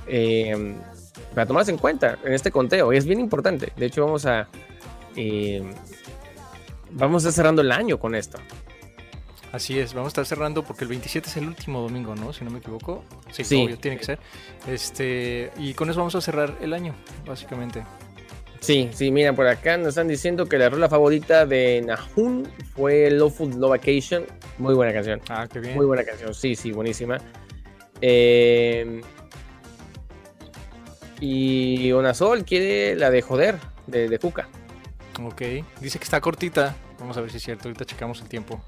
Eh, 0.09 0.75
para 1.37 1.47
tomarlas 1.47 1.69
en 1.69 1.79
cuenta 1.79 2.19
en 2.25 2.33
este 2.33 2.51
conteo, 2.51 2.93
es 2.93 3.07
bien 3.07 3.21
importante. 3.21 3.73
De 3.77 3.87
hecho, 3.87 4.05
vamos 4.05 4.27
a 4.27 4.49
eh, 5.15 5.63
vamos 6.93 7.25
a 7.25 7.29
estar 7.29 7.45
cerrando 7.45 7.63
el 7.63 7.73
año 7.73 7.99
con 7.99 8.15
esto. 8.15 8.39
Así 9.53 9.79
es, 9.79 9.93
vamos 9.93 10.09
a 10.09 10.13
estar 10.13 10.27
cerrando 10.27 10.63
porque 10.63 10.85
el 10.85 10.89
27 10.89 11.29
es 11.29 11.37
el 11.37 11.47
último 11.47 11.83
domingo, 11.83 12.15
¿no? 12.15 12.33
Si 12.33 12.43
no 12.43 12.51
me 12.51 12.59
equivoco. 12.59 13.05
Sí, 13.31 13.45
sí. 13.45 13.69
tiene 13.81 13.99
que 13.99 14.05
ser. 14.05 14.19
Este, 14.67 15.51
y 15.59 15.75
con 15.75 15.91
eso 15.91 15.99
vamos 15.99 16.15
a 16.15 16.23
cerrar 16.23 16.57
el 16.63 16.73
año, 16.73 16.95
básicamente. 17.27 17.85
Sí, 18.61 18.89
sí, 18.93 19.11
mira, 19.11 19.35
por 19.35 19.47
acá 19.47 19.77
nos 19.77 19.89
están 19.89 20.09
diciendo 20.09 20.47
que 20.47 20.57
la 20.57 20.71
rola 20.71 20.89
favorita 20.89 21.45
de 21.45 21.83
Nahun 21.85 22.49
fue 22.75 23.11
Lawful 23.11 23.51
Love 23.51 23.73
Vacation. 23.73 24.25
Muy 24.57 24.73
buena 24.75 24.93
canción. 24.93 25.21
Ah, 25.29 25.47
qué 25.53 25.61
bien. 25.61 25.75
Muy 25.75 25.85
buena 25.85 26.05
canción, 26.05 26.33
sí, 26.33 26.55
sí, 26.55 26.73
buenísima. 26.73 27.19
Eh, 28.01 29.03
y 31.21 31.93
Onasol 31.93 32.45
quiere 32.45 32.97
la 32.97 33.11
de 33.11 33.21
Joder, 33.21 33.57
de, 33.87 34.09
de. 34.09 34.19
Ok, 35.21 35.43
dice 35.81 35.99
que 35.99 36.05
está 36.05 36.21
cortita. 36.21 36.75
Vamos 36.99 37.17
a 37.17 37.21
ver 37.21 37.31
si 37.31 37.37
es 37.37 37.43
cierto. 37.43 37.69
Ahorita 37.69 37.85
checamos 37.85 38.21
el 38.21 38.29
tiempo. 38.29 38.63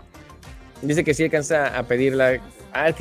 Dice 0.83 1.03
que 1.03 1.15
sí 1.15 1.25
alcanza 1.25 1.79
a 1.79 1.85
pedirla 1.85 2.41
ah, 2.73 2.93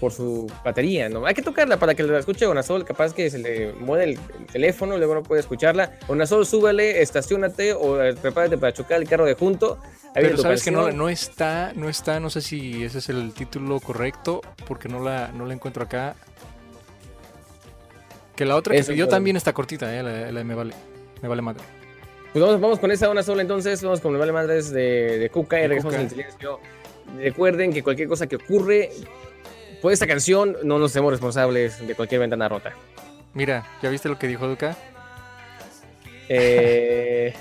por, 0.00 0.12
su, 0.12 0.50
batería, 0.64 1.08
¿no? 1.08 1.24
Hay 1.24 1.34
que 1.34 1.42
tocarla 1.42 1.78
para 1.78 1.94
que 1.94 2.02
la 2.02 2.18
escuche 2.18 2.46
Onasol. 2.46 2.84
Capaz 2.84 3.14
que 3.14 3.30
se 3.30 3.38
le 3.38 3.72
mueve 3.74 4.04
el, 4.04 4.18
teléfono, 4.50 4.96
luego 4.98 5.14
no 5.14 5.22
puede 5.22 5.40
escucharla. 5.40 5.92
Onasol, 6.08 6.46
súbele, 6.46 7.00
estacionate 7.00 7.74
o 7.74 8.02
eh, 8.02 8.14
prepárate 8.14 8.58
para 8.58 8.72
chocar 8.72 9.00
el 9.00 9.08
carro 9.08 9.24
de 9.24 9.34
junto. 9.34 9.78
Pero 10.14 10.36
sabes 10.36 10.64
que 10.64 10.70
no, 10.70 10.90
no, 10.90 11.08
está, 11.08 11.72
no 11.74 11.88
está, 11.88 12.20
no 12.20 12.28
sé 12.28 12.42
si 12.42 12.82
ese 12.84 12.98
es 12.98 13.08
el 13.08 13.32
título 13.32 13.80
correcto, 13.80 14.42
porque 14.66 14.88
no 14.88 15.00
la, 15.00 15.28
no 15.28 15.46
la 15.46 15.54
encuentro 15.54 15.84
acá. 15.84 16.16
Que 18.36 18.44
la 18.44 18.56
otra 18.56 18.74
que 18.74 18.82
pidió 18.82 19.08
también 19.08 19.36
está 19.36 19.52
cortita, 19.52 19.94
¿eh? 19.96 20.02
la, 20.02 20.32
la 20.32 20.44
Me 20.44 20.54
Vale, 20.54 20.74
Me 21.22 21.28
Vale 21.28 21.42
Madre. 21.42 21.81
Pues 22.32 22.60
vamos, 22.60 22.78
con 22.78 22.90
esa 22.90 23.10
una 23.10 23.22
sola 23.22 23.42
entonces, 23.42 23.82
vamos 23.82 24.00
con 24.00 24.12
el 24.14 24.18
Vale 24.18 24.32
Madres 24.32 24.70
de, 24.70 25.18
de 25.18 25.28
Cuca 25.28 25.60
y 25.60 25.66
regresamos 25.66 25.94
en 25.94 26.08
silencio. 26.08 26.60
Recuerden 27.18 27.72
que 27.72 27.82
cualquier 27.82 28.08
cosa 28.08 28.26
que 28.26 28.36
ocurre 28.36 28.90
por 29.82 29.92
esta 29.92 30.06
canción 30.06 30.56
no 30.62 30.78
nos 30.78 30.92
hacemos 30.92 31.12
responsables 31.12 31.86
de 31.86 31.94
cualquier 31.94 32.20
ventana 32.20 32.48
rota. 32.48 32.72
Mira, 33.34 33.66
¿ya 33.82 33.90
viste 33.90 34.08
lo 34.08 34.18
que 34.18 34.28
dijo 34.28 34.48
Duca? 34.48 34.76
Eh... 36.28 37.34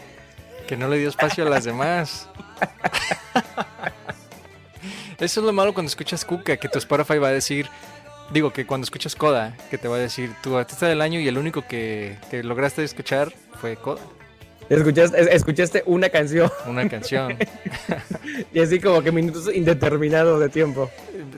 que 0.67 0.75
no 0.75 0.89
le 0.89 0.97
dio 0.97 1.07
espacio 1.07 1.45
a 1.45 1.49
las 1.49 1.63
demás. 1.63 2.27
Eso 5.19 5.39
es 5.39 5.45
lo 5.45 5.53
malo 5.53 5.73
cuando 5.73 5.87
escuchas 5.89 6.25
Cuca, 6.25 6.57
que 6.57 6.67
tu 6.67 6.79
Spotify 6.79 7.17
va 7.17 7.29
a 7.29 7.31
decir 7.31 7.69
Digo 8.33 8.53
que 8.53 8.65
cuando 8.65 8.85
escuchas 8.85 9.15
Coda, 9.15 9.57
que 9.69 9.77
te 9.77 9.89
va 9.89 9.97
a 9.97 9.99
decir 9.99 10.33
tu 10.41 10.55
artista 10.55 10.87
del 10.87 11.01
año 11.01 11.19
y 11.19 11.27
el 11.27 11.37
único 11.37 11.67
que, 11.67 12.17
que 12.29 12.43
lograste 12.43 12.81
escuchar 12.81 13.33
fue 13.59 13.75
Coda. 13.75 14.01
Escuchaste, 14.69 15.35
escuchaste 15.35 15.83
una 15.85 16.09
canción. 16.09 16.49
Una 16.65 16.87
canción. 16.87 17.37
y 18.53 18.59
así 18.59 18.79
como 18.79 19.01
que 19.01 19.11
minutos 19.11 19.53
indeterminados 19.53 20.39
de 20.39 20.49
tiempo. 20.49 20.89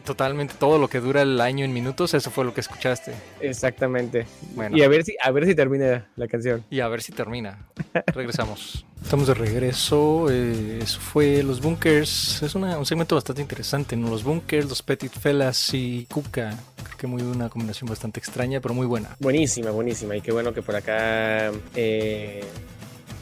Totalmente 0.06 0.54
todo 0.60 0.78
lo 0.78 0.88
que 0.88 1.00
dura 1.00 1.22
el 1.22 1.40
año 1.42 1.66
en 1.66 1.74
minutos, 1.74 2.14
eso 2.14 2.30
fue 2.30 2.46
lo 2.46 2.54
que 2.54 2.62
escuchaste. 2.62 3.14
Exactamente. 3.40 4.28
Bueno. 4.54 4.78
Y 4.78 4.84
a 4.84 4.88
ver 4.88 5.04
si, 5.04 5.16
a 5.22 5.32
ver 5.32 5.46
si 5.46 5.56
termina 5.56 6.08
la 6.16 6.28
canción. 6.28 6.64
Y 6.70 6.80
a 6.80 6.88
ver 6.88 7.02
si 7.02 7.12
termina. 7.12 7.66
Regresamos. 8.14 8.86
Estamos 9.02 9.28
de 9.28 9.34
regreso. 9.34 10.28
Eh, 10.30 10.80
eso 10.82 11.00
fue 11.00 11.44
Los 11.44 11.62
Bunkers. 11.62 12.42
Es 12.42 12.56
una, 12.56 12.78
un 12.78 12.86
segmento 12.86 13.16
bastante 13.16 13.42
interesante, 13.42 13.96
¿no? 13.98 14.10
Los 14.10 14.24
Bunkers, 14.24 14.68
los 14.70 14.82
Petit 14.82 15.12
Fellas 15.12 15.74
y 15.74 16.06
Kuka. 16.06 16.58
Creo 16.84 16.98
que 16.98 17.08
muy 17.08 17.22
una 17.22 17.50
combinación 17.50 17.90
bastante 17.90 18.20
extraña, 18.20 18.62
pero 18.62 18.74
muy 18.74 18.88
buena. 18.88 19.16
Buenísima, 19.20 19.72
buenísima. 19.72 20.16
Y 20.16 20.22
qué 20.22 20.32
bueno 20.32 20.54
que 20.54 20.62
por 20.62 20.76
acá 20.76 21.52
eh, 21.76 22.44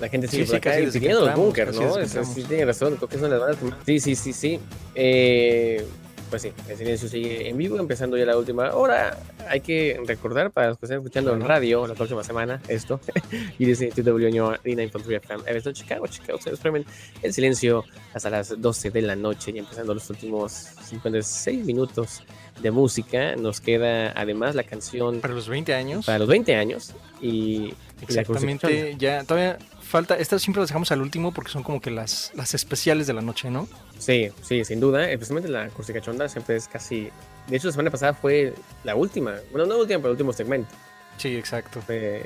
la 0.01 0.09
gente 0.09 0.27
sigue 0.27 0.45
sí, 0.45 0.49
por 0.49 0.57
acá 0.57 0.73
sí, 0.73 0.99
los 0.99 1.35
bunkers, 1.35 1.79
¿no? 1.79 2.25
sí, 2.25 2.43
tiene 2.43 2.65
razón, 2.65 2.95
creo 2.95 3.07
que 3.07 3.19
son 3.19 3.29
las 3.29 3.39
bandas 3.39 3.57
Sí, 3.85 3.99
sí, 3.99 4.15
sí, 4.15 4.33
sí. 4.33 4.59
Eh, 4.95 5.85
pues 6.31 6.43
sí, 6.43 6.53
el 6.69 6.77
silencio 6.77 7.09
sigue 7.09 7.49
en 7.49 7.57
vivo, 7.57 7.77
empezando 7.77 8.17
ya 8.17 8.25
la 8.25 8.37
última 8.37 8.73
hora. 8.73 9.17
Hay 9.49 9.59
que 9.59 9.99
recordar 10.07 10.49
para 10.49 10.69
los 10.69 10.77
que 10.77 10.85
están 10.85 10.99
escuchando 10.99 11.33
en 11.33 11.41
radio 11.41 11.85
la 11.85 11.93
próxima 11.93 12.23
semana 12.23 12.61
esto. 12.69 13.01
y 13.59 13.65
dice 13.65 13.89
TW 13.89 14.49
Arena 14.49 14.81
Infantry 14.81 15.15
FM, 15.15 15.43
Everton, 15.45 15.73
Chicago, 15.73 16.07
Chicago, 16.07 16.39
se 16.41 16.49
exprimen 16.51 16.85
el 17.21 17.33
silencio 17.33 17.83
hasta 18.13 18.29
las 18.29 18.59
12 18.59 18.91
de 18.91 19.01
la 19.01 19.17
noche 19.17 19.51
y 19.53 19.59
empezando 19.59 19.93
los 19.93 20.09
últimos 20.09 20.53
56 20.85 21.65
minutos 21.65 22.23
de 22.61 22.71
música. 22.71 23.35
Nos 23.35 23.59
queda 23.59 24.13
además 24.15 24.55
la 24.55 24.63
canción. 24.63 25.19
Para 25.19 25.33
los 25.33 25.49
20 25.49 25.73
años. 25.75 26.05
Para 26.05 26.19
los 26.19 26.29
20 26.29 26.55
años. 26.55 26.95
Y. 27.21 27.73
Exactamente, 28.01 28.95
ya 28.97 29.23
todavía 29.25 29.59
falta, 29.91 30.17
estas 30.17 30.41
siempre 30.41 30.61
las 30.61 30.69
dejamos 30.69 30.91
al 30.91 31.01
último 31.01 31.31
porque 31.31 31.51
son 31.51 31.63
como 31.63 31.81
que 31.81 31.91
las, 31.91 32.31
las 32.35 32.53
especiales 32.53 33.05
de 33.07 33.13
la 33.13 33.21
noche, 33.21 33.51
¿no? 33.51 33.67
Sí, 33.99 34.29
sí, 34.41 34.65
sin 34.65 34.79
duda. 34.79 35.09
Especialmente 35.11 35.49
la 35.49 35.69
Chonda 36.01 36.27
siempre 36.27 36.55
es 36.55 36.67
casi. 36.67 37.09
De 37.47 37.57
hecho, 37.57 37.67
la 37.67 37.73
semana 37.73 37.91
pasada 37.91 38.13
fue 38.13 38.53
la 38.83 38.95
última. 38.95 39.35
Bueno, 39.51 39.67
no 39.67 39.75
la 39.75 39.81
última, 39.81 39.99
pero 39.99 40.07
el 40.09 40.13
último 40.13 40.33
segmento. 40.33 40.69
Sí, 41.17 41.35
exacto. 41.35 41.81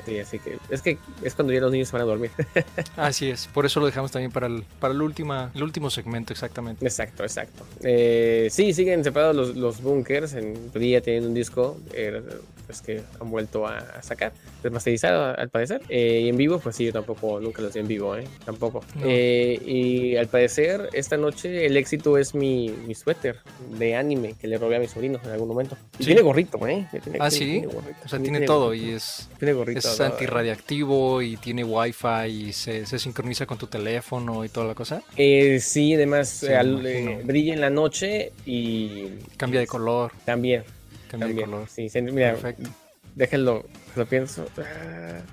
sí, 0.06 0.18
así 0.18 0.38
que 0.38 0.58
es 0.70 0.82
que 0.82 0.98
es 1.22 1.34
cuando 1.34 1.52
ya 1.52 1.60
los 1.60 1.72
niños 1.72 1.92
van 1.92 2.02
a 2.02 2.04
dormir. 2.04 2.30
así 2.96 3.28
es, 3.28 3.46
por 3.48 3.66
eso 3.66 3.80
lo 3.80 3.86
dejamos 3.86 4.10
también 4.10 4.32
para 4.32 4.46
el, 4.46 4.64
para 4.80 4.94
el, 4.94 5.02
última, 5.02 5.50
el 5.54 5.62
último 5.62 5.90
segmento, 5.90 6.32
exactamente. 6.32 6.84
Exacto, 6.84 7.22
exacto. 7.22 7.66
Eh, 7.82 8.48
sí, 8.50 8.72
siguen 8.72 9.04
separados 9.04 9.36
los, 9.36 9.56
los 9.56 9.82
bunkers. 9.82 10.34
En 10.34 10.72
día 10.72 11.00
tienen 11.00 11.26
un 11.26 11.34
disco 11.34 11.78
eh, 11.92 12.22
pues, 12.66 12.80
que 12.80 13.02
han 13.20 13.30
vuelto 13.30 13.66
a, 13.66 14.02
sacar, 14.02 14.32
desmasterizado 14.62 15.36
al 15.36 15.48
parecer. 15.50 15.82
Eh, 15.88 16.22
y 16.24 16.28
en 16.28 16.36
vivo, 16.36 16.58
pues 16.58 16.76
sí, 16.76 16.86
yo 16.86 16.92
tampoco, 16.92 17.40
nunca 17.40 17.62
los 17.62 17.74
vi 17.74 17.80
en 17.80 17.88
vivo, 17.88 18.16
¿eh? 18.16 18.24
Tampoco. 18.44 18.84
y 19.04 20.16
al 20.16 20.28
parecer, 20.28 20.88
esta 20.92 21.16
noche 21.16 21.66
el 21.66 21.76
éxito 21.76 22.18
es 22.18 22.34
mi, 22.34 22.70
mi 22.86 22.94
suéter 22.94 23.40
de 23.78 23.96
anime 23.96 24.34
que 24.40 24.46
le 24.46 24.58
robé 24.58 24.76
a 24.76 24.80
mi 24.80 24.88
sobrino 24.88 25.20
en 25.24 25.30
algún 25.30 25.48
momento. 25.48 25.76
Y 25.98 26.04
tiene 26.04 26.22
gorrito, 26.22 26.66
¿eh? 26.66 26.86
ah, 27.18 27.30
sí. 27.30 27.64
o 28.04 28.08
sea, 28.08 28.18
tiene, 28.18 28.40
todo 28.40 28.74
y 28.74 28.85
es, 28.92 29.28
es 29.40 30.00
antirradiactivo 30.00 31.22
y 31.22 31.36
tiene 31.36 31.64
wifi 31.64 32.26
y 32.26 32.52
se, 32.52 32.86
se, 32.86 32.98
sincroniza 32.98 33.46
con 33.46 33.58
tu 33.58 33.66
teléfono 33.66 34.44
y 34.44 34.48
toda 34.48 34.66
la 34.66 34.74
cosa. 34.74 35.02
Eh, 35.16 35.60
sí, 35.60 35.94
además 35.94 36.42
eh, 36.42 37.22
brilla 37.24 37.54
en 37.54 37.60
la 37.60 37.70
noche 37.70 38.32
y... 38.44 39.08
Cambia 39.36 39.60
de 39.60 39.66
color. 39.66 40.12
También. 40.24 40.64
Cambia 41.10 41.28
de 41.28 41.34
color. 41.42 41.68
Sí, 41.68 41.88
mira, 42.00 42.32
Perfecto. 42.32 42.70
déjenlo, 43.14 43.64
lo 43.96 44.06
pienso. 44.06 44.46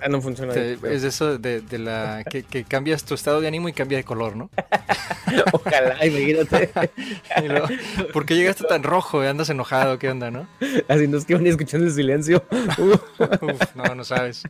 Ah, 0.02 0.08
no 0.10 0.22
funciona. 0.22 0.54
es 0.54 1.04
eso 1.04 1.38
de, 1.38 1.62
de 1.62 1.80
la 1.80 2.24
que, 2.30 2.44
que, 2.44 2.64
cambias 2.64 3.04
tu 3.04 3.14
estado 3.14 3.42
de 3.42 3.48
ánimo 3.48 3.70
y 3.70 3.74
cambia 3.74 3.98
de 3.98 4.04
color, 4.04 4.36
¿no? 4.36 4.50
Ojalá, 5.54 6.06
imagínate. 6.06 6.70
¿Por 8.14 8.26
qué 8.26 8.36
llegaste 8.36 8.64
tan 8.66 8.84
rojo? 8.84 9.22
¿Andas 9.22 9.50
enojado? 9.50 10.00
¿Qué 10.00 10.10
onda, 10.10 10.32
no? 10.32 10.48
Así 10.88 11.08
no 11.08 11.18
es 11.18 11.26
que 11.26 11.36
van 11.36 11.48
escuchando 11.48 11.86
el 11.86 11.94
silencio. 11.94 12.44
Uf, 12.52 13.76
no, 13.76 13.96
no 13.96 14.04
sabes. 14.04 14.44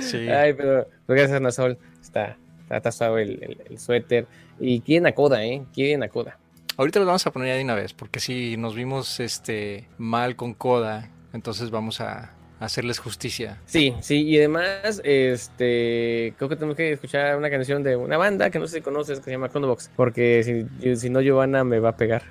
Sí. 0.00 0.28
Ay, 0.28 0.52
pero, 0.54 0.86
gracias 1.06 1.42
a 1.42 1.50
Sol. 1.50 1.78
Está, 2.00 2.36
está 2.70 2.92
suave 2.92 3.22
el, 3.22 3.58
el, 3.68 3.78
suéter. 3.78 4.26
Y 4.60 4.80
quieren 4.80 5.06
a 5.06 5.12
Coda, 5.12 5.44
¿eh? 5.44 5.62
Quieren 5.74 6.02
a 6.02 6.08
Coda. 6.08 6.38
Ahorita 6.76 7.00
los 7.00 7.06
vamos 7.06 7.26
a 7.26 7.32
poner 7.32 7.48
ya 7.48 7.54
de 7.56 7.64
una 7.64 7.74
vez, 7.74 7.92
porque 7.92 8.20
si 8.20 8.56
nos 8.56 8.76
vimos 8.76 9.18
este 9.18 9.88
mal 9.98 10.36
con 10.36 10.54
Coda, 10.54 11.10
entonces 11.32 11.70
vamos 11.70 12.00
a, 12.00 12.32
hacerles 12.60 12.98
justicia. 12.98 13.58
Sí, 13.66 13.94
sí, 14.00 14.22
y 14.22 14.38
además, 14.38 15.00
este, 15.04 16.34
creo 16.36 16.48
que 16.48 16.56
tenemos 16.56 16.76
que 16.76 16.92
escuchar 16.92 17.36
una 17.36 17.50
canción 17.50 17.82
de 17.82 17.96
una 17.96 18.16
banda 18.16 18.50
que 18.50 18.58
no 18.58 18.66
sé 18.66 18.76
si 18.76 18.80
conoces, 18.82 19.18
que 19.18 19.26
se 19.26 19.30
llama 19.32 19.48
Chronobox, 19.48 19.90
porque 19.96 20.66
si, 20.82 20.96
si 20.96 21.10
no, 21.10 21.20
Giovanna 21.20 21.64
me 21.64 21.78
va 21.78 21.90
a 21.90 21.96
pegar. 21.96 22.22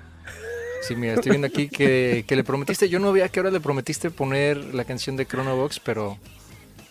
Sí, 0.82 0.94
mira, 0.94 1.14
estoy 1.14 1.30
viendo 1.30 1.46
aquí 1.46 1.68
que, 1.68 2.24
que 2.26 2.36
le 2.36 2.44
prometiste, 2.44 2.88
yo 2.88 2.98
no 2.98 3.12
veía 3.12 3.28
que 3.28 3.40
ahora 3.40 3.50
le 3.50 3.60
prometiste 3.60 4.10
poner 4.10 4.56
la 4.74 4.84
canción 4.84 5.16
de 5.16 5.26
Chronobox, 5.26 5.80
pero... 5.80 6.18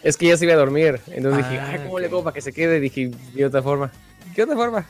Es 0.03 0.17
que 0.17 0.27
ya 0.27 0.38
se 0.38 0.45
iba 0.45 0.53
a 0.53 0.57
dormir, 0.57 0.99
entonces 1.07 1.43
dije, 1.43 1.59
ah, 1.59 1.79
¿cómo 1.83 1.99
le 1.99 2.09
pongo 2.09 2.25
para 2.25 2.33
que 2.33 2.41
se 2.41 2.53
quede? 2.53 2.79
Dije, 2.79 3.11
de 3.33 3.45
otra 3.45 3.61
forma. 3.61 3.91
¿Qué 4.35 4.43
otra 4.43 4.55
forma? 4.55 4.85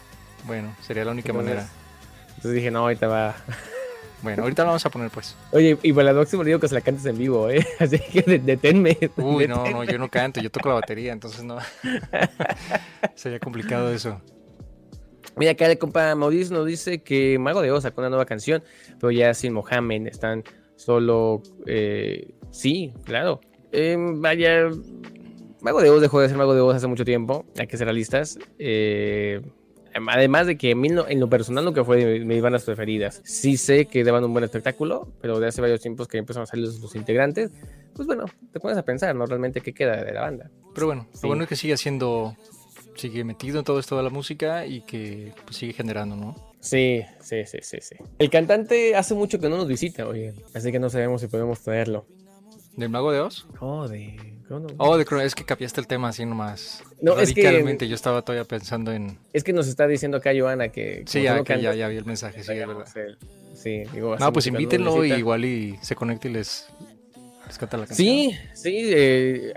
Bueno, 0.46 0.76
sería 0.86 1.06
la 1.06 1.12
única 1.12 1.32
manera. 1.32 1.68
Entonces 2.30 2.54
dije, 2.54 2.72
no, 2.72 2.80
ahorita 2.80 3.08
va... 3.08 3.36
Bueno, 4.22 4.44
ahorita 4.44 4.64
lo 4.64 4.68
vamos 4.70 4.86
a 4.86 4.90
poner 4.90 5.12
pues. 5.12 5.36
Oye, 5.52 5.78
y 5.84 5.94
para 5.94 6.06
la 6.06 6.14
próxima 6.14 6.44
digo 6.44 6.60
que 6.60 6.68
se 6.68 6.74
la 6.74 6.82
cantes 6.82 7.06
en 7.06 7.18
vivo, 7.18 7.50
¿eh? 7.50 7.66
Así 7.80 8.00
que 8.00 8.22
deténme. 8.40 8.98
Uy, 9.18 9.48
no, 9.48 9.70
no, 9.70 9.84
yo 9.84 9.98
no 9.98 10.10
canto, 10.10 10.42
yo 10.42 10.50
toco 10.50 10.70
la 10.70 10.76
batería, 10.76 11.14
entonces 11.14 11.44
no. 11.44 11.58
Sería 13.16 13.40
complicado 13.40 13.92
eso. 13.92 14.22
Mira, 15.36 15.52
acá 15.52 15.68
el 15.68 15.78
compa 15.78 16.16
Mauricio 16.16 16.56
nos 16.56 16.66
dice 16.66 17.04
que 17.04 17.38
Mago 17.38 17.62
de 17.62 17.72
Oz 17.72 17.84
sacó 17.84 18.02
una 18.02 18.10
nueva 18.10 18.26
canción, 18.26 18.64
pero 19.00 19.12
ya 19.12 19.34
sin 19.36 19.54
Mohamed, 19.54 20.08
están 20.08 20.44
solo... 20.76 21.44
Eh, 21.68 22.34
sí, 22.50 22.92
claro. 23.04 23.40
Em, 23.72 24.20
vaya, 24.20 24.68
Mago 25.62 25.82
de 25.82 25.92
Oz 25.92 26.02
dejó 26.02 26.22
de 26.22 26.30
ser 26.30 26.38
Mago 26.38 26.56
de 26.56 26.62
Oz 26.62 26.76
hace 26.76 26.88
mucho 26.88 27.06
tiempo, 27.06 27.46
hay 27.60 27.68
que 27.68 27.78
ser 27.78 27.86
realistas. 27.86 28.40
Eh, 28.58 29.42
Además 30.08 30.48
de 30.48 30.58
que 30.58 30.72
en 30.72 31.20
lo 31.20 31.30
personal 31.30 31.66
nunca 31.66 31.84
fue 31.84 32.04
de 32.04 32.26
mis 32.26 32.42
bandas 32.42 32.64
preferidas. 32.64 33.22
Sí 33.24 33.58
sé 33.58 33.86
que 33.86 34.04
daban 34.04 34.24
un 34.24 34.34
buen 34.34 34.44
espectáculo, 34.44 35.08
pero 35.22 35.40
de 35.40 35.48
hace 35.48 35.62
varios 35.62 35.82
tiempos 35.82 36.08
que 36.08 36.18
empezaron 36.18 36.44
a 36.44 36.46
salir 36.48 36.66
los, 36.66 36.96
integrantes, 36.96 37.52
pues 37.94 38.08
bueno, 38.08 38.26
te 38.52 38.60
pones 38.60 38.78
a 38.78 38.84
pensar, 38.84 39.16
¿no? 39.16 39.26
Realmente 39.26 39.62
qué 39.62 39.74
queda 39.74 40.04
de 40.04 40.12
la 40.14 40.22
banda. 40.22 40.50
Pero 40.74 40.88
bueno, 40.88 41.08
lo 41.22 41.28
bueno 41.28 41.44
es 41.44 41.50
que 41.50 41.56
sigue 41.56 41.78
siendo, 41.78 42.36
sigue 42.96 43.24
metido 43.24 43.60
en 43.60 43.66
todo 43.66 43.80
esto 43.80 43.98
de 43.98 44.04
la 44.04 44.10
música 44.10 44.66
y 44.66 44.82
que 44.82 45.34
pues, 45.46 45.58
sigue 45.58 45.74
generando, 45.74 46.16
¿no? 46.16 46.36
Sí, 46.60 47.04
sí, 47.22 47.46
sí, 47.46 47.60
sí, 47.62 47.78
sí. 47.82 47.96
El 48.20 48.30
cantante 48.30 48.96
hace 48.96 49.14
mucho 49.14 49.40
que 49.40 49.50
no 49.50 49.58
nos 49.58 49.68
visita, 49.68 50.08
oye, 50.08 50.34
así 50.54 50.72
que 50.72 50.80
no 50.80 50.90
sabemos 50.90 51.22
si 51.22 51.28
podemos 51.28 51.62
traerlo. 51.62 52.06
¿Del 52.76 52.90
Mago 52.90 53.12
de 53.12 53.22
Oz? 53.22 53.48
Oh, 53.60 53.88
Oh, 54.78 54.98
de 54.98 55.06
es 55.26 55.36
que 55.36 55.44
cambiaste 55.44 55.82
el 55.82 55.88
tema 55.88 56.10
así 56.10 56.26
nomás. 56.26 56.84
No, 57.02 57.16
radicalmente. 57.16 57.86
Es 57.86 57.88
que, 57.88 57.90
yo 57.90 57.96
estaba 57.96 58.22
todavía 58.22 58.46
pensando 58.46 58.92
en. 58.92 59.18
Es 59.34 59.44
que 59.44 59.54
nos 59.54 59.68
está 59.68 59.88
diciendo 59.88 60.18
acá 60.18 60.32
Joana 60.38 60.70
que. 60.70 61.04
Sí, 61.06 61.24
ya, 61.24 61.44
ya, 61.44 61.88
vi 61.88 61.98
el 61.98 62.06
mensaje, 62.06 62.44
sí, 62.44 62.52
es 62.52 62.68
verdad. 62.68 62.86
Sí, 63.54 63.84
digo, 63.94 64.16
No, 64.18 64.32
pues 64.32 64.48
invítenlo 64.48 65.04
y 65.04 65.14
igual 65.14 65.44
y 65.44 65.78
se 65.82 65.96
conecte 65.96 66.30
y 66.30 66.34
les, 66.34 66.68
les 67.46 67.58
canta 67.58 67.78
la 67.78 67.88
canción. 67.88 68.08
Sí, 68.08 68.32
sí. 68.54 68.76
Eh, 68.76 69.54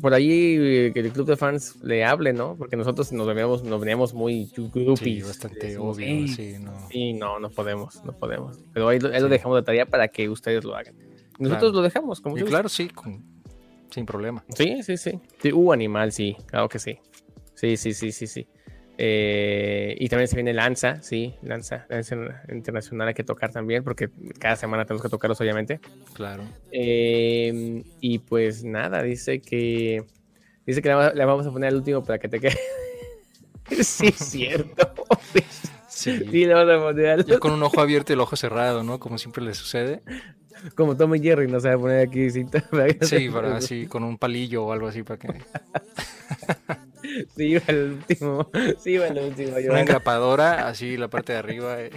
por 0.00 0.14
ahí 0.14 0.56
eh, 0.58 0.90
que 0.92 1.00
el 1.00 1.12
club 1.12 1.26
de 1.26 1.36
fans 1.36 1.76
le 1.82 2.04
hable, 2.04 2.32
¿no? 2.32 2.56
Porque 2.56 2.76
nosotros 2.76 3.12
nos 3.12 3.26
veníamos, 3.26 3.64
nos 3.64 3.80
veníamos 3.80 4.14
muy 4.14 4.50
groupies. 4.56 4.98
Sí, 4.98 5.22
bastante 5.22 5.76
obvio, 5.76 6.28
sí, 6.28 6.56
no. 6.60 6.88
Sí, 6.90 7.12
no, 7.12 7.38
no 7.38 7.50
podemos, 7.50 8.04
no 8.04 8.12
podemos. 8.12 8.58
Pero 8.72 8.88
ahí, 8.88 8.98
lo 9.00 9.28
dejamos 9.28 9.58
de 9.58 9.62
tarea 9.62 9.86
para 9.86 10.08
que 10.08 10.28
ustedes 10.28 10.64
lo 10.64 10.74
hagan. 10.74 10.94
Nosotros 11.38 11.74
lo 11.74 11.82
dejamos, 11.82 12.20
como 12.20 12.38
y 12.38 12.42
claro, 12.42 12.68
sí, 12.68 12.88
con, 12.88 13.33
sin 13.94 14.06
problema. 14.06 14.44
Sí, 14.56 14.82
sí, 14.82 14.96
sí. 14.96 15.20
sí 15.40 15.52
uh, 15.52 15.72
animal, 15.72 16.10
sí, 16.10 16.36
claro 16.46 16.68
que 16.68 16.80
sí. 16.80 16.98
Sí, 17.54 17.76
sí, 17.76 17.94
sí, 17.94 18.10
sí, 18.10 18.26
sí. 18.26 18.48
Eh, 18.98 19.96
y 19.98 20.08
también 20.08 20.28
se 20.28 20.36
viene 20.36 20.52
Lanza, 20.52 21.00
sí, 21.00 21.34
Lanza, 21.42 21.86
Lanza 21.88 22.16
Internacional 22.48 23.08
hay 23.08 23.14
que 23.14 23.24
tocar 23.24 23.52
también, 23.52 23.84
porque 23.84 24.10
cada 24.38 24.56
semana 24.56 24.84
tenemos 24.84 25.02
que 25.02 25.08
tocarlos, 25.08 25.40
obviamente. 25.40 25.80
Claro. 26.12 26.42
Eh, 26.72 27.84
y 28.00 28.18
pues 28.18 28.64
nada, 28.64 29.00
dice 29.02 29.40
que 29.40 30.04
dice 30.66 30.82
que 30.82 30.88
le 30.88 31.24
vamos 31.24 31.46
a 31.46 31.52
poner 31.52 31.70
el 31.70 31.76
último 31.76 32.02
para 32.02 32.18
que 32.18 32.28
te 32.28 32.40
quede. 32.40 32.58
sí, 33.82 34.08
es 34.08 34.16
cierto. 34.16 34.92
Sí. 35.88 36.18
sí, 36.30 36.44
le 36.46 36.54
vamos 36.54 36.74
a 36.74 36.80
poner 36.80 37.24
Yo 37.24 37.38
con 37.38 37.52
un 37.52 37.62
ojo 37.62 37.80
abierto 37.80 38.12
y 38.12 38.14
el 38.14 38.20
ojo 38.20 38.34
cerrado, 38.34 38.82
¿no? 38.82 38.98
Como 38.98 39.18
siempre 39.18 39.44
le 39.44 39.54
sucede. 39.54 40.02
Como 40.74 40.96
Tom 40.96 41.14
y 41.14 41.20
Jerry, 41.20 41.48
no 41.48 41.58
a 41.58 41.78
poner 41.78 42.08
aquí 42.08 42.30
cinta. 42.30 42.64
Sí, 43.02 43.28
para 43.28 43.56
así, 43.56 43.86
con 43.86 44.04
un 44.04 44.18
palillo 44.18 44.64
o 44.64 44.72
algo 44.72 44.88
así 44.88 45.02
para 45.02 45.18
que. 45.18 45.28
sí, 47.36 47.44
iba 47.44 47.62
el 47.68 48.02
último. 48.08 48.50
Sí, 48.78 48.92
iba 48.92 49.06
el 49.06 49.18
último. 49.18 49.56
Una 49.70 49.80
engrapadora, 49.80 50.68
así 50.68 50.96
la 50.96 51.08
parte 51.08 51.34
de 51.34 51.38
arriba. 51.38 51.80
Eh. 51.80 51.90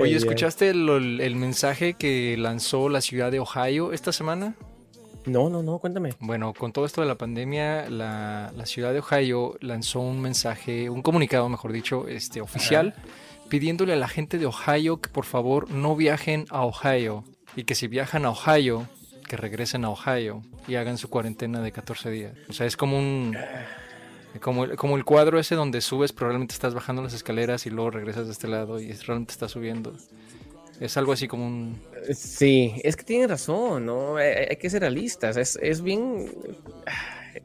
Oye, 0.00 0.16
¿escuchaste 0.16 0.70
el, 0.70 1.36
mensaje 1.36 1.94
que 1.94 2.36
lanzó 2.38 2.88
la 2.88 3.00
ciudad 3.00 3.30
de 3.30 3.40
Ohio 3.40 3.92
esta 3.92 4.12
semana? 4.12 4.54
No, 5.26 5.48
no, 5.48 5.62
no, 5.62 5.78
cuéntame. 5.78 6.12
Bueno, 6.20 6.52
con 6.52 6.72
todo 6.72 6.84
esto 6.84 7.00
de 7.00 7.06
la 7.06 7.16
pandemia, 7.16 7.88
la, 7.88 8.52
ciudad 8.64 8.92
de 8.92 9.00
Ohio 9.00 9.56
lanzó 9.60 10.00
un 10.00 10.20
mensaje, 10.20 10.90
un 10.90 11.02
comunicado, 11.02 11.48
mejor 11.48 11.72
dicho, 11.72 12.06
este, 12.08 12.40
oficial, 12.40 12.94
pidiéndole 13.54 13.92
a 13.92 13.96
la 13.96 14.08
gente 14.08 14.36
de 14.36 14.46
Ohio 14.46 15.00
que 15.00 15.08
por 15.08 15.24
favor 15.24 15.70
no 15.70 15.94
viajen 15.94 16.46
a 16.50 16.64
Ohio 16.64 17.22
y 17.54 17.62
que 17.62 17.76
si 17.76 17.86
viajan 17.86 18.24
a 18.24 18.30
Ohio, 18.30 18.88
que 19.28 19.36
regresen 19.36 19.84
a 19.84 19.90
Ohio 19.90 20.42
y 20.66 20.74
hagan 20.74 20.98
su 20.98 21.08
cuarentena 21.08 21.60
de 21.60 21.70
14 21.70 22.10
días. 22.10 22.32
O 22.48 22.52
sea, 22.52 22.66
es 22.66 22.76
como 22.76 22.98
un... 22.98 23.36
Como, 24.40 24.68
como 24.74 24.96
el 24.96 25.04
cuadro 25.04 25.38
ese 25.38 25.54
donde 25.54 25.80
subes, 25.82 26.12
probablemente 26.12 26.52
estás 26.52 26.74
bajando 26.74 27.00
las 27.00 27.14
escaleras 27.14 27.64
y 27.66 27.70
luego 27.70 27.92
regresas 27.92 28.26
de 28.26 28.32
este 28.32 28.48
lado 28.48 28.80
y 28.80 28.90
realmente 28.90 29.30
estás 29.30 29.52
subiendo. 29.52 29.94
Es 30.80 30.96
algo 30.96 31.12
así 31.12 31.28
como 31.28 31.46
un... 31.46 31.80
Sí, 32.12 32.74
es 32.82 32.96
que 32.96 33.04
tiene 33.04 33.28
razón, 33.28 33.86
¿no? 33.86 34.16
Hay, 34.16 34.56
que 34.56 34.68
ser 34.68 34.80
realistas. 34.80 35.36
Es, 35.36 35.56
es, 35.62 35.80
bien... 35.80 36.28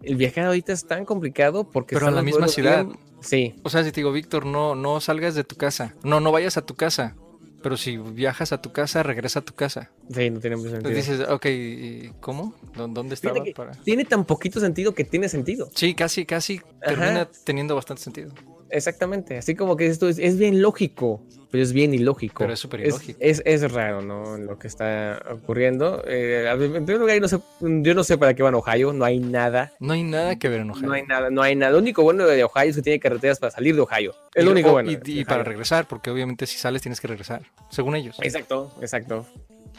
El 0.02 0.16
viajar 0.16 0.46
ahorita 0.48 0.74
es 0.74 0.88
tan 0.88 1.06
complicado 1.06 1.70
porque... 1.70 1.94
Pero 1.94 2.08
en 2.08 2.16
la 2.16 2.24
misma 2.24 2.48
ciudad. 2.48 2.88
Sí. 3.22 3.56
O 3.64 3.70
sea, 3.70 3.84
si 3.84 3.92
te 3.92 4.02
digo, 4.02 4.12
Víctor, 4.12 4.46
no, 4.46 4.76
no 4.76 5.00
salgas 5.02 5.36
de 5.36 5.44
tu 5.44 5.56
casa. 5.56 5.96
No, 6.04 6.20
no 6.20 6.32
vayas 6.32 6.58
a 6.58 6.66
tu 6.66 6.76
casa. 6.76 7.16
Pero 7.62 7.76
si 7.76 7.98
viajas 7.98 8.54
a 8.54 8.62
tu 8.62 8.72
casa, 8.72 9.04
regresa 9.04 9.40
a 9.40 9.42
tu 9.42 9.54
casa. 9.54 9.92
Sí, 10.14 10.30
no 10.30 10.40
tiene 10.40 10.56
mucho 10.56 10.70
sentido. 10.70 10.90
Entonces 10.90 11.20
dices, 11.20 11.30
ok, 11.30 12.16
¿cómo? 12.22 12.56
¿Dónde 12.76 13.16
estaba? 13.16 13.44
Tiene 13.84 14.06
tan 14.06 14.24
poquito 14.24 14.60
sentido 14.62 14.94
que 14.94 15.04
tiene 15.04 15.28
sentido. 15.28 15.70
Sí, 15.76 15.94
casi, 15.94 16.26
casi 16.26 16.62
termina 16.82 17.30
teniendo 17.44 17.76
bastante 17.76 18.02
sentido. 18.04 18.32
Exactamente, 18.70 19.38
así 19.38 19.56
como 19.56 19.76
que 19.76 19.88
esto 19.88 20.08
es, 20.10 20.20
es 20.20 20.38
bien 20.38 20.62
lógico, 20.62 21.22
pero 21.52 21.64
es 21.64 21.74
bien 21.74 21.94
ilógico. 21.94 22.40
Pero 22.40 22.54
es 22.54 22.60
súper 22.60 22.82
ilógico. 22.82 23.18
Es, 23.22 23.42
es, 23.46 23.72
raro, 23.72 24.02
¿no? 24.02 24.38
Lo 24.38 24.60
que 24.60 24.68
está 24.68 25.22
ocurriendo. 25.32 26.04
Eh, 26.08 26.48
en 26.48 26.86
primer 26.86 27.00
lugar, 27.00 27.20
no 27.20 27.28
sé, 27.28 27.40
yo 27.60 27.94
no 27.96 28.04
sé 28.04 28.18
para 28.18 28.36
qué 28.36 28.44
van 28.44 28.54
a 28.54 28.58
Ohio, 28.58 28.94
no 28.94 29.04
hay 29.04 29.20
nada. 29.20 29.74
No 29.80 29.94
hay 29.94 30.04
nada 30.04 30.38
que 30.38 30.48
ver 30.48 30.62
en 30.62 30.72
Ohio. 30.72 30.88
No 30.88 30.94
hay 30.94 31.04
nada, 31.08 31.30
no 31.32 31.42
hay 31.42 31.56
nada. 31.56 31.72
Lo 31.72 31.80
único 31.80 32.04
bueno 32.04 32.26
de 32.28 32.44
Ohio 32.44 32.70
es 32.70 32.76
que 32.76 32.82
tiene 32.84 33.00
carreteras 33.00 33.40
para 33.40 33.52
salir 33.52 33.76
de 33.76 33.82
Ohio. 33.82 34.14
Es 34.34 34.46
lo 34.46 34.52
único 34.52 34.72
bueno. 34.72 34.92
Y, 34.92 35.26
para 35.26 35.44
regresar, 35.44 35.88
porque 35.88 36.12
obviamente 36.12 36.46
si 36.46 36.58
sales 36.58 36.82
tienes 36.82 37.02
que 37.02 37.08
regresar, 37.08 37.42
según 37.70 37.96
ellos. 37.96 38.18
Exacto, 38.22 38.72
exacto. 38.82 39.26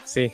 Sí. 0.03 0.33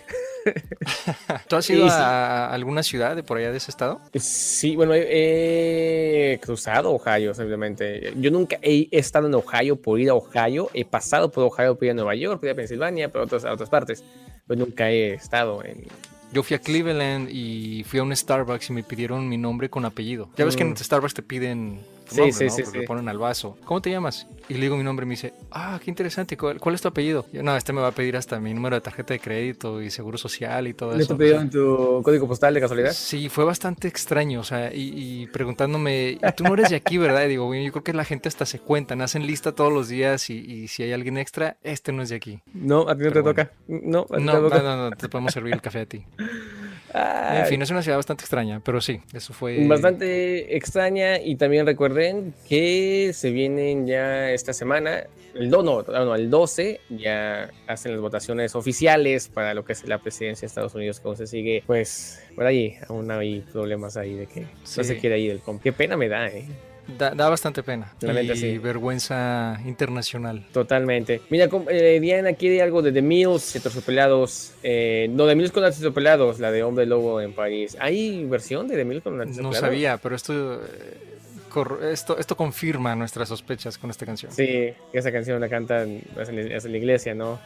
¿Tú 1.48 1.56
has 1.56 1.70
ido 1.70 1.88
a 1.90 2.50
alguna 2.52 2.84
ciudad 2.84 3.16
de 3.16 3.24
por 3.24 3.38
allá 3.38 3.52
de 3.52 3.58
ese 3.58 3.72
estado? 3.72 4.02
Sí, 4.16 4.76
bueno, 4.76 4.94
he 4.96 6.40
cruzado 6.42 6.92
Ohio 6.92 7.34
simplemente. 7.34 8.14
Yo 8.18 8.32
nunca 8.32 8.58
he 8.62 8.88
estado 8.92 9.28
en 9.28 9.36
Ohio 9.36 9.76
por 9.82 10.00
ir 10.00 10.10
a 10.10 10.16
Ohio. 10.16 10.70
He 10.74 10.86
pasado 10.86 11.32
por 11.32 11.44
Ohio 11.44 11.76
por 11.76 11.86
ir 11.86 11.92
a 11.92 11.94
Nueva 11.94 12.16
York, 12.16 12.40
por 12.40 12.48
ir 12.48 12.54
a 12.54 12.56
Pensilvania, 12.56 13.12
por 13.12 13.22
otras, 13.22 13.46
a 13.46 13.54
otras 13.54 13.70
partes. 13.70 14.04
Pero 14.46 14.60
nunca 14.60 14.90
he 14.90 15.14
estado 15.14 15.64
en, 15.64 15.86
yo 16.32 16.44
fui 16.44 16.56
a 16.56 16.60
Cleveland 16.60 17.30
y 17.32 17.84
fui 17.86 18.00
a 18.00 18.04
un 18.04 18.16
Starbucks 18.16 18.70
y 18.70 18.74
me 18.74 18.84
pidieron 18.84 19.30
mi 19.30 19.38
nombre 19.38 19.70
con 19.70 19.86
apellido. 19.86 20.30
Ya 20.38 20.46
ves 20.46 20.56
que 20.56 20.64
en 20.64 20.72
mm. 20.72 20.78
Starbucks 20.78 21.14
te 21.14 21.22
piden 21.22 21.80
sí, 22.08 22.32
sí, 22.32 22.50
sí, 22.50 22.64
Porque 22.64 22.82
ponen 22.84 23.10
al 23.10 23.18
vaso. 23.18 23.58
¿Cómo 23.66 23.82
te 23.82 23.90
llamas? 23.90 24.28
Y 24.50 24.54
le 24.54 24.62
digo 24.62 24.78
mi 24.78 24.84
nombre 24.84 25.04
y 25.04 25.08
me 25.08 25.14
dice, 25.14 25.34
ah, 25.52 25.80
qué 25.84 25.92
interesante, 25.92 26.38
¿cuál, 26.38 26.74
es 26.74 26.82
tu 26.82 26.88
apellido? 26.88 27.26
Yo, 27.34 27.44
no, 27.44 27.56
este 27.58 27.74
me 27.74 27.82
va 27.82 27.88
a 27.88 27.92
pedir 27.92 28.16
hasta 28.16 28.40
mi 28.40 28.54
número 28.54 28.78
de 28.78 28.82
tarjeta 28.82 29.14
de 29.14 29.20
crédito 29.20 29.82
y 29.82 29.92
seguro 29.92 30.18
social 30.18 30.68
y 30.68 30.74
todo 30.74 30.92
eso. 30.92 31.00
¿Le 31.00 31.06
te 31.06 31.16
pidieron 31.16 31.50
tu 31.50 32.02
código 32.04 32.28
postal 32.28 32.54
de 32.54 32.62
casualidad? 32.62 32.94
Sí, 32.94 33.28
fue 33.28 33.44
bastante 33.44 33.90
extraño, 33.90 34.40
o 34.40 34.44
sea, 34.44 34.72
y, 34.74 35.28
preguntándome, 35.28 36.18
tú 36.36 36.46
no 36.46 36.54
eres 36.54 36.70
de 36.70 36.78
aquí, 36.78 36.98
¿verdad? 36.98 37.26
Y 37.26 37.30
digo, 37.30 37.54
yo 37.54 37.72
creo 37.72 37.84
que 37.84 37.94
la 37.94 38.06
gente 38.06 38.30
hasta 38.30 38.46
se 38.46 38.60
cuentan, 38.60 39.02
hacen 39.02 39.28
lista 39.28 39.54
todos 39.54 39.74
los 39.74 39.90
días 39.90 40.30
y, 40.30 40.68
si 40.68 40.84
hay 40.84 40.94
alguien 40.94 41.18
extra, 41.18 41.58
este 41.64 41.92
no 41.92 42.04
es 42.04 42.10
de 42.10 42.16
aquí. 42.16 42.40
No, 42.54 42.88
a 42.88 42.96
ti 42.96 43.04
no 43.04 43.12
te 43.12 43.24
toca. 43.24 43.52
No, 43.68 44.06
a 44.10 44.18
ti 44.18 44.24
no, 44.24 44.32
te 44.32 44.40
toca. 44.40 44.58
no, 44.62 44.78
no, 44.78 44.90
no, 44.90 44.96
te 44.96 45.10
podemos 45.10 45.34
servir 45.34 45.54
el 45.54 45.62
café 45.62 45.82
a 45.82 45.86
ti. 45.86 46.06
En 46.94 47.46
fin, 47.48 47.62
es 47.62 47.70
una 47.70 47.82
ciudad 47.82 47.98
bastante 47.98 48.24
extraña, 48.24 48.62
pero 48.64 48.82
sí, 48.82 49.02
eso 49.14 49.34
fue. 49.34 49.66
Bastante 49.68 50.56
extraña 50.56 51.20
y 51.20 51.36
también 51.36 51.66
recuerden 51.66 52.34
que 52.48 53.12
se 53.14 53.32
vienen 53.32 53.86
ya 53.86 54.32
esta 54.32 54.54
semana, 54.54 55.04
el, 55.36 55.50
no, 55.50 55.64
no, 55.64 56.16
el 56.16 56.30
12, 56.30 56.80
ya 56.90 57.50
hacen 57.68 57.92
las 57.92 58.02
votaciones 58.02 58.56
oficiales 58.56 59.28
para 59.28 59.54
lo 59.54 59.66
que 59.66 59.74
es 59.74 59.88
la 59.88 60.00
presidencia 60.00 60.46
de 60.46 60.48
Estados 60.48 60.76
Unidos, 60.76 61.00
que 61.00 61.08
aún 61.08 61.18
se 61.18 61.28
sigue, 61.28 61.64
pues, 61.68 62.24
por 62.36 62.46
ahí, 62.46 62.78
aún 62.88 63.12
hay 63.12 63.42
problemas 63.42 63.98
ahí 63.98 64.14
de 64.14 64.28
que 64.28 64.42
no 64.42 64.84
se 64.84 64.98
quiere 64.98 65.20
ir. 65.20 65.42
Qué 65.62 65.74
pena 65.74 65.98
me 65.98 66.08
da, 66.08 66.28
¿eh? 66.28 66.46
Da, 66.88 67.30
bastante 67.30 67.64
pena. 67.64 67.94
y 68.02 68.58
vergüenza 68.58 69.60
internacional. 69.66 70.46
Totalmente. 70.54 71.22
Mira, 71.30 71.50
eh, 71.70 72.00
Diana 72.00 72.34
quiere 72.34 72.62
algo 72.62 72.82
de 72.82 72.92
The 72.92 73.02
Mills, 73.02 73.60
Terciopelados. 73.62 74.54
Eh, 74.64 75.08
no, 75.12 75.28
The 75.28 75.36
Mills 75.36 75.52
con 75.52 75.64
Terciopelados, 75.64 76.40
la 76.40 76.52
de 76.52 76.64
Hombre 76.64 76.86
Lobo 76.86 77.20
en 77.20 77.34
París. 77.34 77.76
¿Hay 77.80 78.24
versión 78.26 78.68
de 78.68 78.76
The 78.76 78.86
Mills 78.86 79.04
con 79.04 79.18
No 79.18 79.54
sabía, 79.54 79.98
pero 79.98 80.16
esto, 80.16 80.62
eh, 80.64 81.92
esto, 81.92 82.18
esto 82.18 82.38
confirma 82.38 82.96
nuestras 82.96 83.28
sospechas 83.30 83.78
con 83.78 83.90
esta 83.90 84.06
canción. 84.06 84.32
Sí, 84.32 84.74
esa 84.94 85.12
canción 85.12 85.42
la 85.42 85.50
cantan 85.50 86.02
en 86.16 86.72
la 86.72 86.78
iglesia, 86.78 87.14
¿no? 87.14 87.40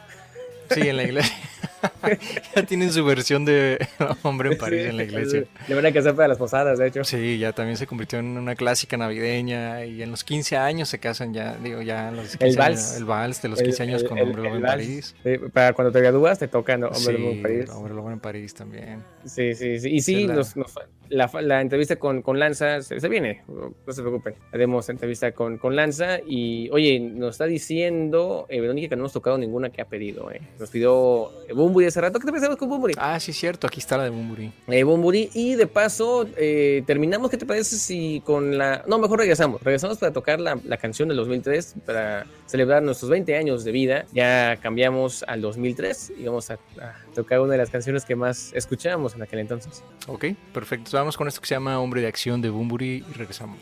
Sí, 0.70 0.88
en 0.88 0.96
la 0.96 1.02
iglesia. 1.02 1.36
ya 2.56 2.62
tienen 2.64 2.92
su 2.92 3.04
versión 3.04 3.44
de 3.44 3.86
Hombre 4.22 4.52
en 4.52 4.58
París 4.58 4.86
en 4.86 4.96
la 4.96 5.04
iglesia. 5.04 5.44
De 5.66 5.74
verdad 5.74 5.92
que 5.92 5.98
hacer 5.98 6.14
para 6.14 6.28
las 6.28 6.38
posadas, 6.38 6.78
de 6.78 6.86
hecho. 6.86 7.04
Sí, 7.04 7.38
ya 7.38 7.52
también 7.52 7.76
se 7.76 7.86
convirtió 7.86 8.18
en 8.18 8.38
una 8.38 8.54
clásica 8.54 8.96
navideña 8.96 9.84
y 9.84 10.02
en 10.02 10.10
los 10.10 10.24
15 10.24 10.56
años 10.56 10.88
se 10.88 10.98
casan 10.98 11.34
ya, 11.34 11.56
digo, 11.56 11.82
ya 11.82 12.10
los 12.10 12.36
el 12.40 12.56
vals. 12.56 12.96
el 12.96 13.04
vals 13.04 13.42
de 13.42 13.48
los 13.48 13.62
15 13.62 13.82
años 13.82 14.04
con 14.04 14.18
Hombre 14.18 14.42
Lobo 14.42 14.56
en 14.56 14.62
París. 14.62 15.14
para 15.52 15.72
cuando 15.72 15.92
te 15.92 16.00
gradúas 16.00 16.38
te 16.38 16.48
toca 16.48 16.74
Hombre 16.74 17.18
Lobo 17.18 17.30
en 17.32 17.42
París. 17.42 17.70
Hombre 17.70 17.94
Lobo 17.94 18.10
en 18.10 18.20
París 18.20 18.54
también. 18.54 19.02
Sí, 19.24 19.54
sí, 19.54 19.78
sí. 19.78 19.90
Y 19.90 20.00
sí, 20.00 20.26
nos, 20.26 20.54
la, 21.12 21.30
la, 21.42 21.60
entrevista 21.60 21.96
con, 21.96 22.22
con 22.22 22.38
Lanza 22.38 22.80
se, 22.82 23.08
viene, 23.08 23.42
no 23.46 23.92
se 23.92 24.00
preocupen. 24.00 24.34
Haremos 24.52 24.88
entrevista 24.88 25.32
con, 25.32 25.58
con 25.58 25.76
Lanza 25.76 26.18
y, 26.26 26.70
oye, 26.70 26.98
nos 27.00 27.34
está 27.34 27.44
diciendo 27.44 28.46
eh, 28.48 28.60
Verónica 28.60 28.88
que 28.88 28.96
no 28.96 29.02
hemos 29.02 29.12
tocado 29.12 29.36
ninguna 29.36 29.70
que 29.70 29.82
ha 29.82 29.84
pedido. 29.84 30.30
Eh. 30.32 30.40
Nos 30.58 30.70
pidió 30.70 31.30
Bumburi 31.54 31.86
hace 31.86 32.00
rato. 32.00 32.18
¿Qué 32.18 32.26
te 32.26 32.32
pensamos 32.32 32.56
con 32.56 32.68
Bumburi? 32.68 32.94
Ah, 32.96 33.20
sí, 33.20 33.32
cierto, 33.32 33.66
aquí 33.66 33.80
está 33.80 33.98
la 33.98 34.04
de 34.04 34.10
Bumburi. 34.10 34.52
Eh, 34.68 34.84
Bumburi, 34.84 35.30
y 35.34 35.54
de 35.54 35.66
paso, 35.66 36.26
eh, 36.36 36.82
terminamos. 36.86 37.30
¿Qué 37.30 37.36
te 37.36 37.46
parece 37.46 37.76
si 37.76 38.22
con 38.24 38.56
la. 38.56 38.82
No, 38.86 38.98
mejor 38.98 39.18
regresamos. 39.18 39.62
Regresamos 39.62 39.98
para 39.98 40.12
tocar 40.12 40.40
la, 40.40 40.58
la 40.64 40.78
canción 40.78 41.08
del 41.08 41.18
2003 41.18 41.74
para 41.84 42.26
celebrar 42.46 42.82
nuestros 42.82 43.10
20 43.10 43.36
años 43.36 43.64
de 43.64 43.72
vida. 43.72 44.06
Ya 44.12 44.56
cambiamos 44.62 45.24
al 45.28 45.42
2003 45.42 46.12
y 46.18 46.24
vamos 46.24 46.50
a, 46.50 46.54
a 46.54 46.94
tocar 47.14 47.40
una 47.40 47.52
de 47.52 47.58
las 47.58 47.70
canciones 47.70 48.04
que 48.04 48.16
más 48.16 48.52
escuchábamos 48.54 49.14
en 49.14 49.22
aquel 49.22 49.40
entonces. 49.40 49.84
Ok, 50.06 50.26
perfecto 50.54 50.90
vamos 51.02 51.16
con 51.16 51.26
esto 51.26 51.40
que 51.40 51.48
se 51.48 51.56
llama 51.56 51.80
Hombre 51.80 52.00
de 52.00 52.06
Acción 52.06 52.40
de 52.40 52.48
Bumburi 52.48 53.04
y 53.08 53.12
regresamos. 53.14 53.58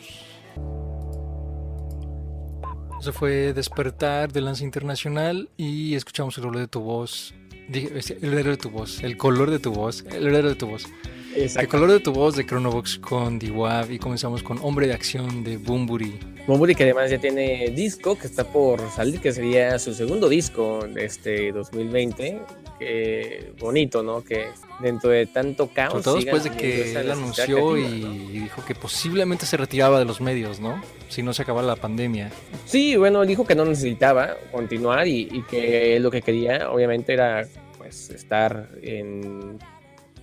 Eso 3.01 3.15
fue 3.15 3.55
Despertar 3.55 4.31
de 4.31 4.43
Lanza 4.43 4.63
Internacional 4.63 5.49
y 5.57 5.95
escuchamos 5.95 6.37
el 6.37 6.45
olor 6.45 6.59
de 6.59 6.69
tu 6.69 6.81
voz. 6.81 7.33
El 7.73 8.35
olor 8.35 8.45
de 8.45 8.57
tu 8.59 8.69
voz, 8.69 9.03
el 9.03 9.17
color 9.17 9.51
de 9.51 9.59
tu 9.59 9.73
voz, 9.73 10.05
el 10.11 10.27
olor 10.27 10.49
de 10.49 10.55
tu 10.55 10.67
voz. 10.67 10.87
El 11.35 11.67
color 11.69 11.91
de 11.93 12.01
tu 12.01 12.13
voz 12.13 12.37
de 12.37 12.45
Chronobox 12.45 12.99
con 12.99 13.39
D-Wab 13.39 13.91
y 13.91 13.99
comenzamos 13.99 14.43
con 14.43 14.59
Hombre 14.61 14.87
de 14.89 14.93
Acción 14.93 15.43
de 15.43 15.57
Bumburi. 15.57 16.19
Bumburi 16.47 16.75
que 16.75 16.83
además 16.83 17.11
ya 17.11 17.19
tiene 17.19 17.71
disco 17.71 18.19
que 18.19 18.27
está 18.27 18.45
por 18.45 18.81
salir, 18.91 19.19
que 19.19 19.33
sería 19.33 19.79
su 19.79 19.95
segundo 19.95 20.29
disco 20.29 20.87
de 20.87 21.07
este 21.07 21.53
2020. 21.53 22.43
Que 22.81 23.53
bonito, 23.61 24.03
¿no? 24.03 24.25
Que 24.25 24.49
dentro 24.81 25.11
de 25.11 25.27
tanto 25.27 25.69
caos. 25.69 26.03
todo 26.03 26.17
después 26.17 26.43
de 26.43 26.51
que 26.51 26.93
él 26.99 27.11
anunció 27.11 27.77
y 27.77 28.41
dijo 28.41 28.65
que 28.65 28.75
posiblemente 28.75 29.47
se 29.47 29.57
retiraba 29.57 30.01
de 30.01 30.07
los 30.07 30.21
medios, 30.21 30.59
¿no? 30.59 30.83
Si 31.09 31.23
no 31.23 31.33
se 31.33 31.43
acababa 31.43 31.67
la 31.67 31.77
pandemia. 31.77 32.33
Sí, 32.65 32.97
bueno, 32.97 33.25
dijo 33.27 33.47
que 33.47 33.55
no 33.55 33.65
necesitaba 33.65 34.37
continuar 34.51 35.07
y, 35.07 35.29
y 35.31 35.43
que 35.43 36.01
lo 36.01 36.11
que 36.11 36.23
quería, 36.23 36.71
obviamente, 36.71 37.13
era 37.13 37.47
pues 37.79 38.11
estar 38.11 38.71
en 38.83 39.59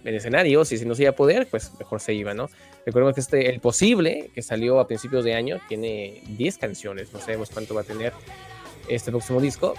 en 0.07 0.15
escenarios 0.15 0.71
y 0.71 0.77
si 0.77 0.85
no 0.85 0.95
se 0.95 1.03
iba 1.03 1.11
a 1.11 1.15
poder, 1.15 1.47
pues 1.47 1.73
mejor 1.77 1.99
se 1.99 2.13
iba, 2.13 2.33
¿no? 2.33 2.49
Recordemos 2.85 3.13
que 3.13 3.19
este, 3.19 3.49
el 3.49 3.59
posible, 3.59 4.31
que 4.33 4.41
salió 4.41 4.79
a 4.79 4.87
principios 4.87 5.25
de 5.25 5.33
año, 5.33 5.59
tiene 5.67 6.21
10 6.29 6.57
canciones, 6.57 7.11
no 7.11 7.19
sabemos 7.19 7.49
cuánto 7.49 7.75
va 7.75 7.81
a 7.81 7.83
tener 7.83 8.13
este 8.87 9.11
próximo 9.11 9.41
disco, 9.41 9.73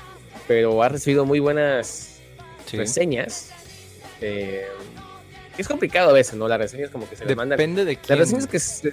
pero 0.47 0.83
ha 0.83 0.89
recibido 0.91 1.25
muy 1.25 1.41
buenas 1.41 2.18
reseñas. 2.73 3.51
Eh, 4.21 4.67
es 5.57 5.67
complicado 5.67 6.11
a 6.11 6.13
veces, 6.13 6.35
¿no? 6.35 6.47
Las 6.49 6.59
reseñas 6.59 6.91
como 6.91 7.09
que 7.09 7.17
se 7.17 7.25
le 7.25 7.35
mandan. 7.35 7.57
Depende 7.57 7.85
de 7.85 7.97
quién. 7.97 8.19
Las 8.19 8.31
reseñas 8.31 8.47
que... 8.47 8.93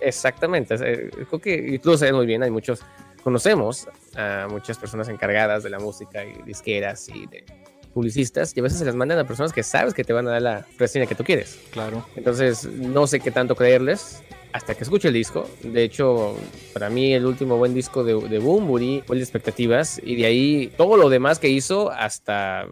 Exactamente, 0.00 0.76
creo 0.76 1.38
que 1.40 1.78
tú 1.82 1.90
lo 1.90 1.98
sabes 1.98 2.14
muy 2.14 2.24
bien, 2.24 2.42
hay 2.42 2.50
muchos, 2.50 2.80
conocemos 3.22 3.86
a 4.16 4.48
muchas 4.50 4.78
personas 4.78 5.08
encargadas 5.08 5.62
de 5.62 5.68
la 5.68 5.78
música 5.78 6.24
y 6.24 6.42
disqueras 6.46 7.06
y 7.10 7.26
de 7.26 7.44
publicistas 7.92 8.56
y 8.56 8.60
a 8.60 8.62
veces 8.62 8.78
se 8.78 8.84
las 8.84 8.94
mandan 8.94 9.18
a 9.18 9.26
personas 9.26 9.52
que 9.52 9.62
sabes 9.62 9.94
que 9.94 10.04
te 10.04 10.12
van 10.12 10.26
a 10.28 10.32
dar 10.32 10.42
la 10.42 10.66
reseña 10.78 11.06
que 11.06 11.14
tú 11.14 11.24
quieres. 11.24 11.58
Claro. 11.70 12.06
Entonces, 12.16 12.64
no 12.64 13.06
sé 13.06 13.20
qué 13.20 13.30
tanto 13.30 13.54
creerles. 13.54 14.22
Hasta 14.52 14.74
que 14.74 14.84
escuche 14.84 15.08
el 15.08 15.14
disco. 15.14 15.48
De 15.62 15.84
hecho, 15.84 16.36
para 16.72 16.90
mí 16.90 17.12
el 17.12 17.26
último 17.26 17.56
buen 17.56 17.74
disco 17.74 18.04
de, 18.04 18.14
de 18.28 18.38
Boombury 18.38 19.02
fue 19.06 19.16
el 19.16 19.20
de 19.20 19.24
expectativas 19.24 20.00
y 20.04 20.16
de 20.16 20.26
ahí 20.26 20.72
todo 20.76 20.96
lo 20.96 21.08
demás 21.08 21.38
que 21.38 21.48
hizo 21.48 21.90
hasta 21.90 22.66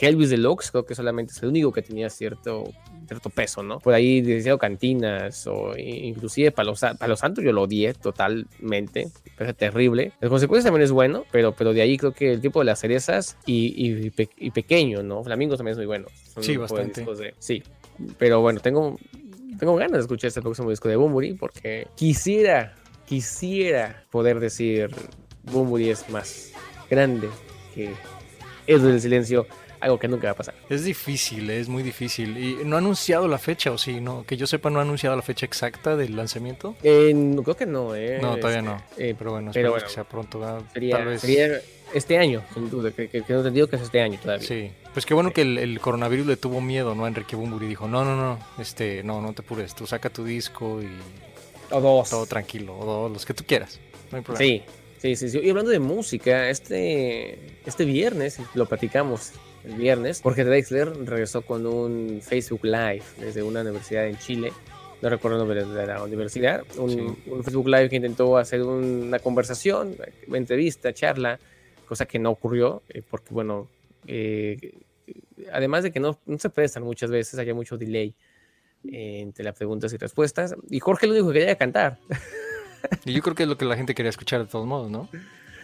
Helvis 0.00 0.30
Deluxe, 0.30 0.70
creo 0.70 0.84
que 0.84 0.94
solamente 0.94 1.32
es 1.32 1.42
el 1.42 1.50
único 1.50 1.72
que 1.72 1.82
tenía 1.82 2.10
cierto 2.10 2.64
cierto 3.06 3.30
peso, 3.30 3.62
¿no? 3.62 3.78
Por 3.78 3.94
ahí 3.94 4.20
diseñado 4.20 4.58
cantinas 4.58 5.46
o 5.46 5.76
inclusive 5.76 6.50
Palo, 6.50 6.74
Palo 6.98 7.16
Santo 7.16 7.42
yo 7.42 7.52
lo 7.52 7.62
odié 7.62 7.94
totalmente, 7.94 9.08
parece 9.36 9.54
terrible. 9.54 10.12
Las 10.20 10.30
consecuencias 10.30 10.64
también 10.64 10.84
es 10.84 10.92
bueno, 10.92 11.24
pero, 11.30 11.52
pero 11.52 11.72
de 11.72 11.82
ahí 11.82 11.96
creo 11.98 12.12
que 12.12 12.32
el 12.32 12.40
tipo 12.40 12.60
de 12.60 12.66
las 12.66 12.80
cerezas 12.80 13.36
y, 13.46 13.74
y, 13.76 14.50
pequeño, 14.50 15.02
¿no? 15.02 15.22
Flamingos 15.24 15.58
también 15.58 15.72
es 15.72 15.78
muy 15.78 15.86
bueno. 15.86 16.06
sí, 16.40 16.56
bastante. 16.56 17.04
sí, 17.38 17.62
pero 18.18 18.40
bueno, 18.40 18.60
tengo 18.60 18.98
tengo 19.62 19.76
ganas 19.76 19.92
de 19.92 20.00
escuchar 20.00 20.26
este 20.26 20.42
próximo 20.42 20.70
disco 20.70 20.88
de 20.88 20.96
Bumburi 20.96 21.34
porque 21.34 21.86
quisiera, 21.94 22.74
quisiera 23.06 24.02
poder 24.10 24.40
decir 24.40 24.90
Bumburi 25.44 25.88
es 25.88 26.10
más 26.10 26.50
grande 26.90 27.28
que 27.72 27.92
Eso 28.66 28.88
del 28.88 29.00
Silencio, 29.00 29.46
algo 29.78 30.00
que 30.00 30.08
nunca 30.08 30.26
va 30.26 30.32
a 30.32 30.34
pasar. 30.34 30.56
Es 30.68 30.82
difícil, 30.82 31.48
es 31.48 31.68
muy 31.68 31.84
difícil. 31.84 32.36
¿Y 32.36 32.64
no 32.64 32.74
ha 32.74 32.80
anunciado 32.80 33.28
la 33.28 33.38
fecha 33.38 33.70
o 33.70 33.78
sí? 33.78 34.00
no 34.00 34.24
Que 34.26 34.36
yo 34.36 34.48
sepa, 34.48 34.68
no 34.68 34.80
ha 34.80 34.82
anunciado 34.82 35.14
la 35.14 35.22
fecha 35.22 35.46
exacta 35.46 35.94
del 35.94 36.16
lanzamiento. 36.16 36.74
Eh, 36.82 37.14
creo 37.44 37.56
que 37.56 37.66
no, 37.66 37.94
¿eh? 37.94 38.18
No, 38.20 38.38
todavía 38.38 38.62
no. 38.62 38.82
Eh, 38.96 39.14
pero 39.16 39.30
bueno, 39.30 39.52
espero 39.52 39.76
que 39.76 39.88
sea 39.88 40.02
pronto. 40.02 40.40
Sería, 40.72 41.18
sería 41.20 41.60
este 41.94 42.18
año, 42.18 42.42
sin 42.54 42.70
duda, 42.70 42.90
que, 42.90 43.08
que, 43.08 43.22
que 43.22 43.32
no 43.32 43.40
entendido 43.40 43.68
que 43.68 43.76
es 43.76 43.82
este 43.82 44.00
año 44.00 44.18
todavía. 44.20 44.46
Sí, 44.46 44.70
pues 44.92 45.06
qué 45.06 45.14
bueno 45.14 45.32
que 45.32 45.42
el, 45.42 45.80
coronavirus 45.80 46.26
le 46.26 46.36
tuvo 46.36 46.60
miedo, 46.60 46.94
¿no? 46.94 47.04
A 47.04 47.08
Enrique 47.08 47.36
Bumburi 47.36 47.66
dijo, 47.66 47.88
no, 47.88 48.04
no, 48.04 48.16
no, 48.16 48.38
este, 48.58 49.02
no, 49.02 49.20
no 49.20 49.32
te 49.32 49.42
apures, 49.42 49.74
tú 49.74 49.86
saca 49.86 50.10
tu 50.10 50.24
disco 50.24 50.80
y... 50.82 50.88
O 51.70 51.80
dos. 51.80 52.10
Todo 52.10 52.26
tranquilo, 52.26 52.76
o 52.78 52.84
dos, 52.84 53.12
los 53.12 53.24
que 53.24 53.34
tú 53.34 53.44
quieras, 53.46 53.80
no 54.10 54.18
hay 54.18 54.24
problema. 54.24 54.38
Sí, 54.38 54.62
sí, 54.98 55.16
sí, 55.16 55.28
sí. 55.30 55.40
Y 55.42 55.50
hablando 55.50 55.70
de 55.70 55.78
música, 55.78 56.48
este, 56.50 57.38
este 57.64 57.84
viernes, 57.84 58.38
lo 58.54 58.66
platicamos 58.66 59.32
el 59.64 59.74
viernes, 59.74 60.20
Jorge 60.22 60.44
Drexler 60.44 60.92
regresó 61.06 61.42
con 61.42 61.66
un 61.66 62.20
Facebook 62.20 62.64
Live 62.64 63.04
desde 63.18 63.42
una 63.42 63.60
universidad 63.60 64.06
en 64.06 64.18
Chile 64.18 64.52
no 65.02 65.08
recuerdo 65.08 65.42
el 65.42 65.48
nombre 65.48 65.64
de 65.64 65.86
la 65.86 66.02
universidad, 66.04 66.62
un, 66.78 67.18
un, 67.26 67.42
Facebook 67.42 67.66
Live 67.66 67.88
que 67.88 67.96
intentó 67.96 68.38
hacer 68.38 68.62
una 68.62 69.18
conversación, 69.18 69.96
una 70.28 70.38
entrevista, 70.38 70.92
charla, 70.92 71.40
cosa 71.86 72.06
que 72.06 72.18
no 72.18 72.30
ocurrió, 72.30 72.82
eh, 72.88 73.02
porque 73.08 73.32
bueno, 73.32 73.68
eh, 74.06 74.80
además 75.52 75.82
de 75.82 75.92
que 75.92 76.00
no, 76.00 76.18
no, 76.26 76.38
se 76.38 76.50
prestan 76.50 76.82
muchas 76.82 77.10
veces, 77.10 77.38
haya 77.38 77.54
mucho 77.54 77.76
delay 77.76 78.14
eh, 78.84 79.20
entre 79.20 79.44
las 79.44 79.56
preguntas 79.56 79.92
y 79.92 79.96
respuestas. 79.96 80.54
Y 80.70 80.80
Jorge 80.80 81.06
lo 81.06 81.12
único 81.12 81.28
que 81.28 81.40
quería 81.40 81.56
cantar. 81.56 81.98
Y 83.04 83.12
yo 83.12 83.22
creo 83.22 83.36
que 83.36 83.44
es 83.44 83.48
lo 83.48 83.56
que 83.56 83.64
la 83.64 83.76
gente 83.76 83.94
quería 83.94 84.10
escuchar 84.10 84.40
de 84.40 84.46
todos 84.50 84.66
modos, 84.66 84.90
¿no? 84.90 85.08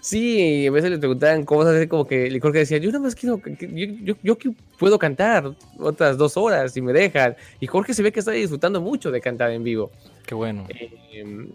Sí, 0.01 0.65
a 0.67 0.71
veces 0.71 0.91
le 0.91 0.99
preguntaban 0.99 1.45
cosas 1.45 1.87
como 1.89 2.07
que 2.07 2.39
Jorge 2.41 2.61
decía, 2.61 2.79
yo 2.79 2.91
nada 2.93 3.01
más 3.03 3.17
quiero, 3.17 3.41
yo, 3.45 4.15
yo, 4.23 4.37
puedo 4.79 4.99
cantar 4.99 5.53
otras 5.79 6.17
dos 6.17 6.37
horas 6.37 6.73
si 6.73 6.81
me 6.81 6.93
dejan. 6.93 7.37
Y 7.59 7.67
Jorge 7.67 7.95
se 7.95 8.03
ve 8.03 8.13
que 8.13 8.21
está 8.21 8.31
disfrutando 8.31 8.81
mucho 8.81 9.11
de 9.11 9.21
cantar 9.21 9.51
en 9.51 9.65
vivo. 9.65 9.91
Qué 10.25 10.35
bueno. 10.35 10.67
Eh, 10.69 11.49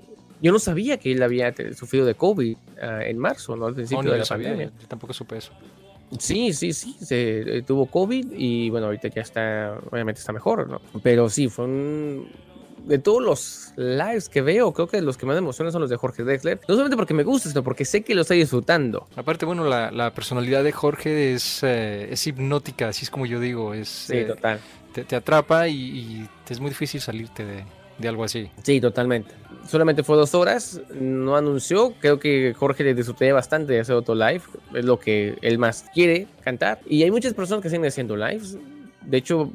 yo 0.43 0.51
no 0.51 0.59
sabía 0.59 0.97
que 0.97 1.13
él 1.13 1.23
había 1.23 1.53
sufrido 1.73 2.05
de 2.05 2.15
COVID 2.15 2.57
ah, 2.81 2.99
en 3.05 3.17
marzo, 3.17 3.55
¿no? 3.55 3.65
Al 3.65 3.73
principio 3.73 4.11
de 4.11 4.19
la 4.19 4.25
pandemia. 4.25 4.71
Yo 4.79 4.87
tampoco 4.89 5.13
supe 5.13 5.37
eso. 5.37 5.53
Sí, 6.19 6.51
sí, 6.51 6.73
sí, 6.73 6.97
se, 6.99 7.57
eh, 7.59 7.61
tuvo 7.61 7.85
COVID 7.85 8.33
y 8.35 8.69
bueno, 8.69 8.87
ahorita 8.87 9.07
ya 9.07 9.21
está, 9.21 9.79
obviamente 9.89 10.19
está 10.19 10.33
mejor, 10.33 10.69
¿no? 10.69 10.81
Pero 11.01 11.29
sí, 11.29 11.47
fue 11.47 11.65
un... 11.65 12.27
De 12.85 12.99
todos 12.99 13.23
los 13.23 13.73
lives 13.77 14.27
que 14.27 14.41
veo, 14.41 14.73
creo 14.73 14.87
que 14.87 15.01
los 15.01 15.17
que 15.17 15.25
más 15.25 15.35
me 15.35 15.39
emocionan 15.39 15.71
son 15.71 15.79
los 15.79 15.89
de 15.89 15.95
Jorge 15.95 16.23
Drexler. 16.23 16.59
No 16.67 16.75
solamente 16.75 16.97
porque 16.97 17.13
me 17.13 17.23
gusta, 17.23 17.47
sino 17.47 17.63
porque 17.63 17.85
sé 17.85 18.01
que 18.01 18.13
lo 18.13 18.23
está 18.23 18.33
disfrutando. 18.33 19.07
Aparte, 19.15 19.45
bueno, 19.45 19.63
la, 19.63 20.13
personalidad 20.13 20.65
de 20.65 20.73
Jorge 20.73 21.33
es, 21.33 21.63
eh, 21.63 22.09
es 22.11 22.27
hipnótica, 22.27 22.89
así 22.89 23.05
es 23.05 23.09
como 23.09 23.25
yo 23.25 23.39
digo. 23.39 23.73
Es, 23.73 23.87
sí, 23.87 24.17
eh, 24.17 24.25
total. 24.25 24.59
Te, 24.91 25.15
atrapa 25.15 25.69
y, 25.69 25.75
y, 25.75 26.29
es 26.49 26.59
muy 26.59 26.69
difícil 26.69 26.99
salirte 26.99 27.45
de, 27.45 27.63
de 27.97 28.07
algo 28.07 28.23
así. 28.23 28.49
Sí, 28.63 28.79
totalmente. 28.81 29.33
Solamente 29.67 30.03
fue 30.03 30.17
dos 30.17 30.35
horas, 30.35 30.81
no 30.99 31.35
anunció. 31.37 31.93
Creo 31.99 32.19
que 32.19 32.53
Jorge 32.53 32.83
le 32.83 32.93
disfruté 32.93 33.31
bastante 33.31 33.73
de 33.73 33.79
hacer 33.79 33.95
otro 33.95 34.13
live. 34.13 34.41
Es 34.73 34.83
lo 34.83 34.99
que 34.99 35.37
él 35.41 35.57
más 35.57 35.85
quiere 35.93 36.27
cantar. 36.43 36.79
Y 36.85 37.03
hay 37.03 37.11
muchas 37.11 37.33
personas 37.33 37.63
que 37.63 37.69
siguen 37.69 37.85
haciendo 37.85 38.17
lives. 38.17 38.57
De 39.05 39.17
hecho, 39.17 39.51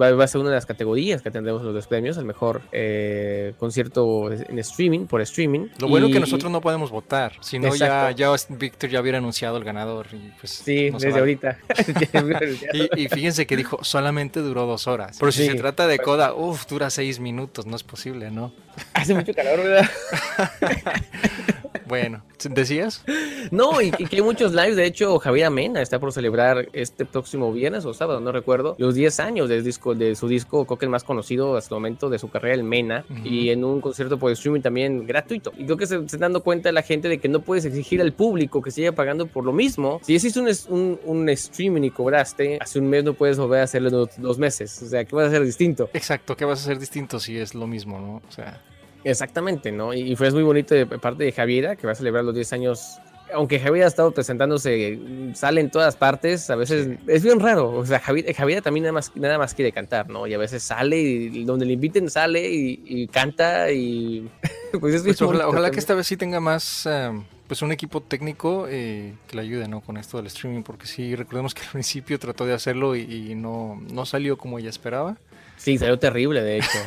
va, 0.00 0.22
a 0.22 0.26
ser 0.26 0.40
una 0.40 0.50
de 0.50 0.56
las 0.56 0.66
categorías 0.66 1.22
que 1.22 1.30
tendremos 1.30 1.62
los 1.62 1.86
premios, 1.86 2.16
el 2.16 2.24
mejor 2.24 2.62
eh, 2.72 3.54
concierto 3.58 4.30
en 4.32 4.58
streaming, 4.58 5.06
por 5.06 5.20
streaming. 5.22 5.68
Lo 5.78 5.88
bueno 5.88 6.06
es 6.06 6.12
que 6.12 6.20
nosotros 6.20 6.50
no 6.50 6.60
podemos 6.60 6.90
votar, 6.90 7.32
si 7.40 7.58
no 7.58 7.74
ya, 7.74 8.10
ya 8.10 8.34
Víctor 8.50 8.90
ya 8.90 9.00
hubiera 9.00 9.18
anunciado 9.18 9.56
el 9.56 9.64
ganador. 9.64 10.06
Y 10.12 10.32
pues 10.38 10.52
sí, 10.52 10.90
desde 10.90 11.18
ahorita. 11.18 11.58
y, 12.96 13.08
fíjense 13.08 13.46
que 13.46 13.56
dijo, 13.56 13.82
solamente 13.82 14.40
duró 14.40 14.66
dos 14.66 14.86
horas. 14.86 15.16
Pero 15.18 15.32
si 15.32 15.46
se 15.46 15.54
trata 15.54 15.86
de 15.86 15.98
coda, 15.98 16.34
uff, 16.34 16.66
dura 16.66 16.90
seis 16.90 17.20
minutos, 17.20 17.66
no 17.66 17.76
es 17.76 17.82
posible, 17.82 18.30
¿no? 18.30 18.52
Hace 18.92 19.14
mucho 19.14 19.32
calor, 19.32 19.58
¿verdad? 19.62 19.90
Bueno, 21.86 22.22
¿decías? 22.50 23.04
No, 23.50 23.80
y, 23.80 23.90
que 23.90 24.16
hay 24.16 24.22
muchos 24.22 24.52
lives. 24.52 24.76
De 24.76 24.86
hecho, 24.86 25.18
Javier 25.18 25.46
Amena 25.46 25.82
está 25.82 25.98
por 25.98 26.12
celebrar 26.12 26.68
este 26.72 27.04
próximo 27.04 27.52
viernes 27.52 27.84
o 27.84 27.94
sábado, 27.94 28.20
no 28.20 28.32
recuerdo, 28.32 28.74
los 28.78 28.94
10 28.94 29.20
años 29.20 29.48
del 29.48 29.64
disco, 29.64 29.94
de 29.94 30.14
su 30.14 30.28
disco, 30.28 30.64
creo 30.64 30.78
que 30.78 30.84
el 30.86 30.90
más 30.90 31.04
conocido 31.04 31.56
hasta 31.56 31.74
el 31.74 31.80
momento 31.80 32.10
de 32.10 32.18
su 32.18 32.28
carrera, 32.28 32.54
el 32.54 32.64
Mena, 32.64 33.04
y 33.24 33.50
en 33.50 33.64
un 33.64 33.80
concierto 33.80 34.18
por 34.18 34.32
streaming 34.32 34.60
también 34.60 35.06
gratuito. 35.06 35.52
Y 35.56 35.64
creo 35.64 35.76
que 35.76 35.86
se, 35.86 35.96
está 35.96 36.18
dando 36.18 36.42
cuenta 36.42 36.72
la 36.72 36.82
gente 36.82 37.08
de 37.08 37.18
que 37.18 37.28
no 37.28 37.40
puedes 37.40 37.64
exigir 37.64 38.00
al 38.00 38.12
público 38.12 38.62
que 38.62 38.70
siga 38.70 38.92
pagando 38.92 39.26
por 39.26 39.44
lo 39.44 39.52
mismo. 39.52 40.00
Si 40.02 40.14
hiciste 40.14 40.40
un, 40.40 40.98
un, 41.04 41.28
streaming 41.28 41.82
y 41.82 41.90
cobraste, 41.90 42.58
hace 42.60 42.78
un 42.78 42.88
mes 42.88 43.04
no 43.04 43.14
puedes 43.14 43.38
volver 43.38 43.60
a 43.60 43.64
hacerlo 43.64 44.08
dos 44.16 44.38
meses. 44.38 44.82
O 44.82 44.86
sea, 44.86 45.04
¿qué 45.04 45.14
vas 45.14 45.26
a 45.26 45.28
hacer 45.28 45.44
distinto? 45.44 45.90
Exacto, 45.92 46.36
¿qué 46.36 46.44
vas 46.44 46.60
a 46.60 46.62
hacer 46.62 46.78
distinto 46.78 47.20
si 47.20 47.36
es 47.36 47.54
lo 47.54 47.66
mismo, 47.66 47.98
no? 47.98 48.22
O 48.28 48.32
sea. 48.32 48.62
Exactamente, 49.06 49.70
¿no? 49.70 49.94
Y 49.94 50.16
fue 50.16 50.32
muy 50.32 50.42
bonito 50.42 50.74
de 50.74 50.84
parte 50.84 51.22
de 51.22 51.30
Javiera, 51.30 51.76
que 51.76 51.86
va 51.86 51.92
a 51.92 51.94
celebrar 51.94 52.24
los 52.24 52.34
10 52.34 52.52
años. 52.54 52.98
Aunque 53.32 53.60
Javiera 53.60 53.86
ha 53.86 53.88
estado 53.88 54.10
presentándose, 54.10 54.98
sale 55.32 55.60
en 55.60 55.70
todas 55.70 55.94
partes, 55.94 56.50
a 56.50 56.56
veces 56.56 56.98
es 57.06 57.22
bien 57.22 57.38
raro. 57.38 57.70
O 57.70 57.86
sea, 57.86 58.00
Javiera, 58.00 58.62
también 58.62 58.82
nada 58.82 58.92
más, 58.92 59.14
nada 59.14 59.38
más 59.38 59.54
quiere 59.54 59.70
cantar, 59.70 60.08
¿no? 60.08 60.26
Y 60.26 60.34
a 60.34 60.38
veces 60.38 60.64
sale 60.64 60.98
y 60.98 61.44
donde 61.44 61.66
le 61.66 61.74
inviten 61.74 62.10
sale 62.10 62.50
y, 62.50 63.06
canta 63.06 63.70
y... 63.70 64.28
pues 64.80 64.96
es 64.96 65.02
pues 65.04 65.22
ojalá, 65.22 65.70
que 65.70 65.78
esta 65.78 65.94
vez 65.94 66.08
sí 66.08 66.16
tenga 66.16 66.40
más... 66.40 66.84
Em, 66.86 67.22
pues 67.46 67.62
un 67.62 67.70
equipo 67.70 68.00
técnico 68.00 68.66
eh, 68.68 69.14
que 69.28 69.36
le 69.36 69.42
ayude 69.42 69.68
¿no? 69.68 69.80
con 69.80 69.96
esto 69.96 70.16
del 70.16 70.26
streaming, 70.26 70.62
porque 70.62 70.86
sí, 70.86 71.14
recordemos 71.14 71.54
que 71.54 71.62
al 71.62 71.68
principio 71.72 72.18
trató 72.18 72.44
de 72.44 72.54
hacerlo 72.54 72.96
y, 72.96 73.34
no, 73.36 73.80
no 73.92 74.04
salió 74.04 74.36
como 74.36 74.58
ella 74.58 74.70
esperaba. 74.70 75.16
Sí, 75.56 75.78
salió 75.78 75.98
terrible, 75.98 76.42
de 76.42 76.58
hecho. 76.58 76.78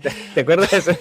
¿Te, 0.34 0.40
acuerdas 0.40 0.70
de 0.70 0.78
eso? 0.78 0.92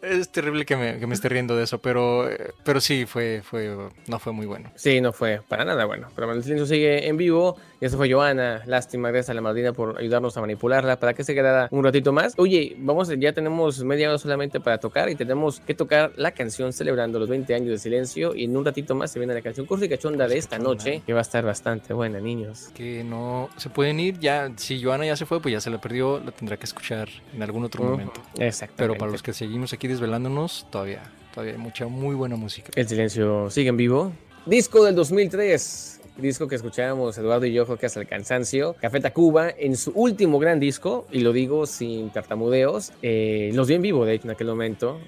Es 0.00 0.30
terrible 0.30 0.64
que 0.64 0.76
me, 0.76 0.98
que 0.98 1.06
me, 1.06 1.14
esté 1.14 1.28
riendo 1.28 1.56
de 1.56 1.64
eso, 1.64 1.78
pero, 1.78 2.28
pero 2.64 2.80
sí, 2.80 3.04
fue, 3.06 3.42
fue, 3.42 3.76
no 4.06 4.18
fue 4.18 4.32
muy 4.32 4.46
bueno. 4.46 4.70
Sí, 4.76 5.00
no 5.00 5.12
fue 5.12 5.40
para 5.48 5.64
nada 5.64 5.84
bueno. 5.86 6.08
Pero 6.14 6.32
el 6.32 6.42
silencio 6.42 6.66
sigue 6.66 7.08
en 7.08 7.16
vivo. 7.16 7.56
Y 7.80 7.84
eso 7.84 7.96
fue 7.96 8.10
Joana. 8.10 8.62
Lástima, 8.66 9.10
gracias 9.10 9.30
a 9.30 9.34
la 9.34 9.40
Madrina 9.40 9.72
por 9.72 9.98
ayudarnos 9.98 10.36
a 10.36 10.40
manipularla 10.40 10.98
para 10.98 11.14
que 11.14 11.22
se 11.24 11.34
quedara 11.34 11.68
un 11.70 11.84
ratito 11.84 12.12
más. 12.12 12.34
Oye, 12.36 12.76
vamos, 12.78 13.08
ya 13.18 13.32
tenemos 13.32 13.82
media 13.84 14.08
hora 14.08 14.18
solamente 14.18 14.60
para 14.60 14.78
tocar 14.78 15.08
y 15.10 15.14
tenemos 15.14 15.60
que 15.60 15.74
tocar 15.74 16.12
la 16.16 16.32
canción 16.32 16.72
celebrando 16.72 17.18
los 17.18 17.28
20 17.28 17.54
años 17.54 17.68
de 17.68 17.78
silencio. 17.78 18.34
Y 18.34 18.44
en 18.44 18.56
un 18.56 18.64
ratito 18.64 18.94
más 18.94 19.12
se 19.12 19.18
viene 19.18 19.34
la 19.34 19.42
canción 19.42 19.66
Cursi 19.66 19.88
Cachonda 19.88 20.26
de 20.26 20.38
esta 20.38 20.58
noche, 20.58 21.02
que 21.06 21.12
va 21.12 21.20
a 21.20 21.22
estar 21.22 21.44
bastante 21.44 21.92
buena, 21.92 22.20
niños. 22.20 22.70
Que 22.74 23.04
no 23.04 23.48
se 23.56 23.70
pueden 23.70 24.00
ir 24.00 24.18
ya. 24.18 24.50
Si 24.56 24.82
Joana 24.82 25.06
ya 25.06 25.16
se 25.16 25.26
fue, 25.26 25.40
pues 25.40 25.52
ya 25.52 25.60
se 25.60 25.70
la 25.70 25.80
perdió. 25.80 26.20
La 26.24 26.32
tendrá 26.32 26.56
que 26.56 26.64
escuchar 26.64 27.08
en 27.34 27.42
algún 27.42 27.64
otro 27.64 27.84
momento. 27.84 28.20
Exacto. 28.38 28.74
Pero 28.76 28.96
para 28.96 29.10
los 29.10 29.22
que 29.22 29.32
seguimos 29.32 29.72
aquí 29.72 29.87
desvelándonos, 29.88 30.66
todavía, 30.70 31.02
todavía 31.34 31.54
hay 31.54 31.58
mucha, 31.58 31.86
muy 31.86 32.14
buena 32.14 32.36
música. 32.36 32.70
El 32.74 32.88
silencio 32.88 33.50
sigue 33.50 33.68
en 33.70 33.76
vivo. 33.76 34.12
Disco 34.46 34.84
del 34.84 34.94
2003 34.94 35.98
disco 36.18 36.48
que 36.48 36.56
escuchábamos 36.56 37.16
Eduardo 37.16 37.46
y 37.46 37.52
yo 37.52 37.64
creo 37.64 37.78
que 37.78 37.86
hasta 37.86 38.00
el 38.00 38.06
cansancio, 38.06 38.74
Café 38.80 39.00
Tacuba, 39.00 39.50
en 39.50 39.76
su 39.76 39.92
último 39.92 40.38
gran 40.38 40.58
disco, 40.58 41.06
y 41.12 41.20
lo 41.20 41.32
digo 41.32 41.66
sin 41.66 42.10
tartamudeos, 42.10 42.92
eh, 43.02 43.50
los 43.54 43.68
vi 43.68 43.74
en 43.74 43.82
vivo 43.82 44.04
de 44.04 44.14
hecho 44.14 44.26
en 44.26 44.32
aquel 44.32 44.48
momento, 44.48 45.00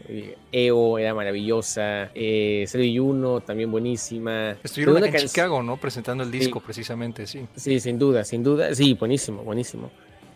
EO 0.52 0.98
era 0.98 1.14
maravillosa, 1.14 2.10
eh, 2.14 2.64
0 2.66 2.84
y 2.84 2.98
1 2.98 3.40
también 3.40 3.70
buenísima. 3.70 4.56
Estuvieron 4.62 5.04
en 5.04 5.14
Chicago, 5.16 5.62
¿no? 5.62 5.76
Presentando 5.76 6.22
el 6.22 6.30
disco 6.30 6.60
precisamente, 6.60 7.26
sí. 7.26 7.46
Sí, 7.56 7.80
sin 7.80 7.98
duda, 7.98 8.24
sin 8.24 8.42
duda, 8.42 8.74
sí, 8.74 8.94
buenísimo, 8.94 9.42
buenísimo. 9.42 9.90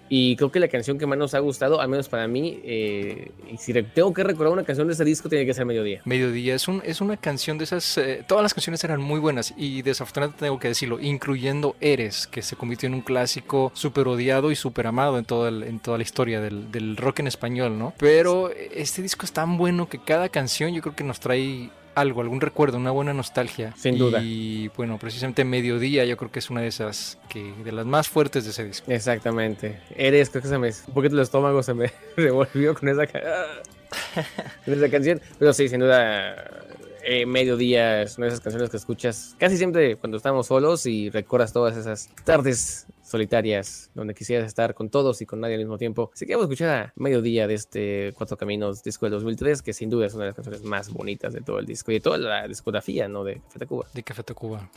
Y 0.08 0.36
creo 0.36 0.52
que 0.52 0.60
la 0.60 0.68
canción 0.68 0.98
que 0.98 1.06
más 1.06 1.18
nos 1.18 1.34
ha 1.34 1.38
gustado, 1.38 1.80
al 1.80 1.88
menos 1.88 2.08
para 2.08 2.28
mí, 2.28 2.60
eh, 2.64 3.30
y 3.50 3.56
si 3.56 3.72
tengo 3.72 4.12
que 4.12 4.22
recordar 4.22 4.52
una 4.52 4.64
canción 4.64 4.86
de 4.86 4.94
ese 4.94 5.04
disco, 5.04 5.28
tiene 5.28 5.46
que 5.46 5.54
ser 5.54 5.64
Mediodía. 5.64 6.02
Mediodía 6.04 6.54
es, 6.54 6.68
un, 6.68 6.82
es 6.84 7.00
una 7.00 7.16
canción 7.16 7.58
de 7.58 7.64
esas. 7.64 7.98
Eh, 7.98 8.24
todas 8.26 8.42
las 8.42 8.54
canciones 8.54 8.82
eran 8.84 9.00
muy 9.00 9.20
buenas 9.20 9.54
y 9.56 9.82
desafortunadamente 9.82 10.44
tengo 10.44 10.58
que 10.58 10.68
decirlo, 10.68 11.00
incluyendo 11.00 11.76
Eres, 11.80 12.26
que 12.26 12.42
se 12.42 12.56
convirtió 12.56 12.86
en 12.86 12.94
un 12.94 13.00
clásico 13.00 13.72
súper 13.74 14.08
odiado 14.08 14.50
y 14.50 14.56
súper 14.56 14.86
amado 14.86 15.18
en, 15.18 15.24
en 15.62 15.80
toda 15.80 15.96
la 15.96 16.02
historia 16.02 16.40
del, 16.40 16.70
del 16.70 16.96
rock 16.96 17.20
en 17.20 17.26
español, 17.26 17.78
¿no? 17.78 17.94
Pero 17.98 18.50
este 18.50 19.02
disco 19.02 19.24
es 19.24 19.32
tan 19.32 19.56
bueno 19.56 19.88
que 19.88 19.98
cada 19.98 20.28
canción 20.28 20.72
yo 20.74 20.82
creo 20.82 20.94
que 20.94 21.04
nos 21.04 21.20
trae 21.20 21.70
algo, 21.94 22.20
algún 22.20 22.40
recuerdo, 22.40 22.76
una 22.78 22.90
buena 22.90 23.12
nostalgia. 23.12 23.72
Sin 23.76 23.98
duda. 23.98 24.20
Y 24.22 24.68
bueno, 24.76 24.98
precisamente 24.98 25.44
Mediodía 25.44 26.04
yo 26.04 26.16
creo 26.16 26.30
que 26.30 26.38
es 26.38 26.50
una 26.50 26.60
de 26.60 26.68
esas, 26.68 27.18
que 27.28 27.52
de 27.64 27.72
las 27.72 27.86
más 27.86 28.08
fuertes 28.08 28.44
de 28.44 28.50
ese 28.50 28.64
disco. 28.64 28.90
Exactamente. 28.90 29.80
Eres, 29.96 30.30
creo 30.30 30.42
que 30.42 30.48
se 30.48 30.58
me, 30.58 30.68
un 30.68 30.94
poquito 30.94 31.14
el 31.14 31.22
estómago 31.22 31.62
se 31.62 31.74
me 31.74 31.92
revolvió 32.16 32.74
con 32.74 32.88
esa, 32.88 33.06
con 34.64 34.74
esa 34.74 34.88
canción. 34.90 35.20
Pero 35.38 35.52
sí, 35.52 35.68
sin 35.68 35.80
duda, 35.80 36.64
eh, 37.04 37.26
Mediodía 37.26 38.02
es 38.02 38.16
una 38.16 38.26
de 38.26 38.32
esas 38.32 38.40
canciones 38.40 38.70
que 38.70 38.78
escuchas 38.78 39.36
casi 39.38 39.58
siempre 39.58 39.96
cuando 39.96 40.16
estamos 40.16 40.46
solos 40.46 40.86
y 40.86 41.10
recuerdas 41.10 41.52
todas 41.52 41.76
esas 41.76 42.08
tardes 42.24 42.86
solitarias 43.14 43.92
donde 43.94 44.12
quisieras 44.12 44.44
estar 44.44 44.74
con 44.74 44.90
todos 44.90 45.22
y 45.22 45.26
con 45.26 45.40
nadie 45.40 45.54
al 45.54 45.60
mismo 45.60 45.78
tiempo. 45.78 46.10
Así 46.12 46.26
que 46.26 46.34
vamos 46.34 46.48
a 46.48 46.52
escuchar 46.52 46.68
a 46.70 46.92
Mediodía 46.96 47.46
de 47.46 47.54
este 47.54 48.12
Cuatro 48.16 48.36
Caminos 48.36 48.82
disco 48.82 49.06
del 49.06 49.12
2003, 49.12 49.62
que 49.62 49.72
sin 49.72 49.88
duda 49.88 50.06
es 50.06 50.14
una 50.14 50.24
de 50.24 50.30
las 50.30 50.34
canciones 50.34 50.64
más 50.64 50.92
bonitas 50.92 51.32
de 51.32 51.40
todo 51.40 51.60
el 51.60 51.66
disco 51.66 51.92
y 51.92 51.94
de 51.94 52.00
toda 52.00 52.18
la 52.18 52.48
discografía, 52.48 53.06
¿no? 53.06 53.22
De 53.22 53.36
Café 53.36 53.58
Tacuba. 53.60 53.86
De 53.94 54.02
Café 54.02 54.22
Tacuba. 54.24 54.68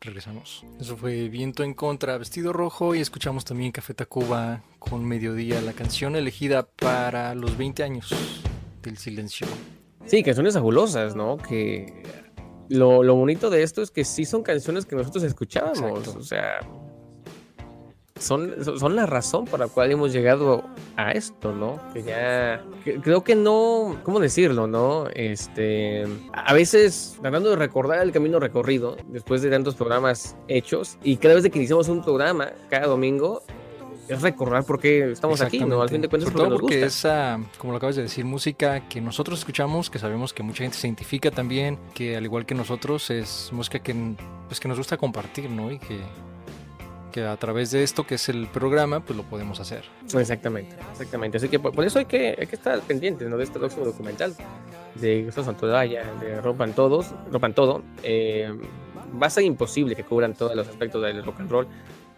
Regresamos. 0.00 0.64
Eso 0.78 0.96
fue 0.96 1.28
Viento 1.28 1.64
en 1.64 1.74
Contra, 1.74 2.16
Vestido 2.16 2.52
Rojo 2.52 2.94
y 2.94 3.00
escuchamos 3.00 3.44
también 3.44 3.72
Café 3.72 3.92
Tacuba 3.92 4.62
con 4.78 5.04
Mediodía, 5.04 5.60
la 5.60 5.72
canción 5.72 6.14
elegida 6.14 6.68
para 6.68 7.34
los 7.34 7.58
20 7.58 7.82
años 7.82 8.14
del 8.82 8.98
silencio. 8.98 9.48
Sí, 10.06 10.22
canciones 10.22 10.54
fabulosas, 10.54 11.16
¿no? 11.16 11.38
Que 11.38 12.04
lo, 12.68 13.02
lo, 13.02 13.16
bonito 13.16 13.50
de 13.50 13.64
esto 13.64 13.82
es 13.82 13.90
que 13.90 14.04
sí 14.04 14.24
son 14.24 14.44
canciones 14.44 14.86
que 14.86 14.94
nosotros 14.94 15.24
escuchábamos. 15.24 16.06
O 16.06 16.22
sea, 16.22 16.60
son, 18.20 18.54
son 18.78 18.96
la 18.96 19.06
razón 19.06 19.46
para 19.46 19.66
la 19.66 19.72
cual 19.72 19.90
hemos 19.90 20.12
llegado 20.12 20.64
a 20.96 21.12
esto, 21.12 21.52
¿no? 21.52 21.80
Que 21.92 22.02
ya. 22.02 22.62
creo 23.02 23.24
que 23.24 23.34
no. 23.34 23.98
¿Cómo 24.04 24.20
decirlo, 24.20 24.66
no? 24.66 25.06
Este. 25.14 26.04
A 26.32 26.54
veces, 26.54 27.18
tratando 27.20 27.50
de 27.50 27.56
recordar 27.56 28.02
el 28.02 28.12
camino 28.12 28.38
recorrido, 28.38 28.96
después 29.08 29.42
de 29.42 29.50
tantos 29.50 29.74
programas 29.74 30.36
hechos, 30.48 30.98
y 31.02 31.16
cada 31.16 31.34
vez 31.34 31.48
que 31.48 31.58
iniciamos 31.58 31.88
un 31.88 32.02
programa, 32.02 32.52
cada 32.68 32.86
domingo, 32.86 33.42
es 34.10 34.22
recordar 34.22 34.64
por 34.64 34.80
qué 34.80 35.12
estamos 35.12 35.40
aquí, 35.40 35.60
¿no? 35.60 35.80
Al 35.82 35.88
fin 35.88 36.00
de 36.00 36.08
cuentas, 36.08 36.32
porque, 36.32 36.48
nos 36.48 36.60
porque 36.60 36.82
esa, 36.82 37.40
como 37.58 37.72
lo 37.72 37.76
acabas 37.76 37.94
de 37.94 38.02
decir, 38.02 38.24
música 38.24 38.88
que 38.88 39.00
nosotros 39.00 39.38
escuchamos, 39.38 39.88
que 39.88 40.00
sabemos 40.00 40.32
que 40.32 40.42
mucha 40.42 40.64
gente 40.64 40.76
se 40.76 40.88
identifica 40.88 41.30
también, 41.30 41.78
que 41.94 42.16
al 42.16 42.24
igual 42.24 42.44
que 42.44 42.54
nosotros, 42.54 43.10
es 43.10 43.50
música 43.52 43.78
que, 43.78 43.94
pues, 44.48 44.58
que 44.58 44.66
nos 44.66 44.78
gusta 44.78 44.96
compartir, 44.96 45.48
¿no? 45.48 45.70
Y 45.70 45.78
que 45.78 46.00
que 47.10 47.24
a 47.24 47.36
través 47.36 47.70
de 47.70 47.82
esto 47.82 48.06
que 48.06 48.14
es 48.16 48.28
el 48.28 48.46
programa, 48.46 49.00
pues 49.00 49.16
lo 49.16 49.24
podemos 49.24 49.60
hacer. 49.60 49.84
Exactamente, 50.14 50.76
exactamente. 50.92 51.36
Así 51.36 51.48
que 51.48 51.58
por, 51.58 51.84
eso 51.84 51.98
hay 51.98 52.06
que, 52.06 52.36
hay 52.38 52.46
que 52.46 52.56
estar 52.56 52.80
pendientes 52.80 53.28
¿no? 53.28 53.36
de 53.36 53.44
este 53.44 53.58
próximo 53.58 53.84
documental 53.84 54.34
de 54.94 55.24
Gustavo 55.24 55.46
Santolaya, 55.46 56.04
de 56.14 56.40
Rompan 56.40 56.72
Todos, 56.72 57.14
Rompan 57.30 57.54
Todo. 57.54 57.82
Eh, 58.02 58.52
va 59.20 59.26
a 59.26 59.30
ser 59.30 59.44
imposible 59.44 59.94
que 59.94 60.04
cubran 60.04 60.34
todos 60.34 60.54
los 60.54 60.68
aspectos 60.68 61.02
del 61.02 61.24
rock 61.24 61.40
and 61.40 61.50
roll, 61.50 61.66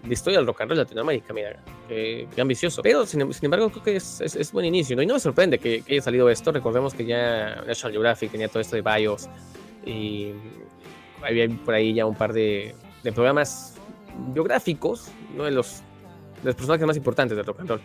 de 0.02 0.12
historia 0.12 0.38
del 0.38 0.46
rock 0.46 0.62
and 0.62 0.70
roll 0.70 0.78
Latinoamérica, 0.78 1.32
mira, 1.32 1.56
qué, 1.88 2.28
ambicioso. 2.38 2.82
Pero 2.82 3.06
sin, 3.06 3.20
embargo, 3.20 3.70
creo 3.70 3.82
que 3.82 3.96
es, 3.96 4.52
buen 4.52 4.66
inicio, 4.66 4.96
¿no? 4.96 5.02
Y 5.02 5.06
no 5.06 5.14
me 5.14 5.20
sorprende 5.20 5.58
que, 5.58 5.82
haya 5.88 6.02
salido 6.02 6.28
esto. 6.28 6.52
Recordemos 6.52 6.94
que 6.94 7.04
ya 7.04 7.62
National 7.66 7.92
Geographic 7.92 8.30
tenía 8.30 8.48
todo 8.48 8.60
esto 8.60 8.76
de 8.76 8.82
BIOS 8.82 9.28
y 9.86 10.32
había 11.22 11.48
por 11.64 11.74
ahí 11.74 11.94
ya 11.94 12.06
un 12.06 12.14
par 12.14 12.32
de 12.32 12.74
programas 13.14 13.72
biográficos, 14.32 15.10
uno 15.34 15.44
de 15.44 15.50
los, 15.50 15.82
los 16.42 16.54
personajes 16.54 16.86
más 16.86 16.96
importantes 16.96 17.36
del 17.36 17.46
rock 17.46 17.60
and 17.60 17.68
roll. 17.68 17.80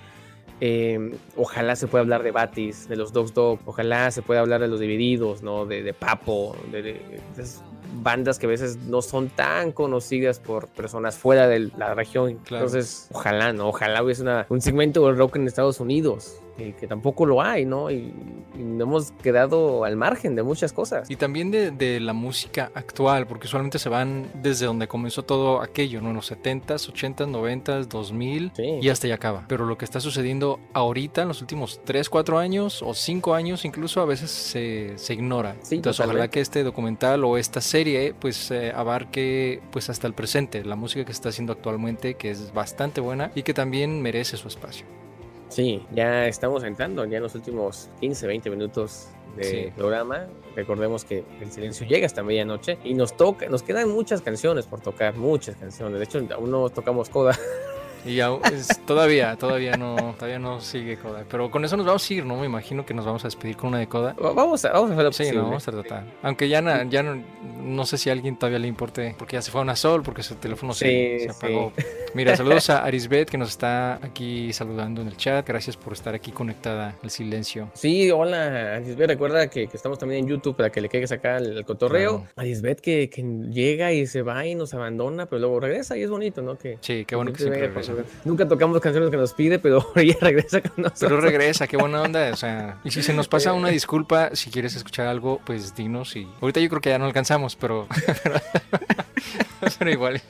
Eh, 0.59 1.15
ojalá 1.35 1.75
se 1.75 1.85
pueda 1.87 2.01
hablar 2.01 2.23
de 2.23 2.31
Batis, 2.31 2.87
de 2.89 2.95
los 2.95 3.13
Dogs 3.13 3.33
Dog, 3.33 3.59
ojalá 3.65 4.09
se 4.09 4.23
pueda 4.23 4.39
hablar 4.39 4.59
de 4.59 4.67
los 4.67 4.79
Divididos, 4.79 5.43
¿no? 5.43 5.65
De, 5.67 5.83
de 5.83 5.93
Papo, 5.93 6.55
de, 6.71 7.21
esas 7.33 7.63
bandas 8.01 8.39
que 8.39 8.47
a 8.47 8.49
veces 8.49 8.77
no 8.77 9.01
son 9.03 9.29
tan 9.29 9.71
conocidas 9.71 10.39
por 10.39 10.67
personas 10.67 11.17
fuera 11.17 11.47
de 11.47 11.71
la 11.77 11.93
región. 11.93 12.29
Entonces, 12.29 13.07
ojalá, 13.11 13.53
¿no? 13.53 13.69
Ojalá 13.69 14.01
hubiese 14.01 14.23
un 14.49 14.61
segmento 14.61 15.05
del 15.05 15.17
rock 15.17 15.35
en 15.35 15.47
Estados 15.47 15.79
Unidos 15.79 16.41
que, 16.57 16.87
tampoco 16.87 17.25
lo 17.25 17.41
hay, 17.41 17.65
¿no? 17.65 17.91
Y, 17.91 18.13
y, 18.57 18.81
hemos 18.81 19.11
quedado 19.11 19.83
al 19.83 19.95
margen 19.95 20.35
de 20.35 20.43
muchas 20.43 20.73
cosas. 20.73 21.09
Y 21.09 21.15
también 21.15 21.51
de, 21.51 21.71
de, 21.71 21.99
la 21.99 22.13
música 22.13 22.71
actual, 22.73 23.27
porque 23.27 23.47
usualmente 23.47 23.79
se 23.79 23.89
van 23.89 24.27
desde 24.41 24.65
donde 24.65 24.87
comenzó 24.87 25.23
todo 25.23 25.61
aquello, 25.61 26.01
¿no? 26.01 26.09
En 26.09 26.15
los 26.15 26.31
70s, 26.31 26.91
80s, 26.91 27.29
90s, 27.29 27.87
2000 27.87 28.51
y 28.81 28.89
hasta 28.89 29.07
ya 29.07 29.15
acaba. 29.15 29.45
Pero 29.47 29.65
lo 29.65 29.77
que 29.77 29.85
está 29.85 29.99
sucediendo 29.99 30.59
ahorita, 30.73 31.21
en 31.21 31.27
los 31.27 31.41
últimos 31.41 31.81
3, 31.85 32.09
4 32.09 32.39
años 32.39 32.81
o 32.81 32.93
5 32.93 33.33
años 33.33 33.65
incluso, 33.65 34.01
a 34.01 34.05
veces 34.05 34.31
se, 34.31 34.93
se 34.97 35.13
ignora. 35.13 35.55
Entonces, 35.69 36.05
ojalá 36.05 36.29
que 36.29 36.39
este 36.39 36.63
documental 36.63 37.23
o 37.23 37.37
esta 37.37 37.61
serie, 37.61 38.13
pues, 38.19 38.51
eh, 38.51 38.71
abarque, 38.75 39.61
pues, 39.71 39.89
hasta 39.89 40.07
el 40.07 40.13
presente, 40.13 40.63
la 40.63 40.75
música 40.75 41.05
que 41.05 41.13
se 41.13 41.17
está 41.17 41.29
haciendo 41.29 41.53
actualmente, 41.53 42.15
que 42.15 42.31
es 42.31 42.53
bastante 42.53 43.01
buena 43.01 43.31
y 43.35 43.43
que 43.43 43.53
también 43.53 44.01
merece 44.01 44.37
su 44.37 44.47
espacio. 44.47 44.85
Sí, 45.49 45.85
ya 45.93 46.27
estamos 46.27 46.63
entrando 46.63 47.05
ya 47.05 47.17
en 47.17 47.23
los 47.23 47.35
últimos 47.35 47.89
15, 47.99 48.27
20 48.27 48.49
minutos 48.49 49.07
de 49.35 49.71
programa. 49.75 50.27
Recordemos 50.55 51.05
que 51.05 51.23
el 51.39 51.51
silencio 51.51 51.87
llega 51.87 52.05
hasta 52.05 52.23
medianoche 52.23 52.77
y 52.83 52.93
nos 52.93 53.15
toca, 53.15 53.47
nos 53.47 53.63
quedan 53.63 53.89
muchas 53.89 54.21
canciones 54.21 54.65
por 54.65 54.81
tocar, 54.81 55.15
muchas 55.15 55.55
canciones. 55.55 55.99
De 55.99 56.05
hecho, 56.05 56.21
aún 56.35 56.51
no 56.51 56.69
tocamos 56.69 57.09
coda. 57.09 57.37
Y 58.05 58.19
todavía, 58.85 59.35
todavía 59.35 59.75
no, 59.77 60.15
todavía 60.15 60.39
no 60.39 60.61
sigue 60.61 60.97
Coda. 60.97 61.25
Pero 61.29 61.51
con 61.51 61.65
eso 61.65 61.77
nos 61.77 61.85
vamos 61.85 62.09
a 62.09 62.13
ir, 62.13 62.25
¿no? 62.25 62.37
Me 62.37 62.45
imagino 62.45 62.85
que 62.85 62.93
nos 62.93 63.05
vamos 63.05 63.23
a 63.23 63.27
despedir 63.27 63.57
con 63.57 63.69
una 63.69 63.79
de 63.79 63.87
Coda. 63.87 64.15
Vamos 64.19 64.63
a, 64.65 64.71
vamos 64.71 64.91
a 64.91 65.07
hacer 65.07 65.27
Sí, 65.27 65.35
no, 65.35 65.43
vamos 65.43 65.67
a 65.67 65.71
tratar. 65.71 66.03
Aunque 66.21 66.47
ya, 66.49 66.61
no, 66.61 66.83
ya 66.89 67.03
no, 67.03 67.21
no 67.61 67.85
sé 67.85 67.97
si 67.97 68.09
a 68.09 68.13
alguien 68.13 68.37
todavía 68.37 68.59
le 68.59 68.67
importe, 68.67 69.15
porque 69.17 69.35
ya 69.35 69.41
se 69.41 69.51
fue 69.51 69.61
a 69.61 69.63
una 69.63 69.75
sol, 69.75 70.03
porque 70.03 70.23
su 70.23 70.35
teléfono 70.35 70.73
se, 70.73 71.27
apagó. 71.29 71.73
Mira, 72.13 72.35
saludos 72.35 72.69
a 72.69 72.83
Arisbet, 72.83 73.29
que 73.29 73.37
nos 73.37 73.49
está 73.49 73.95
aquí 73.95 74.53
saludando 74.53 75.01
en 75.01 75.07
el 75.07 75.17
chat. 75.17 75.47
Gracias 75.47 75.75
por 75.77 75.93
estar 75.93 76.15
aquí 76.15 76.31
conectada 76.31 76.95
al 77.03 77.09
silencio. 77.09 77.69
Sí, 77.73 78.09
hola, 78.11 78.75
Arisbet. 78.75 79.07
Recuerda 79.07 79.49
que, 79.49 79.63
estamos 79.73 79.99
también 79.99 80.23
en 80.23 80.29
YouTube 80.29 80.55
para 80.55 80.71
que 80.71 80.81
le 80.81 80.89
quedes 80.89 81.11
acá 81.11 81.37
el, 81.37 81.65
cotorreo. 81.65 82.25
Arisbet 82.35 82.79
que, 82.79 83.09
que, 83.09 83.23
llega 83.49 83.91
y 83.91 84.07
se 84.07 84.21
va 84.21 84.45
y 84.45 84.55
nos 84.55 84.73
abandona, 84.73 85.25
pero 85.27 85.39
luego 85.39 85.59
regresa 85.59 85.97
y 85.97 86.03
es 86.03 86.09
bonito, 86.09 86.41
¿no? 86.41 86.57
Que, 86.57 86.77
sí, 86.81 87.05
qué 87.05 87.15
bueno 87.15 87.31
que 87.33 87.39
siempre 87.39 87.67
regresa. 87.67 87.86
Nunca 88.25 88.47
tocamos 88.47 88.79
canciones 88.79 89.09
que 89.09 89.17
nos 89.17 89.33
pide, 89.33 89.59
pero 89.59 89.91
ella 89.95 90.17
regresa 90.21 90.61
con 90.61 90.83
nosotros. 90.83 91.09
Pero 91.09 91.21
regresa, 91.21 91.67
qué 91.67 91.77
buena 91.77 92.01
onda. 92.01 92.31
O 92.31 92.35
sea, 92.35 92.79
y 92.83 92.91
si 92.91 93.03
se 93.03 93.13
nos 93.13 93.27
pasa 93.27 93.53
una 93.53 93.69
disculpa, 93.69 94.35
si 94.35 94.49
quieres 94.49 94.75
escuchar 94.75 95.07
algo, 95.07 95.41
pues 95.45 95.75
dinos. 95.75 96.15
Y 96.15 96.27
ahorita 96.41 96.59
yo 96.59 96.69
creo 96.69 96.81
que 96.81 96.89
ya 96.89 96.99
no 96.99 97.05
alcanzamos, 97.05 97.55
pero. 97.55 97.87
pero, 99.79 99.91
igual. 99.91 100.21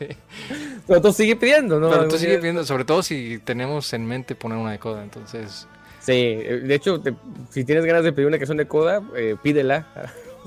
Pero 0.87 1.01
tú 1.01 1.11
sigue 1.11 1.35
pidiendo, 1.35 1.79
¿no? 1.79 1.89
Pero 1.89 2.07
tú 2.07 2.17
sigue 2.17 2.37
pidiendo, 2.37 2.65
sobre 2.65 2.85
todo 2.85 3.03
si 3.03 3.39
tenemos 3.39 3.91
en 3.93 4.05
mente 4.05 4.35
poner 4.35 4.57
una 4.57 4.71
de 4.71 4.79
coda, 4.79 5.03
entonces. 5.03 5.67
Sí, 5.99 6.13
de 6.13 6.73
hecho, 6.73 7.01
si 7.49 7.65
tienes 7.65 7.85
ganas 7.85 8.03
de 8.03 8.13
pedir 8.13 8.27
una 8.27 8.37
canción 8.37 8.57
de 8.57 8.67
coda, 8.67 9.01
eh, 9.15 9.35
pídela. 9.41 9.87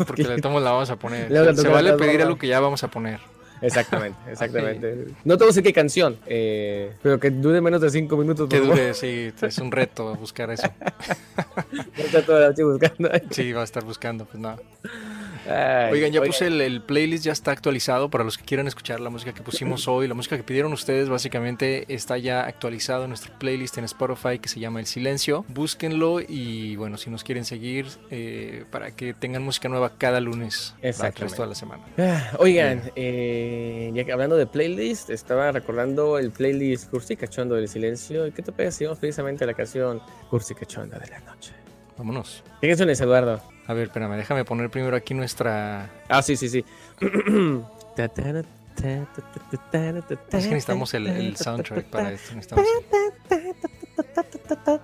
Porque 0.06 0.24
tomo 0.42 0.60
la 0.60 0.72
vamos 0.72 0.90
a 0.90 0.96
poner. 0.96 1.28
Se 1.56 1.68
vale 1.68 1.92
pedir 1.94 2.22
algo 2.22 2.38
que 2.38 2.48
ya 2.48 2.60
vamos 2.60 2.82
a 2.82 2.88
poner. 2.88 3.20
Exactamente, 3.62 4.18
exactamente. 4.30 5.06
No 5.24 5.36
te 5.36 5.44
voy 5.44 5.48
a 5.48 5.50
decir 5.50 5.62
qué 5.62 5.72
canción, 5.72 6.18
eh, 6.26 6.92
pero 7.02 7.20
que 7.20 7.30
dure 7.30 7.60
menos 7.60 7.80
de 7.80 7.90
cinco 7.90 8.16
minutos. 8.16 8.48
Que 8.48 8.60
dure, 8.60 8.94
sí, 8.94 9.32
es 9.40 9.58
un 9.58 9.70
reto 9.70 10.14
buscar 10.16 10.50
eso. 10.50 10.68
está 11.96 12.22
toda 12.24 12.40
la 12.40 12.48
noche 12.48 12.64
buscando. 12.64 13.10
Sí, 13.30 13.52
va 13.52 13.60
a 13.60 13.64
estar 13.64 13.84
buscando, 13.84 14.24
pues 14.24 14.40
nada. 14.40 14.58
Oigan, 15.46 16.12
ya 16.12 16.22
puse 16.22 16.46
el, 16.46 16.82
playlist, 16.82 17.24
ya 17.24 17.32
está 17.32 17.52
actualizado 17.52 18.10
para 18.10 18.24
los 18.24 18.36
que 18.36 18.44
quieran 18.44 18.66
escuchar 18.66 19.00
la 19.00 19.10
música 19.10 19.32
que 19.32 19.42
pusimos 19.42 19.88
hoy. 19.88 20.08
La 20.08 20.14
música 20.14 20.36
que 20.36 20.42
pidieron 20.42 20.72
ustedes 20.72 21.08
básicamente 21.08 21.92
está 21.92 22.18
ya 22.18 22.44
actualizado 22.44 23.04
en 23.04 23.10
nuestro 23.10 23.36
playlist 23.38 23.78
en 23.78 23.84
Spotify 23.84 24.38
que 24.38 24.48
se 24.48 24.60
llama 24.60 24.80
El 24.80 24.86
Silencio. 24.86 25.44
Búsquenlo 25.48 26.20
y 26.20 26.76
bueno, 26.76 26.96
si 26.96 27.10
nos 27.10 27.24
quieren 27.24 27.44
seguir 27.44 27.86
eh, 28.10 28.64
para 28.70 28.90
que 28.90 29.14
tengan 29.14 29.42
música 29.42 29.68
nueva 29.68 29.92
cada 29.96 30.20
lunes 30.20 30.74
para 30.98 31.08
el 31.08 31.14
resto 31.14 31.42
de 31.42 31.48
la 31.48 31.54
semana. 31.54 31.84
Ah, 31.98 32.32
oigan, 32.38 32.90
eh, 32.96 33.90
ya 33.94 34.04
que 34.04 34.12
hablando 34.12 34.36
de 34.36 34.46
playlist, 34.46 35.10
estaba 35.10 35.52
recordando 35.52 36.18
el 36.18 36.30
playlist 36.30 36.90
Cursi 36.90 37.16
Cachondo 37.16 37.54
del 37.54 37.68
Silencio. 37.68 38.32
qué 38.34 38.42
te 38.42 38.52
parece 38.52 38.78
si 38.78 38.84
vamos 38.84 38.98
precisamente 38.98 39.44
a 39.44 39.46
la 39.46 39.54
canción 39.54 40.00
Cursi 40.28 40.54
Cachonda 40.54 40.98
de 40.98 41.08
la 41.08 41.20
noche? 41.20 41.59
Vámonos. 42.00 42.42
¿Qué 42.62 42.68
canción 42.68 42.88
es, 42.88 42.98
Eduardo? 43.02 43.42
A 43.66 43.74
ver, 43.74 43.88
espérame, 43.88 44.16
déjame 44.16 44.46
poner 44.46 44.70
primero 44.70 44.96
aquí 44.96 45.12
nuestra. 45.12 45.90
Ah, 46.08 46.22
sí, 46.22 46.34
sí, 46.34 46.48
sí. 46.48 46.64
es 50.32 50.44
que 50.46 50.54
necesitamos 50.54 50.94
el, 50.94 51.08
el 51.08 51.36
soundtrack 51.36 51.84
para 51.90 52.12
esto. 52.12 52.34
Necesitamos... 52.34 52.66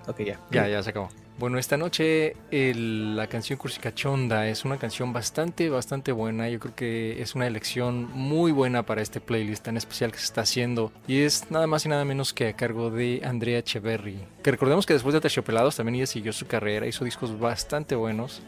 Ok, 0.07 0.19
ya. 0.19 0.39
Ya, 0.51 0.67
ya 0.67 0.83
se 0.83 0.91
acabó. 0.91 1.09
Bueno, 1.39 1.59
esta 1.59 1.77
noche 1.77 2.35
la 2.51 3.27
canción 3.27 3.59
Cursicachonda 3.59 4.47
es 4.47 4.65
una 4.65 4.77
canción 4.77 5.13
bastante, 5.13 5.69
bastante 5.69 6.11
buena. 6.11 6.49
Yo 6.49 6.59
creo 6.59 6.75
que 6.75 7.21
es 7.21 7.35
una 7.35 7.45
elección 7.45 8.09
muy 8.11 8.51
buena 8.51 8.83
para 8.83 9.03
este 9.03 9.21
playlist 9.21 9.63
tan 9.65 9.77
especial 9.77 10.11
que 10.11 10.17
se 10.17 10.25
está 10.25 10.41
haciendo. 10.41 10.91
Y 11.07 11.21
es 11.21 11.51
nada 11.51 11.67
más 11.67 11.85
y 11.85 11.89
nada 11.89 12.05
menos 12.05 12.33
que 12.33 12.47
a 12.47 12.53
cargo 12.53 12.89
de 12.89 13.21
Andrea 13.23 13.59
Echeverry. 13.59 14.17
Que 14.41 14.49
recordemos 14.49 14.87
que 14.87 14.93
después 14.93 15.13
de 15.13 15.21
Terciopelados 15.21 15.75
también 15.75 15.97
ella 15.97 16.07
siguió 16.07 16.33
su 16.33 16.47
carrera, 16.47 16.87
hizo 16.87 17.05
discos 17.05 17.39
bastante 17.39 17.93
buenos. 17.93 18.41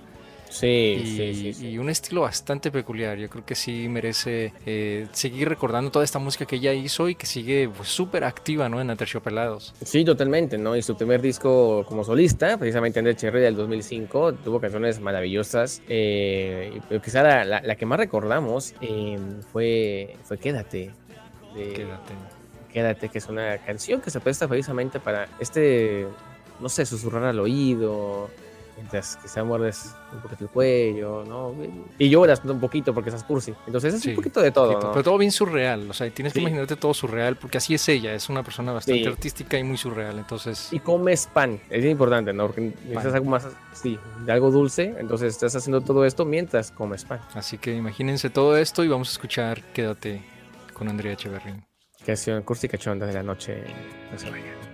Sí, 0.49 0.67
y, 0.67 1.53
sí, 1.53 1.67
y 1.69 1.77
un 1.77 1.89
estilo 1.89 2.21
bastante 2.21 2.71
peculiar. 2.71 3.17
Yo 3.17 3.29
creo 3.29 3.45
que 3.45 3.55
sí 3.55 3.87
merece 3.87 4.51
eh, 4.65 5.07
seguir 5.11 5.47
recordando 5.47 5.91
toda 5.91 6.03
esta 6.03 6.19
música 6.19 6.45
que 6.45 6.57
ella 6.57 6.73
hizo 6.73 7.07
y 7.07 7.15
que 7.15 7.25
sigue 7.25 7.69
pues, 7.69 7.89
súper 7.89 8.23
activa 8.23 8.67
¿no? 8.67 8.81
en 8.81 8.89
Aterciopelados. 8.89 9.73
Sí, 9.83 10.03
totalmente, 10.03 10.57
¿no? 10.57 10.75
Y 10.75 10.81
su 10.81 10.97
primer 10.97 11.21
disco 11.21 11.85
como 11.87 12.03
solista, 12.03 12.57
precisamente 12.57 12.99
en 12.99 13.15
Cherry 13.15 13.41
del 13.41 13.55
2005, 13.55 14.33
tuvo 14.33 14.59
canciones 14.59 14.99
maravillosas. 14.99 15.81
Eh, 15.87 16.81
pero 16.89 17.01
quizá 17.01 17.21
la, 17.23 17.61
la, 17.61 17.75
que 17.75 17.85
más 17.85 17.99
recordamos 17.99 18.73
eh, 18.81 19.17
fue, 19.51 20.17
fue 20.23 20.37
Quédate. 20.39 20.91
Quédate. 21.53 22.13
Quédate, 22.73 23.09
que 23.09 23.17
es 23.17 23.27
una 23.27 23.57
canción 23.59 24.01
que 24.01 24.11
se 24.11 24.19
presta 24.19 24.47
precisamente 24.47 24.99
para 24.99 25.27
este, 25.39 26.07
no 26.59 26.69
sé, 26.69 26.85
susurrar 26.85 27.23
al 27.23 27.39
oído 27.39 28.29
mientras 28.79 29.17
quizá 29.17 29.43
muerdes 29.43 29.93
un 30.13 30.21
poquito 30.21 30.45
el 30.45 30.49
cuello, 30.49 31.23
¿no? 31.27 31.53
Y 31.97 32.09
lloras 32.09 32.41
un 32.45 32.59
poquito 32.59 32.93
porque 32.93 33.09
estás 33.09 33.25
cursi. 33.25 33.53
Entonces 33.65 33.93
es 33.93 34.05
un 34.05 34.15
poquito 34.15 34.41
de 34.41 34.51
todo, 34.51 34.79
Pero 34.79 35.03
todo 35.03 35.17
bien 35.17 35.31
surreal, 35.31 35.89
o 35.89 35.93
sea, 35.93 36.09
tienes 36.09 36.33
que 36.33 36.39
imaginarte 36.39 36.75
todo 36.75 36.93
surreal 36.93 37.35
porque 37.35 37.57
así 37.57 37.73
es 37.73 37.89
ella, 37.89 38.13
es 38.13 38.29
una 38.29 38.41
persona 38.41 38.71
bastante 38.71 39.07
artística 39.07 39.57
y 39.57 39.63
muy 39.63 39.77
surreal, 39.77 40.17
entonces... 40.17 40.71
Y 40.71 40.79
comes 40.79 41.27
pan, 41.27 41.59
es 41.69 41.85
importante, 41.85 42.31
¿no? 42.33 42.47
Porque 42.47 42.61
necesitas 42.61 43.13
algo 43.13 43.29
más, 43.29 43.47
sí, 43.73 43.99
de 44.25 44.31
algo 44.31 44.49
dulce, 44.49 44.95
entonces 44.97 45.33
estás 45.33 45.55
haciendo 45.55 45.81
todo 45.81 46.05
esto 46.05 46.25
mientras 46.25 46.71
comes 46.71 47.03
pan. 47.03 47.19
Así 47.33 47.57
que 47.57 47.75
imagínense 47.75 48.29
todo 48.29 48.57
esto 48.57 48.83
y 48.83 48.87
vamos 48.87 49.09
a 49.09 49.11
escuchar 49.11 49.61
Quédate 49.73 50.21
con 50.73 50.87
Andrea 50.87 51.13
Echeverrín. 51.13 51.65
Canción 52.05 52.41
cursi 52.43 52.69
cachonda 52.69 53.05
de 53.05 53.13
la 53.13 53.23
noche, 53.23 53.61
no 54.11 54.17
se 54.17 54.68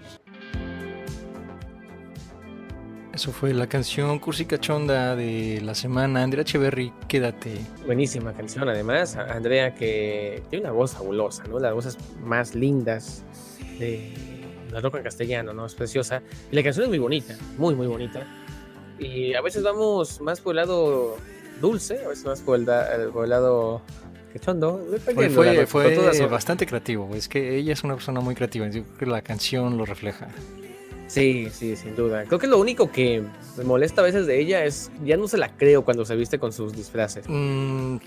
Eso 3.15 3.31
fue 3.31 3.53
la 3.53 3.67
canción 3.67 4.19
Cursi 4.19 4.43
Cachonda 4.43 5.15
de 5.15 5.61
la 5.63 5.73
semana. 5.73 6.21
Andrea 6.21 6.41
Echeverry, 6.41 6.91
quédate. 7.07 7.61
Buenísima 7.85 8.33
canción, 8.33 8.67
además. 8.67 9.15
Andrea 9.15 9.73
que 9.73 10.43
tiene 10.49 10.65
una 10.65 10.73
voz 10.73 10.95
fabulosa, 10.95 11.45
¿no? 11.45 11.57
Las 11.57 11.73
voces 11.73 11.97
más 12.25 12.55
lindas 12.55 13.23
de 13.79 14.13
la 14.69 14.81
roca 14.81 14.97
en 14.97 15.05
castellano, 15.05 15.53
¿no? 15.53 15.65
Es 15.65 15.75
preciosa. 15.75 16.21
Y 16.51 16.57
la 16.57 16.63
canción 16.63 16.83
es 16.83 16.89
muy 16.89 16.99
bonita, 16.99 17.37
muy, 17.57 17.73
muy 17.73 17.87
bonita. 17.87 18.27
Y 18.99 19.33
a 19.33 19.39
veces 19.39 19.63
vamos 19.63 20.19
más 20.19 20.41
por 20.41 20.51
el 20.51 20.57
lado 20.57 21.15
dulce, 21.61 22.03
a 22.03 22.09
veces 22.09 22.25
más 22.25 22.41
por 22.41 22.59
el, 22.59 22.65
lado 22.65 23.81
cachondo. 24.33 24.85
Fue, 25.05 25.29
fue, 25.67 26.27
bastante 26.29 26.65
creativo. 26.65 27.15
Es 27.15 27.29
que 27.29 27.55
ella 27.55 27.71
es 27.71 27.81
una 27.85 27.93
persona 27.93 28.19
muy 28.19 28.35
creativa. 28.35 28.67
Yo 28.67 28.83
creo 28.83 28.97
que 28.97 29.05
la 29.05 29.21
canción 29.21 29.77
lo 29.77 29.85
refleja. 29.85 30.27
Sí, 31.07 31.49
sí, 31.51 31.75
sin 31.75 31.95
duda. 31.95 32.23
Creo 32.25 32.39
que 32.39 32.47
lo 32.47 32.59
único 32.59 32.91
que 32.91 33.23
me 33.57 33.63
molesta 33.63 34.01
a 34.01 34.03
veces 34.03 34.25
de 34.27 34.39
ella 34.39 34.65
es, 34.65 34.91
ya 35.03 35.17
no 35.17 35.27
se 35.27 35.37
la 35.37 35.49
creo 35.49 35.83
cuando 35.83 36.05
se 36.05 36.15
viste 36.15 36.39
con 36.39 36.51
sus 36.51 36.73
disfraces. 36.73 37.25
Mm, 37.27 37.97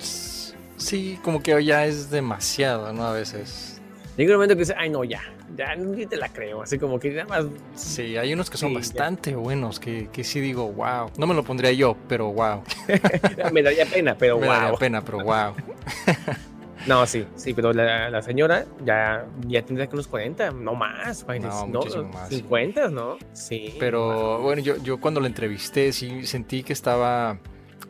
sí, 0.77 1.19
como 1.23 1.43
que 1.43 1.65
ya 1.65 1.87
es 1.87 2.11
demasiado, 2.11 2.93
¿no? 2.93 3.05
A 3.05 3.13
veces. 3.13 3.81
Llega 4.17 4.33
un 4.33 4.39
momento 4.39 4.57
que 4.57 4.61
dice, 4.61 4.75
ay, 4.77 4.91
no, 4.91 5.05
ya, 5.05 5.23
ya 5.57 5.77
ni 5.77 6.07
te 6.07 6.17
la 6.17 6.29
creo. 6.29 6.63
Así 6.63 6.77
como 6.77 6.99
que 6.99 7.11
nada 7.11 7.27
más. 7.27 7.47
Sí, 7.77 8.17
hay 8.17 8.33
unos 8.33 8.51
que 8.51 8.57
son 8.57 8.75
bastante 8.75 9.37
buenos, 9.37 9.79
que, 9.79 10.09
que, 10.13 10.25
sí 10.25 10.41
digo, 10.41 10.73
wow. 10.73 11.11
No 11.17 11.29
me 11.29 11.35
lo 11.35 11.45
pondría 11.45 11.71
yo, 11.71 11.97
pero 12.09 12.33
wow. 12.33 12.63
me 13.53 13.63
daría 13.63 13.87
pena, 13.87 14.17
pero 14.19 14.35
wow. 14.35 14.43
Me 14.47 14.49
daría 14.49 14.79
pena, 14.79 15.05
pero 15.05 15.23
wow. 15.23 15.55
No, 16.89 17.07
sí, 17.07 17.27
sí, 17.37 17.53
pero 17.53 17.73
la, 17.75 18.23
señora 18.23 18.65
ya, 18.85 19.27
ya 19.47 19.63
tendría 19.63 19.87
que 19.87 19.95
unos 19.95 20.09
40, 20.09 20.53
no 20.53 20.75
más, 20.75 21.27
no, 21.29 21.67
no 21.67 22.05
más. 22.05 22.31
50, 22.31 22.89
¿no? 22.89 23.19
Sí. 23.35 23.75
Pero 23.79 24.41
bueno, 24.41 24.63
yo, 24.63 24.77
yo 24.83 24.99
cuando 24.99 25.21
la 25.21 25.27
entrevisté 25.27 25.93
sí 25.93 26.27
sentí 26.27 26.63
que 26.63 26.73
estaba... 26.73 27.39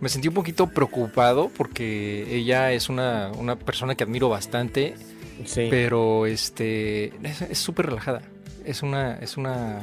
Me 0.00 0.08
sentí 0.08 0.28
un 0.28 0.34
poquito 0.34 0.68
preocupado 0.68 1.50
porque 1.56 2.26
ella 2.36 2.72
es 2.72 2.88
una, 2.88 3.32
una 3.36 3.56
persona 3.56 3.94
que 3.94 4.04
admiro 4.04 4.28
bastante, 4.28 4.94
sí. 5.44 5.66
pero 5.70 6.26
este 6.26 7.12
es 7.50 7.58
súper 7.58 7.86
relajada. 7.86 8.22
Es 8.64 8.82
una, 8.82 9.16
es 9.18 9.36
una, 9.36 9.80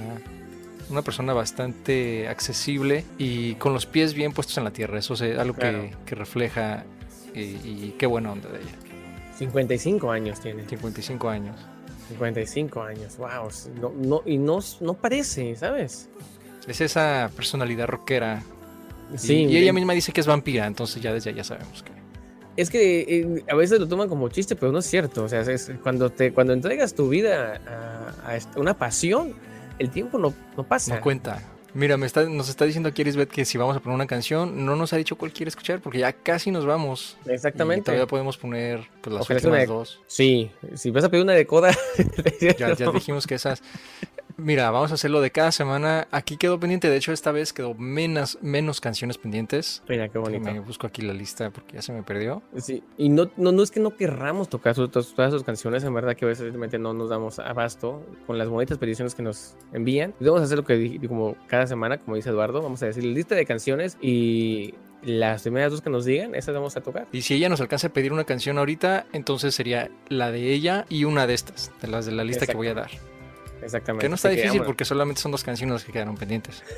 una 0.89 1.01
persona 1.01 1.34
bastante 1.34 2.28
accesible 2.28 3.03
y 3.18 3.55
con 3.55 3.74
los 3.74 3.86
pies 3.86 4.13
bien 4.13 4.32
puestos 4.32 4.57
en 4.57 4.63
la 4.63 4.72
tierra. 4.72 4.99
Eso 4.99 5.16
es 5.16 5.38
algo 5.38 5.55
que, 5.55 5.91
que, 6.05 6.16
refleja 6.16 6.86
y, 7.34 7.39
y 7.39 7.95
qué 7.97 8.05
buena 8.05 8.32
onda 8.32 8.49
de 8.49 8.59
ella. 8.59 8.84
55 9.38 10.11
años 10.11 10.39
tiene. 10.39 10.65
55 10.67 11.29
años. 11.29 11.55
55 12.09 12.81
años, 12.81 13.17
wow. 13.17 13.49
No, 13.81 13.91
no, 13.95 14.21
y 14.25 14.38
no, 14.38 14.59
no 14.81 14.93
parece, 14.93 15.55
¿sabes? 15.55 16.09
Es 16.67 16.81
esa 16.81 17.29
personalidad 17.36 17.88
rockera. 17.88 18.43
Sí. 19.15 19.45
Y, 19.45 19.57
ella 19.57 19.73
misma 19.73 19.93
dice 19.93 20.11
que 20.11 20.21
es 20.21 20.27
vampira, 20.27 20.65
entonces 20.65 21.01
ya 21.01 21.13
desde 21.13 21.33
ya 21.33 21.43
sabemos 21.43 21.83
que. 21.83 21.91
Es 22.57 22.69
que 22.69 23.01
eh, 23.01 23.43
a 23.49 23.55
veces 23.55 23.79
lo 23.79 23.88
toman 23.88 24.07
como 24.07 24.29
chiste, 24.29 24.55
pero 24.55 24.71
no 24.71 24.79
es 24.79 24.86
cierto. 24.86 25.23
O 25.23 25.29
sea, 25.29 25.41
es, 25.41 25.71
cuando, 25.83 26.09
te, 26.09 26.31
cuando 26.31 26.53
entregas 26.53 26.93
tu 26.93 27.09
vida 27.09 27.59
a, 28.23 28.59
una 28.59 28.77
pasión, 28.77 29.33
el 29.77 29.89
tiempo 29.89 30.17
no, 30.17 30.33
no 30.55 30.63
pasa. 30.63 30.95
No 30.95 31.01
cuenta. 31.01 31.41
Mira, 31.76 31.97
me 31.97 32.05
está, 32.05 32.23
nos 32.23 32.47
está 32.47 32.63
diciendo 32.63 32.88
aquí 32.88 33.01
Elisbeth 33.01 33.30
que 33.30 33.43
si 33.43 33.57
vamos 33.57 33.76
a 33.76 33.82
poner 33.82 33.95
una 33.95 34.07
canción, 34.07 34.65
no 34.65 34.78
nos 34.78 34.93
ha 34.93 34.97
dicho 34.97 35.17
cuál 35.17 35.34
quiere 35.34 35.49
escuchar, 35.49 35.82
porque 35.82 35.99
ya 35.99 36.13
casi 36.13 36.49
nos 36.49 36.65
vamos. 36.65 37.17
Exactamente. 37.26 37.82
Y 37.82 37.84
todavía 37.84 38.07
podemos 38.07 38.38
poner 38.38 38.88
pues, 39.01 39.13
las 39.13 39.30
últimas 39.30 39.67
dos. 39.67 40.01
Sí, 40.07 40.49
si 40.76 40.89
vas 40.91 41.03
a 41.03 41.09
pedir 41.09 41.26
una 41.26 41.34
de 41.34 41.45
coda. 41.45 41.76
ya, 42.39 42.73
ya 42.76 42.91
dijimos 42.93 43.28
que 43.28 43.36
esas. 43.36 43.61
Mira, 44.38 44.69
vamos 44.69 44.91
a 44.91 44.95
hacerlo 44.95 45.21
de 45.21 45.31
cada 45.31 45.51
semana. 45.51 46.07
Aquí 46.11 46.36
quedó 46.38 46.59
pendiente, 46.59 46.89
de 46.89 46.97
hecho 46.97 47.13
esta 47.13 47.31
vez 47.31 47.53
quedó 47.53 47.73
menos, 47.73 48.38
menos 48.41 48.81
canciones 48.81 49.17
pendientes. 49.17 49.81
Mira, 49.88 50.09
qué 50.09 50.17
bonito. 50.17 50.43
Me 50.43 50.59
busco 50.59 50.88
aquí 50.88 51.01
la 51.01 51.13
lista 51.13 51.51
porque 51.51 51.75
ya 51.75 51.81
se 51.81 51.93
me 51.93 52.03
perdió. 52.03 52.43
Sí, 52.57 52.83
y 52.97 53.09
no, 53.09 53.31
no, 53.38 53.51
no 53.51 53.63
es 53.63 53.71
que 53.71 53.79
no 53.79 53.95
querramos 53.95 54.49
tocar 54.49 54.75
todas, 54.75 55.05
sus 55.05 55.43
canciones, 55.43 55.83
en 55.83 55.93
verdad 55.93 56.15
que 56.15 56.25
a 56.25 56.27
veces 56.27 56.53
no 56.79 56.93
nos 56.93 57.09
damos 57.09 57.39
abasto 57.39 58.05
con 58.27 58.38
las 58.38 58.49
bonitas 58.49 58.77
peticiones 58.77 59.15
que 59.15 59.23
nos 59.23 59.55
envían. 59.71 60.13
Y 60.19 60.25
vamos 60.25 60.41
a 60.41 60.43
hacer 60.43 60.57
lo 60.57 60.65
que 60.65 60.99
como 61.07 61.36
cada 61.47 61.67
semana, 61.67 61.97
como 61.97 62.15
dice 62.17 62.29
Eduardo, 62.29 62.61
vamos 62.61 62.83
a 62.83 62.88
decir 62.88 63.03
lista 63.05 63.36
de 63.36 63.45
canciones 63.45 63.97
y 64.01 64.73
las 65.01 65.43
primeras 65.43 65.71
dos 65.71 65.81
que 65.81 65.89
nos 65.89 66.03
digan, 66.03 66.36
esas 66.36 66.53
vamos 66.53 66.75
a 66.75 66.81
tocar. 66.81 67.07
Y 67.11 67.21
si 67.21 67.36
ella 67.36 67.47
nos 67.47 67.61
alcanza 67.61 67.88
a 67.88 67.93
pedir 67.93 68.11
una 68.11 68.25
canción 68.25 68.57
ahorita, 68.57 69.05
entonces 69.13 69.55
sería 69.55 69.89
la 70.09 70.31
de 70.31 70.51
ella 70.51 70.86
y 70.89 71.05
una 71.05 71.27
de 71.27 71.36
estas, 71.36 71.71
de 71.81 71.88
las 71.88 72.05
de 72.05 72.11
la 72.11 72.23
lista 72.23 72.45
que 72.45 72.57
voy 72.57 72.67
a 72.67 72.73
dar. 72.73 72.91
Exactamente. 73.66 74.05
Que 74.05 74.09
no 74.09 74.16
está 74.16 74.30
difícil 74.30 74.61
porque 74.63 74.86
solamente 74.86 75.22
son 75.22 75.32
dos 75.32 75.43
canciones 75.43 75.84
que 75.84 75.91
quedaron 75.91 76.16
pendientes. 76.16 76.63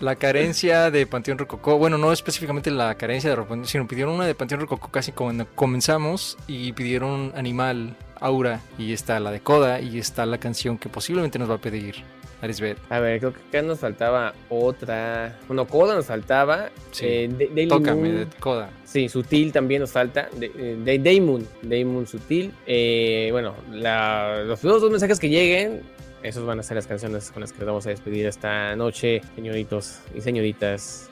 la 0.00 0.16
carencia 0.16 0.90
de 0.90 1.06
Panteón 1.06 1.38
Rococó, 1.38 1.78
bueno, 1.78 1.98
no 1.98 2.12
específicamente 2.12 2.70
la 2.70 2.94
carencia 2.94 3.30
de 3.30 3.36
Rococó, 3.36 3.64
sino 3.64 3.88
pidieron 3.88 4.14
una 4.14 4.26
de 4.26 4.34
Panteón 4.34 4.60
Rococó 4.60 4.88
casi 4.88 5.12
cuando 5.12 5.46
comenzamos 5.54 6.36
y 6.46 6.72
pidieron 6.72 7.32
Animal, 7.34 7.96
Aura, 8.20 8.60
y 8.78 8.92
está 8.92 9.18
la 9.18 9.32
de 9.32 9.40
Coda, 9.40 9.80
y 9.80 9.98
está 9.98 10.26
la 10.26 10.38
canción 10.38 10.78
que 10.78 10.88
posiblemente 10.88 11.38
nos 11.38 11.50
va 11.50 11.56
a 11.56 11.60
pedir 11.60 12.04
Arisbeth. 12.44 12.76
A 12.90 13.00
ver, 13.00 13.20
creo 13.20 13.32
que 13.32 13.40
acá 13.48 13.62
nos 13.62 13.80
faltaba 13.80 14.34
otra. 14.50 15.38
Bueno, 15.48 15.66
Coda 15.66 15.94
nos 15.94 16.06
faltaba. 16.06 16.68
Sí. 16.90 17.06
Eh, 17.08 17.66
Tócame, 17.68 18.12
de 18.12 18.26
Coda. 18.38 18.70
Sí, 18.84 19.08
Sutil 19.08 19.50
también 19.50 19.80
nos 19.80 19.90
falta. 19.90 20.28
De, 20.36 20.76
de, 20.76 20.98
Damon, 20.98 21.46
Damon 21.62 22.06
Sutil. 22.06 22.52
Eh, 22.66 23.30
bueno, 23.32 23.54
los 23.70 24.60
primeros 24.60 24.82
dos 24.82 24.90
mensajes 24.90 25.18
que 25.18 25.30
lleguen, 25.30 25.80
esos 26.22 26.44
van 26.44 26.60
a 26.60 26.62
ser 26.62 26.76
las 26.76 26.86
canciones 26.86 27.30
con 27.30 27.40
las 27.40 27.52
que 27.52 27.60
nos 27.60 27.66
vamos 27.66 27.86
a 27.86 27.90
despedir 27.90 28.26
esta 28.26 28.76
noche, 28.76 29.22
señoritos 29.34 30.00
y 30.14 30.20
señoritas 30.20 31.08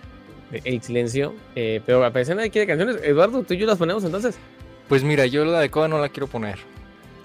de 0.51 0.61
El 0.64 0.83
Silencio. 0.83 1.35
Eh, 1.57 1.80
pero 1.87 2.05
a 2.05 2.11
pesar 2.11 2.37
de 2.37 2.51
que 2.51 2.66
canciones, 2.66 2.99
Eduardo, 3.03 3.43
tú 3.43 3.55
y 3.55 3.57
yo 3.57 3.66
las 3.66 3.78
ponemos 3.78 4.05
entonces. 4.05 4.37
Pues 4.87 5.03
mira, 5.03 5.24
yo 5.24 5.47
la 5.47 5.61
de 5.61 5.70
Coda 5.70 5.89
no 5.89 5.99
la 5.99 6.11
quiero 6.11 6.26
poner. 6.26 6.59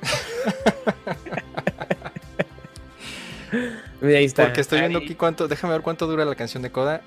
ahí 4.01 4.25
está. 4.25 4.45
Porque 4.45 4.61
estoy 4.61 4.79
viendo 4.79 4.99
aquí 4.99 5.15
cuánto. 5.15 5.47
Déjame 5.47 5.73
ver 5.73 5.81
cuánto 5.81 6.07
dura 6.07 6.25
la 6.25 6.35
canción 6.35 6.63
de 6.63 6.71
Coda. 6.71 7.01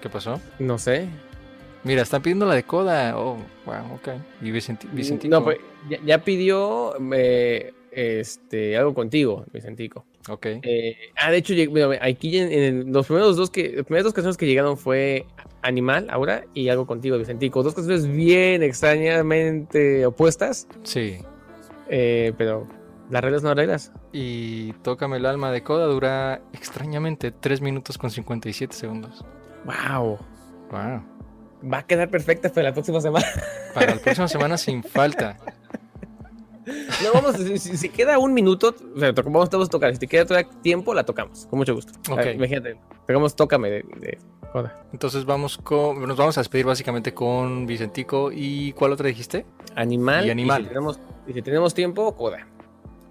¿Qué 0.00 0.08
pasó? 0.08 0.40
No 0.58 0.78
sé. 0.78 1.08
Mira, 1.84 2.02
están 2.02 2.22
pidiendo 2.22 2.46
la 2.46 2.54
de 2.54 2.62
Coda. 2.62 3.16
Oh, 3.18 3.36
wow, 3.66 3.94
ok. 3.94 4.08
Y 4.42 4.50
Vicentico. 4.50 5.28
No, 5.28 5.44
pues 5.44 5.58
ya, 6.04 6.18
pidió 6.24 6.94
eh, 7.12 7.72
este, 7.92 8.76
algo 8.76 8.94
contigo, 8.94 9.44
Vicentico. 9.52 10.06
Ok. 10.28 10.46
Eh, 10.62 10.96
ah, 11.16 11.30
de 11.30 11.36
hecho, 11.36 11.54
aquí 12.00 12.38
en, 12.38 12.90
los 12.90 13.06
primeros 13.06 13.36
dos 13.36 13.50
que, 13.50 13.72
las 13.76 13.84
primeras 13.84 14.04
dos 14.04 14.14
canciones 14.14 14.38
que 14.38 14.46
llegaron 14.46 14.78
fue 14.78 15.26
Animal, 15.60 16.06
ahora, 16.10 16.44
y 16.54 16.68
algo 16.68 16.86
contigo, 16.86 17.18
Vicentico. 17.18 17.62
Dos 17.62 17.74
canciones 17.74 18.06
bien 18.06 18.62
extrañamente 18.62 20.04
opuestas. 20.06 20.66
Sí. 20.82 21.18
Eh, 21.88 22.32
pero 22.36 22.66
Las 23.10 23.22
reglas 23.22 23.42
no 23.42 23.54
reglas. 23.54 23.92
Y 24.12 24.72
Tócame 24.82 25.18
el 25.18 25.26
alma 25.26 25.50
de 25.50 25.62
Coda 25.62 25.86
dura 25.86 26.40
extrañamente 26.52 27.30
3 27.30 27.60
minutos 27.60 27.98
con 27.98 28.10
57 28.10 28.74
segundos. 28.74 29.24
Wow. 29.64 30.18
Wow. 30.70 31.02
Va 31.72 31.78
a 31.78 31.86
quedar 31.86 32.10
perfecta 32.10 32.48
para 32.50 32.68
la 32.68 32.72
próxima 32.74 33.00
semana. 33.00 33.26
Para 33.74 33.94
la 33.94 34.00
próxima 34.00 34.28
semana 34.28 34.56
sin 34.56 34.82
falta. 34.82 35.36
No, 36.66 37.12
vamos, 37.12 37.36
si, 37.36 37.76
si- 37.76 37.88
queda 37.90 38.18
un 38.18 38.32
minuto, 38.32 38.74
vamos 39.26 39.50
todos 39.50 39.68
a 39.68 39.70
tocar. 39.70 39.92
Si 39.92 39.98
te 39.98 40.06
queda 40.06 40.24
todavía 40.24 40.48
tiempo, 40.62 40.94
la 40.94 41.04
tocamos. 41.04 41.46
Con 41.46 41.58
mucho 41.58 41.74
gusto. 41.74 41.92
Ok. 42.10 42.16
Ver, 42.16 42.36
imagínate, 42.36 42.80
tocamos 43.06 43.36
Tócame 43.36 43.70
de, 43.70 43.84
de 44.00 44.18
Coda. 44.52 44.74
Entonces 44.92 45.24
vamos 45.26 45.58
con, 45.58 46.00
nos 46.06 46.16
vamos 46.16 46.38
a 46.38 46.40
despedir 46.40 46.64
básicamente 46.64 47.12
con 47.12 47.66
Vicentico. 47.66 48.30
¿Y 48.32 48.72
cuál 48.72 48.92
otra 48.92 49.08
dijiste? 49.08 49.44
Animal. 49.74 50.26
Y 50.26 50.30
animal. 50.30 50.62
si 50.62 50.68
tenemos, 50.68 51.00
y 51.26 51.32
si 51.34 51.42
tenemos 51.42 51.74
tiempo, 51.74 52.16
Coda. 52.16 52.46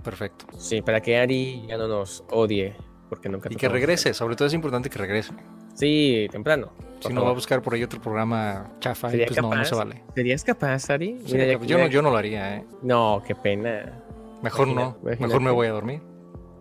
Perfecto. 0.04 0.46
Sí, 0.58 0.82
para 0.82 1.02
que 1.02 1.18
Ari 1.18 1.66
ya 1.68 1.78
no 1.78 1.88
nos 1.88 2.24
odie. 2.30 2.76
Porque 3.10 3.30
nunca 3.30 3.48
Y 3.52 3.56
que 3.56 3.70
regrese, 3.70 4.14
sobre 4.14 4.36
todo 4.36 4.48
es 4.48 4.54
importante 4.54 4.90
que 4.90 4.98
regrese. 5.00 5.34
Sí, 5.76 6.28
temprano. 6.32 6.72
Si 7.00 7.12
no 7.14 7.24
va 7.24 7.30
a 7.32 7.34
buscar 7.34 7.62
por 7.62 7.74
ahí 7.74 7.84
otro 7.84 8.02
programa 8.02 8.72
chafa, 8.80 9.08
y 9.10 9.12
¿Sería 9.12 9.26
pues 9.28 9.38
no, 9.42 9.44
no 9.50 9.50
capaz? 9.52 9.66
se 9.66 9.76
vale. 9.76 10.04
¿Serías 10.16 10.44
capaz, 10.44 10.90
Ari? 10.90 11.20
Sí, 11.26 11.34
Mira, 11.34 11.46
ya- 11.46 11.60
yo, 11.66 11.78
no, 11.78 11.88
yo 11.88 12.02
no 12.02 12.12
lo 12.12 12.18
haría, 12.18 12.58
¿eh? 12.58 12.66
No, 12.82 13.22
qué 13.26 13.36
pena. 13.36 14.02
Mejor 14.42 14.68
Imagina- 14.68 14.82
no. 14.82 14.98
imagínate. 15.02 15.24
Mejor 15.28 15.42
me 15.42 15.52
voy 15.52 15.68
a 15.68 15.72
dormir. 15.72 16.02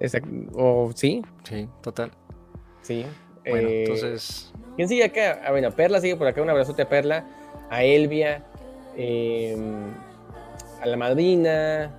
Exacto. 0.00 0.28
O 0.54 0.90
sí, 0.94 1.22
Sí, 1.44 1.68
total. 1.82 2.10
sí. 2.82 3.06
Bueno, 3.48 3.68
Eh, 3.68 3.84
entonces, 3.84 4.52
¿Quién 4.76 4.88
sigue 4.88 5.04
acá? 5.04 5.40
Ah, 5.44 5.50
bueno, 5.50 5.70
Perla 5.70 6.00
sigue 6.00 6.16
por 6.16 6.26
acá. 6.26 6.42
Un 6.42 6.50
abrazote 6.50 6.82
a 6.82 6.88
Perla. 6.88 7.24
A 7.70 7.82
Elvia. 7.84 8.44
eh, 8.96 9.56
a 10.82 10.86
la 10.86 10.96
madrina. 10.96 11.94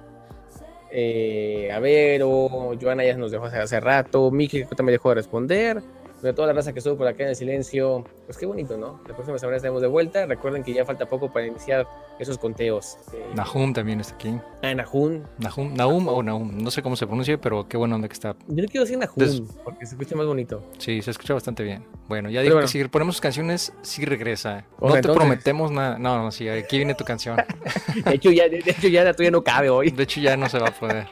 Eh, 0.93 1.71
a 1.73 1.79
Vero. 1.79 2.71
Joana 2.79 3.03
ya 3.03 3.17
nos 3.17 3.31
dejó 3.31 3.45
hace, 3.45 3.57
hace 3.57 3.79
rato. 3.79 4.31
Miki 4.31 4.63
también 4.65 4.95
dejó 4.95 5.09
de 5.09 5.15
responder. 5.15 5.83
De 6.23 6.31
toda 6.33 6.47
la 6.47 6.53
raza 6.53 6.71
que 6.71 6.79
estuvo 6.79 6.97
por 6.97 7.05
acá 7.05 7.23
en 7.23 7.29
el 7.29 7.35
silencio. 7.35 8.05
Pues 8.25 8.37
qué 8.37 8.45
bonito, 8.45 8.77
¿no? 8.77 9.01
La 9.07 9.13
próxima 9.13 9.37
semana 9.37 9.57
estaremos 9.57 9.81
de 9.81 9.89
vuelta. 9.89 10.25
Recuerden 10.25 10.63
que 10.63 10.73
ya 10.73 10.85
falta 10.85 11.05
poco 11.09 11.31
para 11.33 11.45
iniciar 11.45 11.85
esos 12.17 12.37
conteos. 12.37 12.97
Eh, 13.13 13.25
Nahum 13.35 13.73
también 13.73 13.99
está 13.99 14.15
aquí. 14.15 14.33
ah, 14.61 14.73
Nahum. 14.73 15.21
Nahum, 15.39 15.73
Nahum 15.73 16.07
o 16.07 16.23
Nahum, 16.23 16.57
no 16.63 16.71
sé 16.71 16.81
cómo 16.81 16.95
se 16.95 17.05
pronuncia, 17.07 17.37
pero 17.41 17.67
qué 17.67 17.75
bueno 17.75 17.95
onda 17.95 18.07
que 18.07 18.13
está. 18.13 18.37
Yo 18.47 18.61
le 18.61 18.67
quiero 18.69 18.85
decir 18.85 18.97
Nahum. 18.97 19.47
Porque 19.65 19.85
se 19.85 19.95
escucha 19.95 20.15
más 20.15 20.25
bonito. 20.25 20.63
Sí, 20.77 21.01
se 21.01 21.11
escucha 21.11 21.33
bastante 21.33 21.61
bien. 21.63 21.85
Bueno, 22.07 22.29
ya 22.29 22.41
digo 22.41 22.53
bueno. 22.55 22.67
que 22.67 22.71
si 22.71 22.83
ponemos 22.85 23.15
sus 23.15 23.21
canciones, 23.21 23.73
sí 23.81 24.05
regresa. 24.05 24.65
No 24.79 24.91
te 24.91 24.99
entonces- 24.99 25.17
prometemos 25.17 25.71
nada. 25.71 25.99
No, 25.99 26.23
no, 26.23 26.31
sí, 26.31 26.47
aquí 26.47 26.77
viene 26.77 26.95
tu 26.95 27.03
canción. 27.03 27.35
De 28.05 28.15
hecho, 28.15 28.31
ya, 28.31 28.47
de 28.49 28.59
hecho, 28.65 28.87
ya 28.87 29.03
la 29.03 29.13
tuya 29.13 29.29
no 29.29 29.43
cabe 29.43 29.69
hoy. 29.69 29.91
De 29.91 30.03
hecho, 30.03 30.19
ya 30.19 30.35
no 30.37 30.49
se 30.49 30.57
va 30.57 30.69
a 30.69 30.71
poder. 30.71 31.07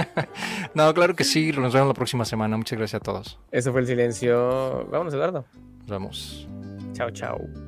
no, 0.74 0.92
claro 0.94 1.14
que 1.14 1.24
sí. 1.24 1.52
Nos 1.52 1.74
vemos 1.74 1.88
la 1.88 1.94
próxima 1.94 2.24
semana. 2.24 2.56
Muchas 2.56 2.78
gracias 2.78 3.00
a 3.00 3.04
todos. 3.04 3.38
Eso 3.50 3.70
fue 3.72 3.82
el 3.82 3.86
silencio. 3.86 4.35
Vámonos, 4.90 5.14
Eduardo. 5.14 5.44
Nos 5.78 5.88
vemos. 5.88 6.48
Chao, 6.94 7.10
chao. 7.10 7.65